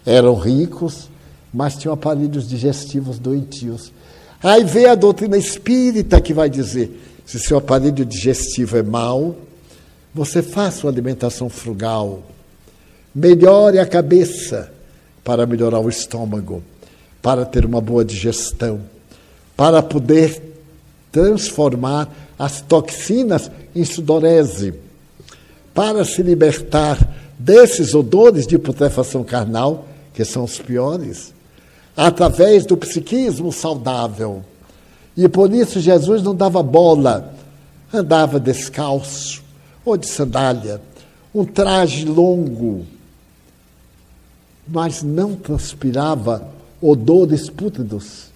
Eram 0.05 0.35
ricos, 0.35 1.09
mas 1.53 1.75
tinham 1.75 1.93
aparelhos 1.93 2.47
digestivos 2.47 3.19
doentios. 3.19 3.91
Aí 4.43 4.63
vem 4.63 4.85
a 4.85 4.95
doutrina 4.95 5.37
espírita 5.37 6.19
que 6.19 6.33
vai 6.33 6.49
dizer: 6.49 6.99
se 7.25 7.39
seu 7.39 7.57
aparelho 7.57 8.05
digestivo 8.05 8.77
é 8.77 8.83
mau, 8.83 9.35
você 10.13 10.41
faça 10.41 10.85
uma 10.85 10.91
alimentação 10.91 11.49
frugal. 11.49 12.23
Melhore 13.13 13.79
a 13.79 13.85
cabeça 13.85 14.71
para 15.23 15.45
melhorar 15.45 15.79
o 15.79 15.89
estômago, 15.89 16.63
para 17.21 17.45
ter 17.45 17.65
uma 17.65 17.79
boa 17.79 18.03
digestão, 18.03 18.81
para 19.55 19.83
poder 19.83 20.50
transformar 21.11 22.09
as 22.37 22.61
toxinas 22.61 23.51
em 23.75 23.83
sudorese, 23.83 24.73
para 25.73 26.03
se 26.03 26.21
libertar 26.21 26.97
desses 27.37 27.93
odores 27.93 28.45
de 28.45 28.57
putrefação 28.57 29.23
carnal, 29.23 29.87
que 30.13 30.23
são 30.23 30.43
os 30.43 30.59
piores, 30.59 31.33
através 31.95 32.65
do 32.65 32.77
psiquismo 32.77 33.51
saudável. 33.51 34.43
E 35.15 35.27
por 35.27 35.53
isso 35.53 35.79
Jesus 35.79 36.21
não 36.23 36.35
dava 36.35 36.63
bola, 36.63 37.33
andava 37.93 38.39
descalço 38.39 39.43
ou 39.83 39.97
de 39.97 40.07
sandália, 40.07 40.81
um 41.33 41.43
traje 41.45 42.05
longo, 42.05 42.85
mas 44.67 45.01
não 45.01 45.35
transpirava 45.35 46.47
odores 46.81 47.49
pútridos. 47.49 48.30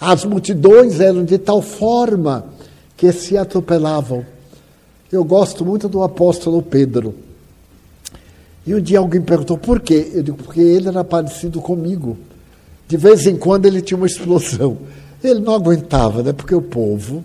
As 0.00 0.24
multidões 0.24 0.98
eram 0.98 1.24
de 1.24 1.36
tal 1.36 1.60
forma 1.60 2.46
que 2.96 3.12
se 3.12 3.36
atropelavam. 3.36 4.24
Eu 5.12 5.22
gosto 5.24 5.64
muito 5.64 5.88
do 5.88 6.02
apóstolo 6.02 6.62
Pedro. 6.62 7.14
E 8.66 8.74
um 8.74 8.80
dia 8.80 8.98
alguém 8.98 9.20
perguntou 9.20 9.58
por 9.58 9.80
quê? 9.80 10.10
Eu 10.14 10.22
digo, 10.22 10.36
porque 10.38 10.60
ele 10.60 10.88
era 10.88 11.04
parecido 11.04 11.60
comigo. 11.60 12.16
De 12.88 12.96
vez 12.96 13.26
em 13.26 13.36
quando 13.36 13.66
ele 13.66 13.82
tinha 13.82 13.96
uma 13.96 14.06
explosão. 14.06 14.78
Ele 15.22 15.40
não 15.40 15.54
aguentava, 15.54 16.22
né? 16.22 16.32
Porque 16.32 16.54
o 16.54 16.62
povo, 16.62 17.22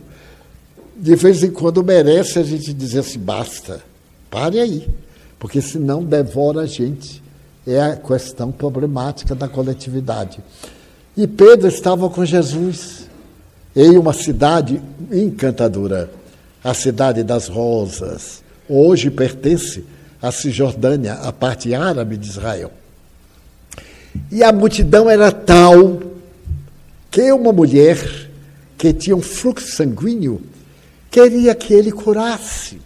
de 0.97 1.15
vez 1.15 1.43
em 1.43 1.51
quando, 1.51 1.83
merece 1.83 2.39
a 2.39 2.43
gente 2.43 2.73
dizer 2.73 2.99
assim: 2.99 3.19
basta, 3.19 3.81
pare 4.29 4.59
aí. 4.59 4.87
Porque 5.39 5.61
senão 5.61 6.03
devora 6.03 6.61
a 6.61 6.65
gente. 6.65 7.23
É 7.67 7.81
a 7.81 7.95
questão 7.95 8.51
problemática 8.51 9.33
da 9.33 9.47
coletividade. 9.47 10.39
E 11.17 11.25
Pedro 11.25 11.67
estava 11.69 12.09
com 12.09 12.25
Jesus 12.25 13.07
em 13.73 13.97
uma 13.97 14.11
cidade 14.11 14.81
encantadora, 15.09 16.09
a 16.61 16.73
cidade 16.73 17.23
das 17.23 17.47
rosas. 17.47 18.43
Hoje 18.67 19.09
pertence 19.09 19.85
à 20.21 20.29
Cisjordânia, 20.29 21.13
a 21.13 21.31
parte 21.31 21.73
árabe 21.73 22.17
de 22.17 22.27
Israel. 22.27 22.71
E 24.29 24.43
a 24.43 24.51
multidão 24.51 25.09
era 25.09 25.31
tal 25.31 26.01
que 27.09 27.31
uma 27.31 27.53
mulher 27.53 28.29
que 28.77 28.91
tinha 28.91 29.15
um 29.15 29.21
fluxo 29.21 29.73
sanguíneo 29.73 30.41
queria 31.09 31.55
que 31.55 31.73
ele 31.73 31.93
curasse. 31.93 32.81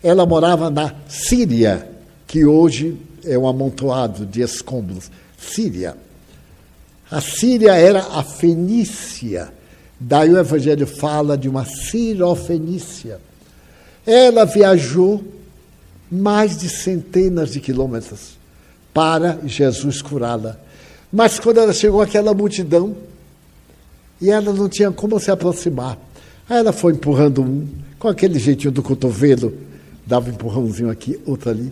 Ela 0.00 0.24
morava 0.24 0.70
na 0.70 0.94
Síria, 1.08 1.88
que 2.26 2.44
hoje 2.44 2.96
é 3.24 3.36
um 3.36 3.48
amontoado 3.48 4.24
de 4.24 4.42
escombros. 4.42 5.10
Síria. 5.36 5.96
A 7.12 7.20
Síria 7.20 7.74
era 7.74 8.00
a 8.00 8.22
Fenícia. 8.22 9.52
Daí 10.00 10.30
o 10.30 10.38
Evangelho 10.38 10.86
fala 10.86 11.36
de 11.36 11.46
uma 11.46 11.66
Sirofenícia. 11.66 13.20
Ela 14.06 14.46
viajou 14.46 15.22
mais 16.10 16.56
de 16.56 16.70
centenas 16.70 17.52
de 17.52 17.60
quilômetros 17.60 18.38
para 18.94 19.40
Jesus 19.44 20.00
curá-la. 20.00 20.58
Mas 21.12 21.38
quando 21.38 21.58
ela 21.58 21.74
chegou 21.74 22.00
àquela 22.00 22.32
multidão, 22.32 22.96
e 24.18 24.30
ela 24.30 24.50
não 24.50 24.66
tinha 24.66 24.90
como 24.90 25.20
se 25.20 25.30
aproximar, 25.30 25.98
aí 26.48 26.60
ela 26.60 26.72
foi 26.72 26.94
empurrando 26.94 27.42
um, 27.42 27.68
com 27.98 28.08
aquele 28.08 28.38
jeitinho 28.38 28.72
do 28.72 28.82
cotovelo, 28.82 29.52
dava 30.06 30.30
um 30.30 30.32
empurrãozinho 30.32 30.88
aqui, 30.88 31.20
outro 31.26 31.50
ali, 31.50 31.70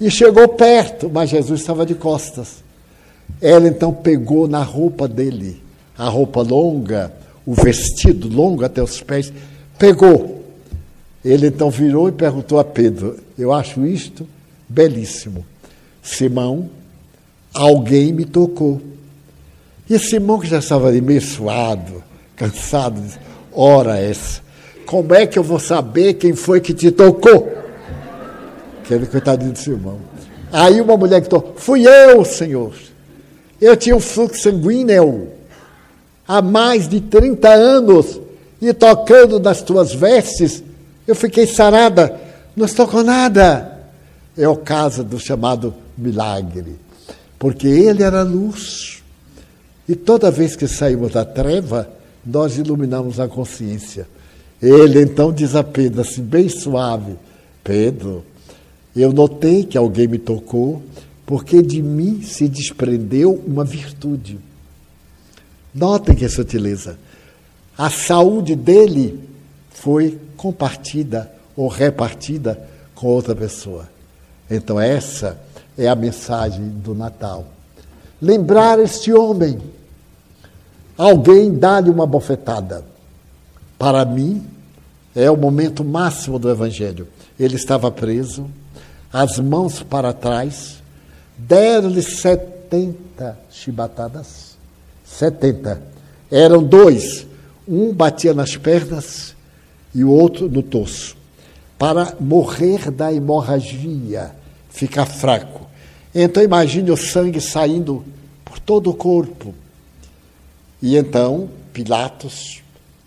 e 0.00 0.10
chegou 0.10 0.48
perto, 0.48 1.10
mas 1.10 1.28
Jesus 1.28 1.60
estava 1.60 1.84
de 1.84 1.94
costas. 1.94 2.66
Ela 3.40 3.68
então 3.68 3.92
pegou 3.92 4.48
na 4.48 4.62
roupa 4.62 5.06
dele, 5.06 5.62
a 5.96 6.08
roupa 6.08 6.42
longa, 6.42 7.12
o 7.46 7.54
vestido 7.54 8.28
longo 8.28 8.64
até 8.64 8.82
os 8.82 9.00
pés, 9.00 9.32
pegou. 9.78 10.44
Ele 11.24 11.48
então 11.48 11.70
virou 11.70 12.08
e 12.08 12.12
perguntou 12.12 12.58
a 12.58 12.64
Pedro: 12.64 13.16
Eu 13.38 13.52
acho 13.52 13.86
isto 13.86 14.26
belíssimo. 14.68 15.44
Simão, 16.02 16.68
alguém 17.54 18.12
me 18.12 18.24
tocou. 18.24 18.80
E 19.88 19.98
Simão, 19.98 20.38
que 20.38 20.46
já 20.46 20.58
estava 20.58 20.88
ali 20.88 21.00
meio 21.00 21.20
suado, 21.20 22.02
cansado, 22.36 23.00
disse: 23.00 23.18
Ora 23.52 23.98
essa, 23.98 24.40
como 24.84 25.14
é 25.14 25.26
que 25.26 25.38
eu 25.38 25.42
vou 25.42 25.58
saber 25.58 26.14
quem 26.14 26.34
foi 26.34 26.60
que 26.60 26.74
te 26.74 26.90
tocou? 26.90 27.52
Aquele 28.82 29.06
coitadinho 29.06 29.52
de 29.52 29.58
Simão. 29.58 29.98
Aí 30.52 30.80
uma 30.80 30.96
mulher 30.96 31.20
que 31.22 31.28
tocou: 31.28 31.54
Fui 31.56 31.86
eu, 31.86 32.24
Senhor. 32.24 32.72
Eu 33.60 33.76
tinha 33.76 33.96
um 33.96 34.00
fluxo 34.00 34.42
sanguíneo 34.42 35.28
há 36.26 36.42
mais 36.42 36.88
de 36.88 37.00
30 37.00 37.48
anos 37.48 38.20
e 38.60 38.72
tocando 38.72 39.40
nas 39.40 39.62
tuas 39.62 39.94
vestes, 39.94 40.62
eu 41.06 41.14
fiquei 41.14 41.46
sarada. 41.46 42.20
Não 42.56 42.66
tocou 42.66 43.02
nada. 43.02 43.78
É 44.36 44.48
o 44.48 44.56
caso 44.56 45.02
do 45.02 45.18
chamado 45.18 45.74
milagre. 45.96 46.76
Porque 47.38 47.66
ele 47.66 48.02
era 48.02 48.22
luz. 48.22 49.02
E 49.88 49.94
toda 49.94 50.30
vez 50.30 50.54
que 50.54 50.66
saímos 50.68 51.12
da 51.12 51.24
treva, 51.24 51.88
nós 52.24 52.58
iluminamos 52.58 53.18
a 53.18 53.26
consciência. 53.26 54.06
Ele 54.60 55.00
então 55.00 55.32
diz 55.32 55.54
a 55.54 55.62
Pedro, 55.62 56.02
assim, 56.02 56.20
bem 56.20 56.48
suave: 56.48 57.16
Pedro, 57.62 58.24
eu 58.94 59.12
notei 59.12 59.64
que 59.64 59.78
alguém 59.78 60.08
me 60.08 60.18
tocou 60.18 60.82
porque 61.28 61.60
de 61.60 61.82
mim 61.82 62.22
se 62.22 62.48
desprendeu 62.48 63.34
uma 63.46 63.62
virtude. 63.62 64.40
Notem 65.74 66.14
que 66.14 66.26
sutileza. 66.26 66.98
A 67.76 67.90
saúde 67.90 68.56
dele 68.56 69.28
foi 69.68 70.18
compartida 70.38 71.30
ou 71.54 71.68
repartida 71.68 72.58
com 72.94 73.08
outra 73.08 73.34
pessoa. 73.34 73.86
Então, 74.50 74.80
essa 74.80 75.38
é 75.76 75.86
a 75.86 75.94
mensagem 75.94 76.66
do 76.66 76.94
Natal. 76.94 77.44
Lembrar 78.22 78.78
este 78.78 79.12
homem. 79.12 79.58
Alguém 80.96 81.54
dá-lhe 81.54 81.90
uma 81.90 82.06
bofetada. 82.06 82.86
Para 83.78 84.02
mim, 84.06 84.46
é 85.14 85.30
o 85.30 85.36
momento 85.36 85.84
máximo 85.84 86.38
do 86.38 86.48
Evangelho. 86.48 87.06
Ele 87.38 87.56
estava 87.56 87.90
preso, 87.90 88.48
as 89.12 89.38
mãos 89.38 89.82
para 89.82 90.14
trás, 90.14 90.77
Deram-lhe 91.38 92.02
70 92.02 93.38
chibatadas. 93.50 94.56
70. 95.04 95.80
Eram 96.30 96.62
dois. 96.62 97.26
Um 97.66 97.92
batia 97.92 98.34
nas 98.34 98.56
pernas 98.56 99.34
e 99.94 100.02
o 100.02 100.10
outro 100.10 100.48
no 100.48 100.62
torso. 100.62 101.16
Para 101.78 102.16
morrer 102.18 102.90
da 102.90 103.12
hemorragia, 103.12 104.32
ficar 104.68 105.06
fraco. 105.06 105.68
Então 106.14 106.42
imagine 106.42 106.90
o 106.90 106.96
sangue 106.96 107.40
saindo 107.40 108.04
por 108.44 108.58
todo 108.58 108.90
o 108.90 108.94
corpo. 108.94 109.54
E 110.82 110.96
então 110.96 111.48
Pilatos, 111.72 112.62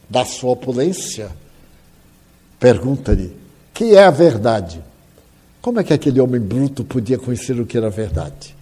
da 0.10 0.24
sua 0.24 0.52
opulência, 0.52 1.30
pergunta-lhe: 2.60 3.36
que 3.74 3.96
é 3.96 4.04
a 4.06 4.12
verdade? 4.12 4.82
Como 5.62 5.80
é 5.80 5.84
que 5.84 5.94
aquele 5.94 6.20
homem 6.20 6.42
bruto 6.42 6.84
podia 6.84 7.20
conhecer 7.20 7.60
o 7.60 7.66
que 7.66 7.78
era 7.78 7.90
verdade? 7.90 8.56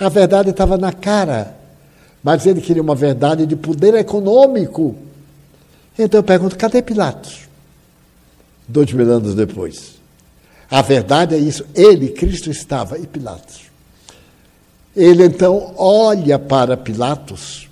A 0.00 0.08
verdade 0.08 0.50
estava 0.50 0.78
na 0.78 0.92
cara, 0.92 1.54
mas 2.22 2.46
ele 2.46 2.60
queria 2.60 2.82
uma 2.82 2.94
verdade 2.94 3.46
de 3.46 3.54
poder 3.54 3.94
econômico. 3.94 4.96
Então 5.98 6.20
eu 6.20 6.24
pergunto: 6.24 6.56
cadê 6.56 6.80
Pilatos? 6.80 7.42
Dois 8.66 8.90
mil 8.92 9.10
anos 9.10 9.34
depois. 9.34 9.96
A 10.70 10.82
verdade 10.82 11.34
é 11.34 11.38
isso. 11.38 11.64
Ele, 11.74 12.08
Cristo, 12.08 12.50
estava 12.50 12.98
e 12.98 13.06
Pilatos. 13.06 13.66
Ele 14.94 15.24
então 15.24 15.74
olha 15.76 16.38
para 16.38 16.76
Pilatos 16.76 17.68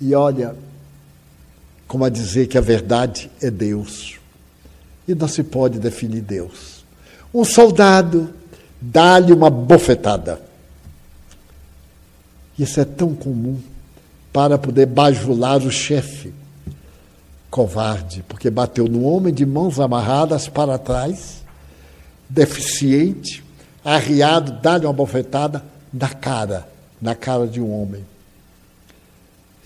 e 0.00 0.12
olha: 0.12 0.56
como 1.86 2.04
a 2.04 2.08
dizer 2.08 2.48
que 2.48 2.58
a 2.58 2.60
verdade 2.60 3.30
é 3.40 3.50
Deus. 3.50 4.18
E 5.06 5.14
não 5.14 5.28
se 5.28 5.42
pode 5.42 5.78
definir 5.78 6.20
Deus. 6.20 6.77
Um 7.32 7.44
soldado 7.44 8.32
dá-lhe 8.80 9.32
uma 9.32 9.50
bofetada. 9.50 10.40
Isso 12.58 12.80
é 12.80 12.84
tão 12.84 13.14
comum 13.14 13.60
para 14.32 14.58
poder 14.58 14.86
bajular 14.86 15.58
o 15.58 15.70
chefe. 15.70 16.32
Covarde, 17.50 18.22
porque 18.28 18.50
bateu 18.50 18.86
no 18.86 19.04
homem 19.04 19.32
de 19.32 19.46
mãos 19.46 19.80
amarradas 19.80 20.48
para 20.48 20.76
trás, 20.78 21.42
deficiente, 22.28 23.42
arriado, 23.82 24.60
dá-lhe 24.60 24.84
uma 24.84 24.92
bofetada 24.92 25.64
na 25.90 26.10
cara, 26.10 26.68
na 27.00 27.14
cara 27.14 27.46
de 27.46 27.58
um 27.58 27.72
homem. 27.72 28.04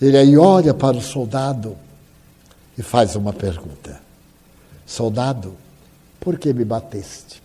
Ele 0.01 0.17
aí 0.17 0.37
olha 0.37 0.73
para 0.73 0.95
o 0.95 1.01
soldado 1.01 1.75
e 2.77 2.81
faz 2.81 3.17
uma 3.17 3.33
pergunta: 3.33 4.01
Soldado, 4.85 5.55
por 6.21 6.39
que 6.39 6.53
me 6.53 6.63
bateste? 6.63 7.42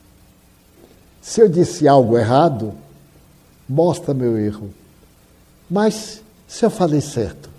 Se 1.28 1.42
eu 1.42 1.48
disse 1.50 1.86
algo 1.86 2.16
errado, 2.16 2.72
mostra 3.68 4.14
meu 4.14 4.38
erro. 4.38 4.72
Mas 5.68 6.22
se 6.46 6.64
eu 6.64 6.70
falei 6.70 7.02
certo, 7.02 7.50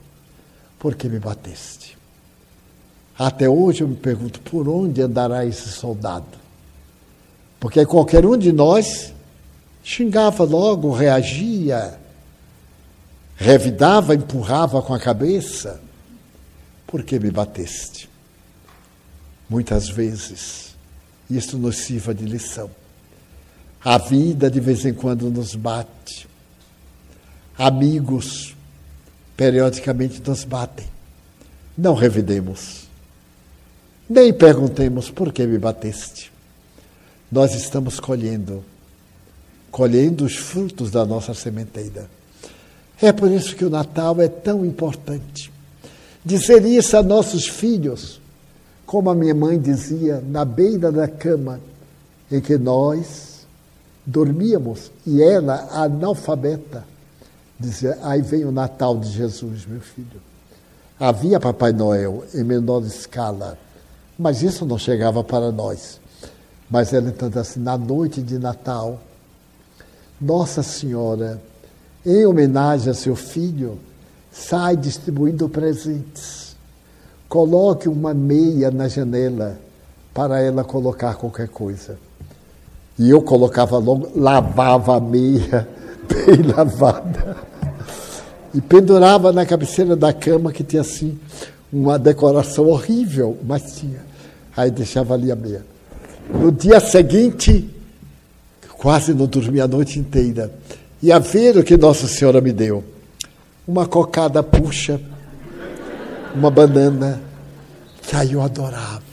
por 0.80 0.96
que 0.96 1.08
me 1.08 1.20
bateste? 1.20 1.96
Até 3.16 3.48
hoje 3.48 3.82
eu 3.82 3.88
me 3.88 3.96
pergunto 3.96 4.42
por 4.42 4.68
onde 4.68 5.04
andará 5.04 5.46
esse 5.46 5.70
soldado? 5.70 6.26
Porque 7.60 7.86
qualquer 7.86 8.26
um 8.26 8.36
de 8.36 8.52
nós 8.52 9.14
xingava 9.84 10.44
logo, 10.44 10.92
reagia, 10.92 12.00
revidava, 13.36 14.16
empurrava 14.16 14.82
com 14.82 14.96
a 14.96 15.00
cabeça. 15.00 15.80
Por 16.88 17.04
que 17.04 17.20
me 17.20 17.30
bateste? 17.30 18.10
Muitas 19.48 19.90
vezes, 19.90 20.76
isso 21.30 21.56
nos 21.56 21.78
sirva 21.78 22.16
de 22.16 22.26
lição. 22.26 22.79
A 23.84 23.98
vida 23.98 24.50
de 24.50 24.60
vez 24.60 24.86
em 24.86 24.94
quando 24.94 25.30
nos 25.30 25.56
bate. 25.56 26.28
Amigos 27.58 28.56
periodicamente 29.38 30.22
nos 30.26 30.44
batem. 30.44 30.88
Não 31.78 31.94
revidemos. 31.94 32.88
Nem 34.10 34.34
perguntemos 34.34 35.10
por 35.10 35.32
que 35.32 35.46
me 35.46 35.58
bateste. 35.58 36.32
Nós 37.32 37.54
estamos 37.54 38.00
colhendo, 38.00 38.66
colhendo 39.72 40.26
os 40.26 40.36
frutos 40.36 40.92
da 40.92 41.06
nossa 41.06 41.34
sementeira. 41.34 42.10
É 43.02 43.14
por 43.14 43.32
isso 43.32 43.56
que 43.56 43.64
o 43.64 43.70
Natal 43.70 44.20
é 44.20 44.28
tão 44.28 44.66
importante. 44.66 45.52
Dizer 46.26 46.66
isso 46.66 46.98
a 46.98 47.04
nossos 47.04 47.48
filhos, 47.48 48.20
como 48.86 49.10
a 49.10 49.16
minha 49.16 49.36
mãe 49.36 49.60
dizia, 49.60 50.22
na 50.28 50.44
beira 50.44 50.92
da 50.92 51.08
cama 51.08 51.62
em 52.32 52.42
que 52.42 52.58
nós 52.58 53.29
dormíamos, 54.10 54.92
e 55.06 55.22
ela, 55.22 55.70
analfabeta, 55.72 56.84
dizia: 57.60 57.98
Aí 58.02 58.22
vem 58.22 58.44
o 58.44 58.52
Natal 58.52 58.98
de 58.98 59.10
Jesus, 59.10 59.66
meu 59.68 59.82
filho. 59.82 60.22
Havia 61.00 61.40
Papai 61.40 61.72
Noel 61.72 62.24
em 62.34 62.44
menor 62.44 62.82
escala, 62.84 63.58
mas 64.18 64.42
isso 64.42 64.66
não 64.66 64.78
chegava 64.78 65.24
para 65.24 65.52
nós. 65.52 66.02
Mas 66.70 66.92
ela 66.92 67.10
então 67.10 67.30
assim: 67.40 67.60
na 67.60 67.78
noite 67.78 68.22
de 68.22 68.40
Natal, 68.40 69.00
Nossa 70.20 70.64
Senhora 70.64 71.40
em 72.06 72.26
homenagem 72.26 72.90
a 72.90 72.94
seu 72.94 73.16
filho, 73.16 73.78
sai 74.32 74.76
distribuindo 74.76 75.48
presentes. 75.50 76.56
Coloque 77.28 77.88
uma 77.88 78.14
meia 78.14 78.72
na 78.72 78.88
janela 78.88 79.60
para 80.14 80.42
ela 80.42 80.64
colocar 80.64 81.16
qualquer 81.16 81.50
coisa. 81.50 82.00
E 83.00 83.10
eu 83.10 83.22
colocava 83.22 83.78
logo, 83.78 84.12
lavava 84.14 84.98
a 84.98 85.00
meia 85.00 85.66
bem 86.06 86.44
lavada. 86.54 87.38
E 88.54 88.60
pendurava 88.60 89.32
na 89.32 89.46
cabeceira 89.46 89.96
da 89.96 90.12
cama 90.12 90.52
que 90.52 90.64
tinha 90.64 90.82
assim 90.82 91.18
uma 91.72 91.98
decoração 91.98 92.68
horrível, 92.68 93.38
mas 93.48 93.78
tinha. 93.78 94.02
Aí 94.58 94.70
deixava 94.70 95.14
ali 95.14 95.32
a 95.32 95.36
meia. 95.36 95.66
No 96.30 96.52
dia 96.52 96.80
seguinte, 96.82 97.70
quase 98.78 99.14
não 99.14 99.28
dormia 99.28 99.64
a 99.64 99.68
noite 99.68 99.98
inteira 99.98 100.52
e 101.02 101.12
a 101.12 101.20
ver 101.20 101.58
o 101.58 101.64
que 101.64 101.78
Nossa 101.78 102.08
Senhora 102.08 102.42
me 102.42 102.52
deu. 102.52 102.84
Uma 103.68 103.86
cocada 103.86 104.44
puxa, 104.44 105.00
uma 106.36 106.52
banana, 106.52 107.22
que 108.02 108.16
aí 108.16 108.34
eu 108.34 108.42
adorava. 108.42 109.04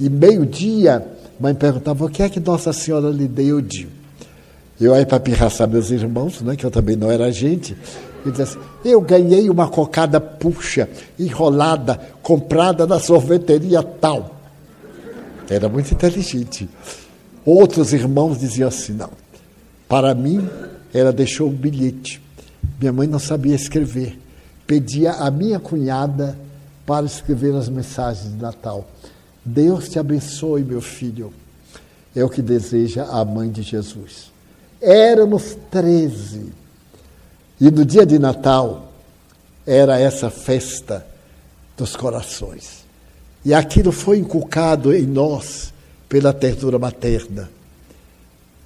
E 0.00 0.08
meio-dia, 0.08 1.06
mãe 1.42 1.54
perguntava, 1.54 2.04
o 2.04 2.08
que 2.08 2.22
é 2.22 2.28
que 2.28 2.38
Nossa 2.38 2.72
Senhora 2.72 3.10
lhe 3.10 3.26
deu 3.26 3.60
de? 3.60 3.88
Eu 4.80 4.94
aí 4.94 5.04
para 5.04 5.18
pirraçar 5.18 5.68
meus 5.68 5.90
irmãos, 5.90 6.40
né, 6.40 6.54
que 6.54 6.64
eu 6.64 6.70
também 6.70 6.94
não 6.94 7.10
era 7.10 7.30
gente, 7.32 7.76
e 8.24 8.30
dizia 8.30 8.44
assim, 8.44 8.58
eu 8.84 9.00
ganhei 9.00 9.50
uma 9.50 9.68
cocada 9.68 10.20
puxa, 10.20 10.88
enrolada, 11.18 12.00
comprada 12.22 12.86
na 12.86 13.00
sorveteria 13.00 13.82
tal. 13.82 14.36
Era 15.50 15.68
muito 15.68 15.92
inteligente. 15.92 16.68
Outros 17.44 17.92
irmãos 17.92 18.38
diziam 18.38 18.68
assim, 18.68 18.92
não, 18.92 19.10
para 19.88 20.14
mim 20.14 20.48
ela 20.94 21.12
deixou 21.12 21.48
um 21.48 21.52
bilhete. 21.52 22.22
Minha 22.80 22.92
mãe 22.92 23.08
não 23.08 23.18
sabia 23.18 23.56
escrever. 23.56 24.18
Pedia 24.64 25.12
a 25.12 25.30
minha 25.30 25.58
cunhada 25.58 26.38
para 26.86 27.04
escrever 27.04 27.54
as 27.56 27.68
mensagens 27.68 28.32
de 28.32 28.40
Natal. 28.40 28.86
Deus 29.44 29.88
te 29.88 29.98
abençoe, 29.98 30.62
meu 30.62 30.80
filho. 30.80 31.32
É 32.14 32.22
o 32.22 32.28
que 32.28 32.42
deseja 32.42 33.04
a 33.04 33.24
mãe 33.24 33.50
de 33.50 33.62
Jesus. 33.62 34.30
Éramos 34.80 35.56
13. 35.70 36.52
E 37.60 37.70
no 37.70 37.84
dia 37.84 38.04
de 38.04 38.18
Natal 38.18 38.92
era 39.66 39.98
essa 39.98 40.30
festa 40.30 41.06
dos 41.76 41.96
corações. 41.96 42.84
E 43.44 43.54
aquilo 43.54 43.90
foi 43.90 44.18
inculcado 44.18 44.94
em 44.94 45.06
nós 45.06 45.72
pela 46.08 46.32
ternura 46.32 46.78
materna. 46.78 47.50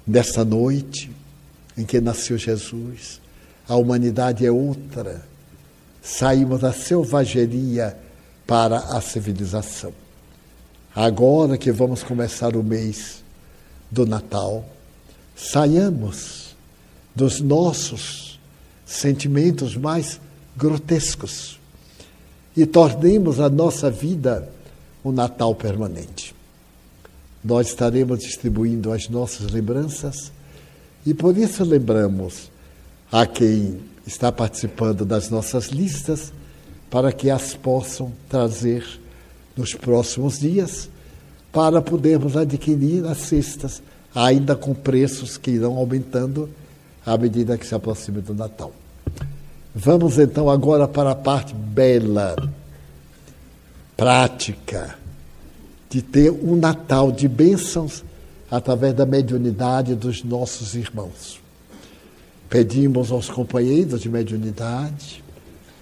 Nessa 0.05 0.43
noite, 0.43 1.11
em 1.77 1.85
que 1.85 2.01
nasceu 2.01 2.37
Jesus. 2.37 3.21
A 3.67 3.75
humanidade 3.75 4.45
é 4.45 4.51
outra. 4.51 5.23
Saímos 6.01 6.61
da 6.61 6.73
selvageria 6.73 7.97
para 8.45 8.77
a 8.77 9.01
civilização. 9.01 9.93
Agora 10.99 11.59
que 11.59 11.71
vamos 11.71 12.01
começar 12.01 12.55
o 12.55 12.63
mês 12.63 13.23
do 13.91 14.03
Natal, 14.03 14.65
saiamos 15.35 16.55
dos 17.13 17.39
nossos 17.39 18.39
sentimentos 18.83 19.77
mais 19.77 20.19
grotescos 20.55 21.59
e 22.55 22.65
tornemos 22.65 23.39
a 23.39 23.47
nossa 23.47 23.91
vida 23.91 24.51
um 25.05 25.11
Natal 25.11 25.53
permanente. 25.53 26.33
Nós 27.43 27.67
estaremos 27.67 28.21
distribuindo 28.21 28.91
as 28.91 29.07
nossas 29.07 29.51
lembranças 29.51 30.31
e 31.05 31.13
por 31.13 31.37
isso 31.37 31.63
lembramos 31.63 32.49
a 33.11 33.27
quem 33.27 33.81
está 34.03 34.31
participando 34.31 35.05
das 35.05 35.29
nossas 35.29 35.67
listas 35.67 36.33
para 36.89 37.11
que 37.11 37.29
as 37.29 37.53
possam 37.53 38.11
trazer 38.27 39.05
nos 39.57 39.73
próximos 39.73 40.39
dias 40.39 40.89
para 41.51 41.81
podermos 41.81 42.37
adquirir 42.37 43.05
as 43.05 43.17
cestas, 43.17 43.81
ainda 44.13 44.55
com 44.55 44.73
preços 44.73 45.37
que 45.37 45.51
irão 45.51 45.75
aumentando 45.77 46.49
à 47.05 47.17
medida 47.17 47.57
que 47.57 47.65
se 47.65 47.73
aproxima 47.73 48.21
do 48.21 48.33
Natal. 48.33 48.71
Vamos 49.73 50.17
então 50.17 50.49
agora 50.49 50.87
para 50.87 51.11
a 51.11 51.15
parte 51.15 51.53
bela, 51.53 52.35
prática, 53.95 54.97
de 55.89 56.01
ter 56.01 56.31
um 56.31 56.55
Natal 56.55 57.11
de 57.11 57.27
bênçãos 57.27 58.03
através 58.49 58.93
da 58.93 59.05
mediunidade 59.05 59.93
dos 59.93 60.23
nossos 60.23 60.73
irmãos. 60.73 61.39
Pedimos 62.49 63.11
aos 63.11 63.29
companheiros 63.29 64.01
de 64.01 64.09
mediunidade 64.09 65.23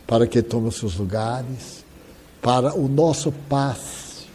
para 0.05 0.28
que 0.28 0.41
tomem 0.41 0.71
seus 0.71 0.95
lugares, 0.97 1.84
para 2.46 2.76
o 2.78 2.88
nosso 2.88 3.32
passe, 3.32 4.28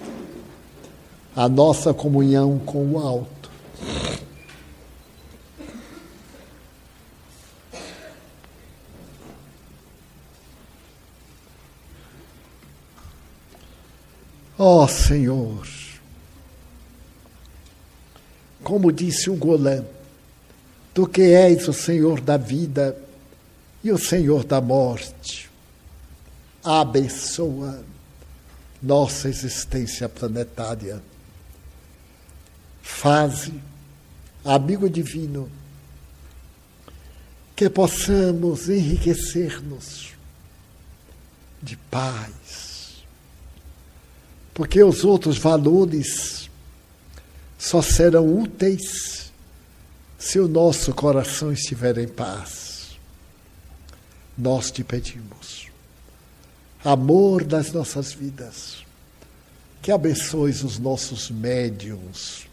a 1.37 1.49
nossa 1.49 1.95
comunhão 1.95 2.59
com 2.59 2.95
o 2.95 2.99
alto. 2.99 3.49
Ó 14.59 14.83
oh, 14.83 14.89
Senhor, 14.89 15.69
como 18.65 18.91
disse 18.91 19.31
o 19.31 19.37
Golã, 19.37 19.85
tu 20.93 21.07
que 21.07 21.23
és 21.33 21.69
o 21.69 21.73
Senhor 21.73 22.21
da 22.21 22.37
vida 22.37 23.01
e 23.85 23.93
o 23.93 23.99
Senhor 23.99 24.43
da 24.43 24.61
morte, 24.61 25.49
abençoa 26.65 27.89
nossa 28.83 29.29
existência 29.29 30.09
planetária. 30.09 31.03
Faze, 32.83 33.55
amigo 34.45 34.89
divino, 34.89 35.51
que 37.55 37.69
possamos 37.69 38.69
enriquecer-nos 38.69 40.15
de 41.63 41.77
paz, 41.77 43.05
porque 44.55 44.83
os 44.83 45.05
outros 45.05 45.37
valores 45.37 46.51
só 47.59 47.83
serão 47.83 48.27
úteis 48.27 49.31
se 50.19 50.39
o 50.39 50.49
nosso 50.49 50.95
coração 50.95 51.53
estiver 51.53 51.99
em 51.99 52.09
paz. 52.09 52.99
Nós 54.37 54.71
te 54.71 54.83
pedimos, 54.83 55.70
amor 56.85 57.45
das 57.45 57.73
nossas 57.73 58.13
vidas, 58.13 58.85
que 59.83 59.93
abençoes 59.93 60.63
os 60.63 60.79
nossos 60.79 61.31
médiums, 61.31 62.47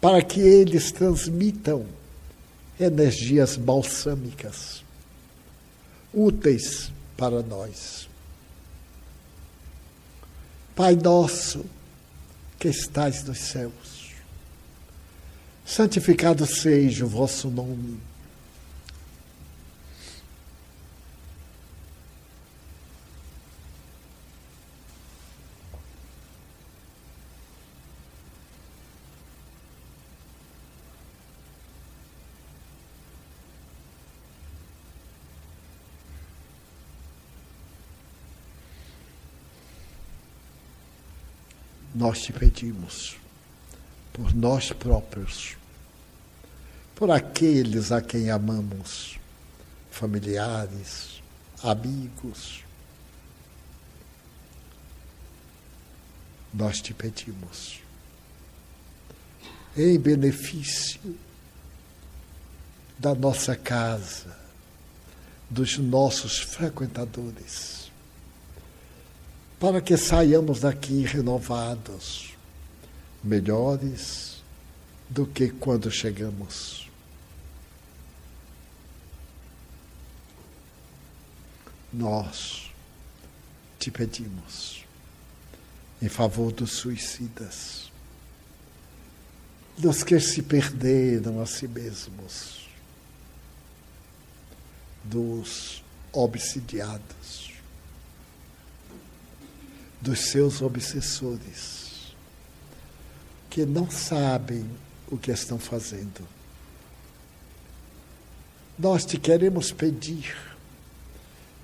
para 0.00 0.22
que 0.22 0.40
eles 0.40 0.92
transmitam 0.92 1.86
energias 2.78 3.56
balsâmicas, 3.56 4.82
úteis 6.12 6.90
para 7.16 7.42
nós. 7.42 8.08
Pai 10.74 10.94
nosso, 10.94 11.64
que 12.58 12.68
estais 12.68 13.24
nos 13.24 13.38
céus, 13.38 14.12
santificado 15.66 16.46
seja 16.46 17.04
o 17.04 17.08
vosso 17.08 17.50
nome. 17.50 18.07
Nós 42.08 42.22
te 42.22 42.32
pedimos, 42.32 43.18
por 44.14 44.34
nós 44.34 44.72
próprios, 44.72 45.58
por 46.94 47.10
aqueles 47.10 47.92
a 47.92 48.00
quem 48.00 48.30
amamos, 48.30 49.18
familiares, 49.90 51.22
amigos. 51.62 52.64
Nós 56.54 56.80
te 56.80 56.94
pedimos, 56.94 57.80
em 59.76 59.98
benefício 59.98 61.14
da 62.98 63.14
nossa 63.14 63.54
casa, 63.54 64.34
dos 65.50 65.76
nossos 65.76 66.38
frequentadores 66.38 67.77
para 69.58 69.80
que 69.80 69.96
saiamos 69.96 70.60
daqui 70.60 71.02
renovados, 71.02 72.32
melhores 73.22 74.40
do 75.08 75.26
que 75.26 75.48
quando 75.50 75.90
chegamos. 75.90 76.88
Nós 81.92 82.70
te 83.78 83.90
pedimos 83.90 84.84
em 86.00 86.08
favor 86.08 86.52
dos 86.52 86.72
suicidas, 86.72 87.90
dos 89.76 90.04
que 90.04 90.20
se 90.20 90.42
perderam 90.42 91.40
a 91.40 91.46
si 91.46 91.66
mesmos, 91.66 92.68
dos 95.02 95.82
obsidiados 96.12 97.47
dos 100.00 100.30
seus 100.30 100.62
obsessores, 100.62 102.14
que 103.50 103.66
não 103.66 103.90
sabem 103.90 104.64
o 105.10 105.16
que 105.16 105.30
estão 105.30 105.58
fazendo. 105.58 106.26
Nós 108.78 109.04
te 109.04 109.18
queremos 109.18 109.72
pedir 109.72 110.36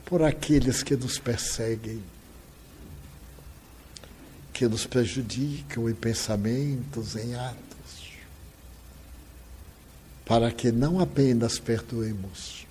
por 0.04 0.22
aqueles 0.22 0.82
que 0.82 0.96
nos 0.96 1.18
perseguem, 1.18 2.02
que 4.52 4.66
nos 4.66 4.86
prejudicam 4.86 5.88
em 5.88 5.94
pensamentos, 5.94 7.14
em 7.16 7.34
atos, 7.34 8.12
para 10.24 10.50
que 10.50 10.72
não 10.72 10.98
apenas 10.98 11.58
perdoemos, 11.58 12.66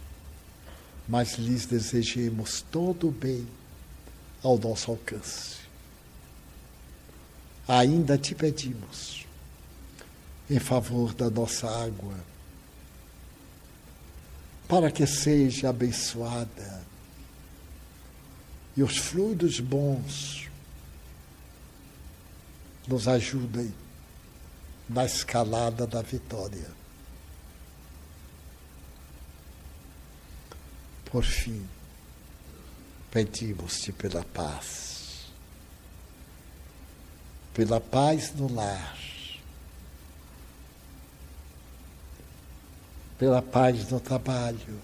mas 1.07 1.38
lhes 1.38 1.66
desejemos 1.66 2.61
todo 2.70 3.07
o 3.07 3.11
bem 3.11 3.47
ao 4.44 4.58
nosso 4.58 4.91
alcance. 4.91 5.58
Ainda 7.68 8.18
te 8.18 8.36
pedimos, 8.36 9.26
em 10.50 10.60
favor 10.60 11.14
da 11.14 11.30
nossa 11.30 11.68
água, 11.68 12.16
para 14.68 14.91
que 14.91 15.08
seja 15.08 15.70
abençoada 15.70 16.84
e 18.76 18.84
os 18.84 18.98
fluidos 18.98 19.60
bons 19.60 20.50
nos 22.88 23.08
ajudem 23.08 23.74
na 24.89 25.06
escalada 25.06 25.88
da 25.88 26.02
vitória. 26.02 26.70
Por 31.06 31.24
fim, 31.24 31.66
pedimos-te 33.14 33.91
pela 33.91 34.24
paz, 34.24 35.28
pela 37.53 37.80
paz 37.80 38.34
no 38.34 38.51
lar, 38.51 38.97
pela 43.20 43.39
paz 43.39 43.88
no 43.91 43.99
trabalho, 43.99 44.82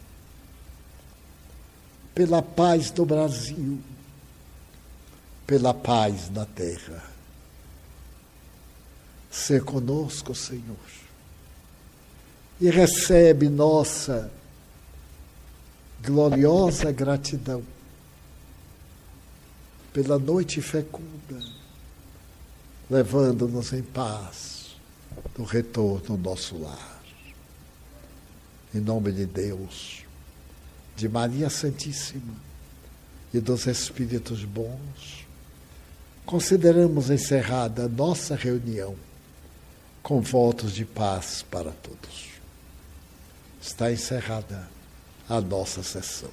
pela 2.13 2.43
paz 2.43 2.93
no 2.93 3.03
Brasil, 3.03 3.81
pela 5.47 5.73
paz 5.73 6.29
na 6.29 6.45
terra. 6.45 7.03
Ser 9.31 9.63
conosco, 9.63 10.35
Senhor, 10.35 10.77
e 12.61 12.69
recebe 12.69 13.49
nossa 13.49 14.31
gloriosa 16.03 16.91
gratidão 16.91 17.63
pela 20.01 20.17
noite 20.17 20.61
fecunda, 20.61 21.43
levando-nos 22.89 23.73
em 23.73 23.83
paz 23.83 24.77
no 25.37 25.43
retorno 25.43 26.11
ao 26.11 26.17
nosso 26.17 26.57
lar. 26.57 27.01
Em 28.73 28.79
nome 28.79 29.11
de 29.11 29.25
Deus, 29.25 30.05
de 30.95 31.09
Maria 31.09 31.49
Santíssima 31.49 32.33
e 33.33 33.41
dos 33.41 33.67
Espíritos 33.67 34.45
bons, 34.45 35.27
consideramos 36.25 37.09
encerrada 37.09 37.83
a 37.83 37.89
nossa 37.89 38.37
reunião 38.37 38.95
com 40.01 40.21
votos 40.21 40.71
de 40.71 40.85
paz 40.85 41.43
para 41.51 41.71
todos. 41.71 42.29
Está 43.61 43.91
encerrada 43.91 44.65
a 45.27 45.41
nossa 45.41 45.83
sessão. 45.83 46.31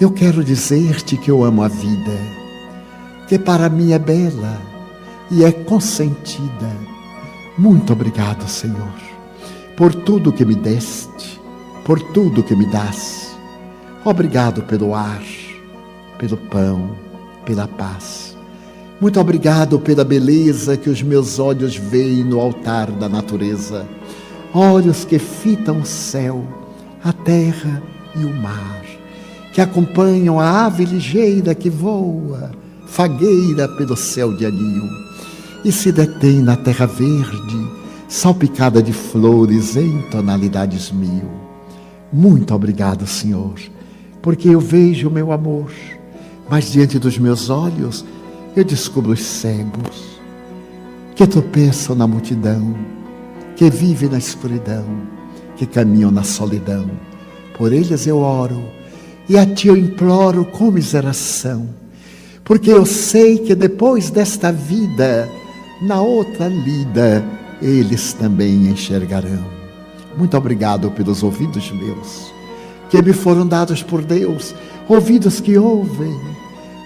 Eu 0.00 0.10
quero 0.10 0.42
dizer-te 0.42 1.18
que 1.18 1.30
eu 1.30 1.44
amo 1.44 1.62
a 1.62 1.68
vida, 1.68 2.18
que 3.28 3.38
para 3.38 3.68
mim 3.68 3.92
é 3.92 3.98
bela 3.98 4.58
e 5.30 5.44
é 5.44 5.52
consentida. 5.52 6.74
Muito 7.58 7.92
obrigado, 7.92 8.48
Senhor, 8.48 8.94
por 9.76 9.94
tudo 9.94 10.32
que 10.32 10.42
me 10.42 10.54
deste, 10.54 11.38
por 11.84 12.00
tudo 12.00 12.42
que 12.42 12.56
me 12.56 12.64
das. 12.64 13.36
Obrigado 14.02 14.62
pelo 14.62 14.94
ar, 14.94 15.22
pelo 16.16 16.38
pão, 16.38 16.96
pela 17.44 17.68
paz. 17.68 18.34
Muito 19.02 19.20
obrigado 19.20 19.78
pela 19.78 20.02
beleza 20.02 20.78
que 20.78 20.88
os 20.88 21.02
meus 21.02 21.38
olhos 21.38 21.76
veem 21.76 22.24
no 22.24 22.40
altar 22.40 22.90
da 22.90 23.08
natureza. 23.08 23.86
Olhos 24.54 25.04
que 25.04 25.18
fitam 25.18 25.80
o 25.80 25.86
céu, 25.86 26.42
a 27.04 27.12
terra 27.12 27.82
e 28.16 28.24
o 28.24 28.34
mar, 28.34 28.99
que 29.52 29.60
acompanham 29.60 30.38
a 30.38 30.66
ave 30.66 30.84
ligeira 30.84 31.54
que 31.54 31.68
voa, 31.68 32.52
fagueira 32.86 33.68
pelo 33.68 33.96
céu 33.96 34.32
de 34.36 34.46
anil, 34.46 34.88
e 35.64 35.72
se 35.72 35.92
detém 35.92 36.40
na 36.40 36.56
terra 36.56 36.86
verde, 36.86 37.68
salpicada 38.08 38.82
de 38.82 38.92
flores 38.92 39.76
em 39.76 40.02
tonalidades 40.10 40.90
mil. 40.90 41.30
Muito 42.12 42.54
obrigado, 42.54 43.06
Senhor, 43.06 43.54
porque 44.22 44.48
eu 44.48 44.60
vejo 44.60 45.08
o 45.08 45.12
meu 45.12 45.32
amor, 45.32 45.70
mas 46.48 46.72
diante 46.72 46.98
dos 46.98 47.18
meus 47.18 47.50
olhos 47.50 48.04
eu 48.56 48.64
descubro 48.64 49.12
os 49.12 49.22
cegos 49.22 50.20
que 51.14 51.26
tropeçam 51.26 51.94
na 51.94 52.06
multidão, 52.06 52.74
que 53.54 53.68
vivem 53.70 54.08
na 54.08 54.18
escuridão, 54.18 54.86
que 55.56 55.66
caminham 55.66 56.10
na 56.10 56.24
solidão. 56.24 56.90
Por 57.58 57.72
eles 57.72 58.06
eu 58.06 58.18
oro 58.18 58.60
e 59.30 59.38
a 59.38 59.46
ti 59.46 59.68
eu 59.68 59.76
imploro 59.76 60.44
com 60.44 60.72
miseração, 60.72 61.68
porque 62.42 62.68
eu 62.68 62.84
sei 62.84 63.38
que 63.38 63.54
depois 63.54 64.10
desta 64.10 64.50
vida, 64.50 65.28
na 65.80 66.02
outra 66.02 66.48
lida, 66.48 67.24
eles 67.62 68.12
também 68.12 68.66
enxergarão. 68.66 69.46
Muito 70.18 70.36
obrigado 70.36 70.90
pelos 70.90 71.22
ouvidos 71.22 71.70
meus, 71.70 72.32
que 72.90 73.00
me 73.00 73.12
foram 73.12 73.46
dados 73.46 73.84
por 73.84 74.02
Deus, 74.02 74.52
ouvidos 74.88 75.38
que 75.40 75.56
ouvem 75.56 76.20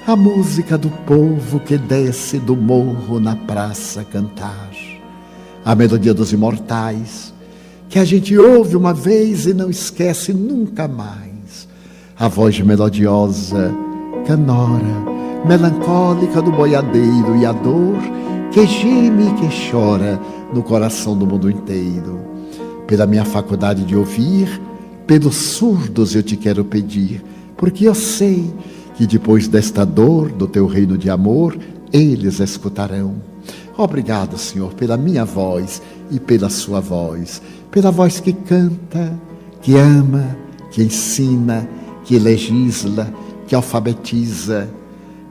a 0.06 0.14
música 0.14 0.76
do 0.76 0.90
povo 0.90 1.58
que 1.60 1.78
desce 1.78 2.38
do 2.38 2.54
morro 2.54 3.18
na 3.18 3.36
praça 3.36 4.04
cantar, 4.04 4.70
a 5.64 5.74
melodia 5.74 6.12
dos 6.12 6.30
imortais, 6.30 7.32
que 7.88 7.98
a 7.98 8.04
gente 8.04 8.36
ouve 8.36 8.76
uma 8.76 8.92
vez 8.92 9.46
e 9.46 9.54
não 9.54 9.70
esquece 9.70 10.34
nunca 10.34 10.86
mais, 10.86 11.33
a 12.18 12.28
voz 12.28 12.60
melodiosa, 12.60 13.74
canora, 14.26 15.44
melancólica 15.46 16.40
do 16.40 16.52
boiadeiro 16.52 17.36
e 17.36 17.44
a 17.44 17.52
dor 17.52 17.98
que 18.52 18.66
geme 18.66 19.28
e 19.28 19.34
que 19.34 19.70
chora 19.70 20.20
no 20.52 20.62
coração 20.62 21.16
do 21.16 21.26
mundo 21.26 21.50
inteiro. 21.50 22.20
Pela 22.86 23.06
minha 23.06 23.24
faculdade 23.24 23.84
de 23.84 23.96
ouvir, 23.96 24.60
pelos 25.06 25.34
surdos 25.34 26.14
eu 26.14 26.22
te 26.22 26.36
quero 26.36 26.64
pedir, 26.64 27.22
porque 27.56 27.88
eu 27.88 27.94
sei 27.94 28.54
que 28.94 29.06
depois 29.06 29.48
desta 29.48 29.84
dor 29.84 30.30
do 30.30 30.46
teu 30.46 30.66
reino 30.66 30.96
de 30.96 31.10
amor, 31.10 31.58
eles 31.92 32.38
escutarão. 32.38 33.16
Obrigado, 33.76 34.38
Senhor, 34.38 34.72
pela 34.74 34.96
minha 34.96 35.24
voz 35.24 35.82
e 36.08 36.20
pela 36.20 36.48
sua 36.48 36.78
voz, 36.78 37.42
pela 37.72 37.90
voz 37.90 38.20
que 38.20 38.32
canta, 38.32 39.18
que 39.60 39.74
ama, 39.76 40.36
que 40.70 40.80
ensina, 40.80 41.68
que 42.04 42.18
legisla, 42.18 43.12
que 43.46 43.54
alfabetiza, 43.54 44.68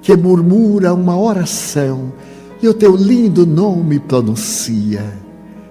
que 0.01 0.15
murmura 0.15 0.93
uma 0.93 1.17
oração 1.17 2.11
e 2.61 2.67
o 2.67 2.73
teu 2.73 2.95
lindo 2.95 3.45
nome 3.45 3.99
pronuncia. 3.99 5.21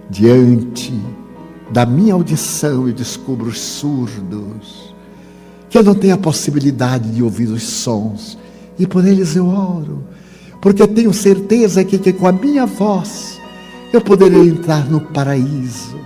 Diante 0.09 0.93
da 1.71 1.87
minha 1.87 2.15
audição 2.15 2.87
eu 2.87 2.93
descubro 2.93 3.49
os 3.49 3.59
surdos 3.59 4.93
que 5.73 5.79
eu 5.79 5.83
não 5.83 5.95
tenho 5.95 6.15
a 6.15 6.19
possibilidade 6.19 7.11
de 7.11 7.23
ouvir 7.23 7.47
os 7.47 7.63
sons, 7.63 8.37
e 8.79 8.87
por 8.87 9.07
eles 9.07 9.35
eu 9.35 9.49
oro, 9.49 10.05
porque 10.61 10.87
tenho 10.87 11.15
certeza 11.15 11.83
que, 11.83 11.97
que 11.97 12.13
com 12.13 12.27
a 12.27 12.33
minha 12.33 12.67
voz 12.67 13.41
eu 13.91 14.03
poderei 14.03 14.51
entrar 14.51 14.85
no 14.91 15.01
paraíso. 15.01 15.99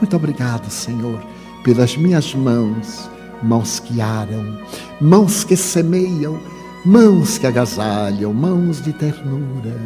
Muito 0.00 0.14
obrigado, 0.14 0.70
Senhor, 0.70 1.20
pelas 1.64 1.96
minhas 1.96 2.36
mãos, 2.36 3.10
mãos 3.44 3.78
que 3.78 4.00
aram, 4.00 4.58
mãos 5.00 5.44
que 5.44 5.56
semeiam, 5.56 6.38
mãos 6.84 7.38
que 7.38 7.46
agasalham, 7.46 8.32
mãos 8.32 8.82
de 8.82 8.92
ternura, 8.92 9.76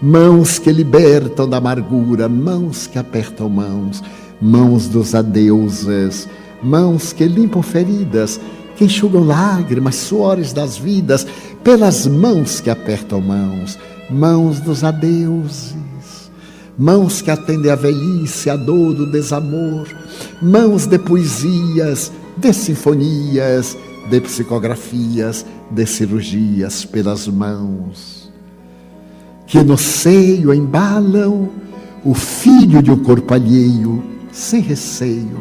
mãos 0.00 0.58
que 0.58 0.72
libertam 0.72 1.48
da 1.48 1.58
amargura, 1.58 2.28
mãos 2.28 2.86
que 2.86 2.98
apertam 2.98 3.48
mãos, 3.48 4.02
mãos 4.40 4.88
dos 4.88 5.14
adeuses 5.14 6.28
mãos 6.64 7.12
que 7.12 7.26
limpam 7.26 7.62
feridas, 7.62 8.40
que 8.76 8.84
enxugam 8.84 9.24
lágrimas, 9.24 9.94
suores 9.96 10.52
das 10.52 10.76
vidas, 10.76 11.26
pelas 11.62 12.06
mãos 12.06 12.60
que 12.60 12.70
apertam 12.70 13.20
mãos, 13.20 13.78
mãos 14.10 14.60
dos 14.60 14.82
adeuses, 14.82 15.74
mãos 16.76 17.22
que 17.22 17.30
atendem 17.30 17.70
a 17.70 17.76
velhice, 17.76 18.50
a 18.50 18.56
dor 18.56 18.94
do 18.94 19.10
desamor, 19.10 19.86
mãos 20.40 20.86
de 20.86 20.98
poesias, 20.98 22.10
de 22.36 22.52
sinfonias, 22.52 23.76
de 24.08 24.20
psicografias, 24.20 25.46
de 25.70 25.86
cirurgias 25.86 26.84
pelas 26.84 27.26
mãos, 27.26 28.30
que 29.46 29.62
no 29.62 29.78
seio 29.78 30.52
embalam 30.52 31.48
o 32.04 32.14
filho 32.14 32.82
de 32.82 32.90
um 32.90 33.02
corpo 33.02 33.32
alheio, 33.32 34.02
sem 34.30 34.60
receio, 34.60 35.40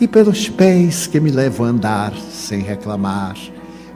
e 0.00 0.06
pelos 0.06 0.48
pés 0.48 1.06
que 1.06 1.20
me 1.20 1.30
levam 1.30 1.66
a 1.66 1.70
andar 1.70 2.14
sem 2.30 2.60
reclamar. 2.60 3.36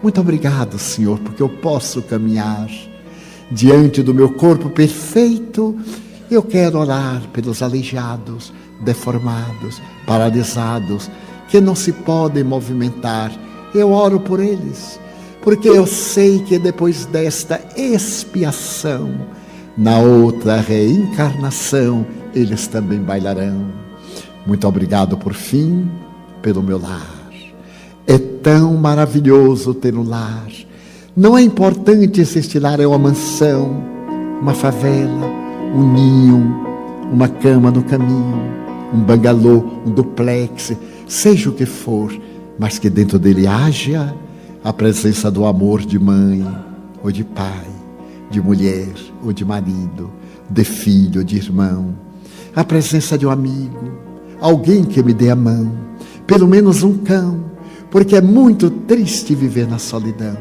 Muito 0.03 0.20
obrigado, 0.20 0.78
Senhor, 0.78 1.18
porque 1.18 1.43
eu 1.43 1.49
posso 1.49 2.01
caminhar 2.03 2.70
diante 3.51 4.03
do 4.03 4.14
meu 4.14 4.30
corpo 4.32 4.70
perfeito. 4.70 5.76
Eu 6.30 6.43
quero 6.43 6.78
orar 6.78 7.22
pelos 7.32 7.62
aleijados, 7.62 8.53
deformados, 8.80 9.82
paralisados, 10.07 11.11
que 11.49 11.61
não 11.61 11.74
se 11.74 11.92
podem 11.92 12.44
movimentar. 12.44 13.32
Eu 13.74 13.92
oro 13.92 14.20
por 14.20 14.40
eles, 14.40 15.01
porque 15.42 15.68
eu 15.68 15.86
sei 15.86 16.40
que 16.40 16.59
depois 16.59 17.07
desta 17.07 17.61
expiação, 17.76 19.11
na 19.76 19.99
outra 19.99 20.61
reencarnação, 20.61 22.07
eles 22.34 22.66
também 22.66 23.01
bailarão. 23.01 23.66
Muito 24.46 24.66
obrigado 24.66 25.16
por 25.16 25.34
fim 25.34 25.88
pelo 26.40 26.62
meu 26.62 26.80
lar. 26.80 27.18
É 28.07 28.18
tão 28.18 28.74
maravilhoso 28.76 29.74
ter 29.74 29.94
um 29.94 30.03
lar. 30.03 30.49
Não 31.14 31.36
é 31.36 31.42
importante 31.42 32.24
se 32.24 32.38
este 32.38 32.59
lar 32.59 32.80
é 32.80 32.86
uma 32.86 32.99
mansão, 32.99 33.82
uma 34.40 34.55
favela, 34.55 35.26
um 35.74 35.92
ninho, 35.92 36.64
uma 37.12 37.28
cama 37.28 37.70
no 37.70 37.82
caminho, 37.82 38.40
um 38.94 39.01
bangalô, 39.01 39.64
um 39.84 39.90
duplex, 39.90 40.76
seja 41.09 41.49
o 41.49 41.53
que 41.53 41.67
for, 41.67 42.13
mas 42.59 42.79
que 42.79 42.91
dentro 42.91 43.19
dele 43.19 43.47
haja 43.47 44.15
a 44.63 44.73
presença 44.73 45.31
do 45.31 45.47
amor 45.47 45.81
de 45.81 45.99
mãe 45.99 46.47
ou 47.03 47.11
de 47.11 47.25
pai, 47.25 47.67
de 48.31 48.41
mulher 48.41 48.93
ou 49.25 49.33
de 49.33 49.45
marido, 49.45 50.11
de 50.51 50.65
filho 50.65 51.21
ou 51.21 51.25
de 51.25 51.37
irmão, 51.37 51.95
a 52.55 52.63
presença 52.63 53.17
de 53.17 53.27
um 53.27 53.31
amigo, 53.31 53.93
alguém 54.41 54.85
que 54.85 55.03
me 55.03 55.15
dê 55.15 55.31
a 55.31 55.37
mão, 55.37 55.73
pelo 56.27 56.47
menos 56.47 56.83
um 56.83 56.99
cão, 56.99 57.45
porque 57.91 58.17
é 58.17 58.21
muito 58.21 58.69
triste 58.71 59.35
viver 59.35 59.67
na 59.67 59.79
solidão. 59.79 60.37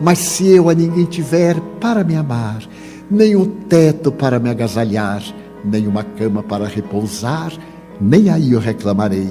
Mas 0.00 0.18
se 0.18 0.46
eu 0.46 0.68
a 0.68 0.74
ninguém 0.74 1.06
tiver 1.06 1.58
para 1.80 2.04
me 2.04 2.14
amar, 2.14 2.62
nem 3.10 3.34
um 3.34 3.46
teto 3.46 4.12
para 4.12 4.38
me 4.38 4.50
agasalhar, 4.50 5.22
nem 5.64 5.86
uma 5.86 6.04
cama 6.04 6.42
para 6.42 6.66
repousar, 6.66 7.52
nem 8.00 8.28
aí 8.28 8.52
eu 8.52 8.60
reclamarei. 8.60 9.30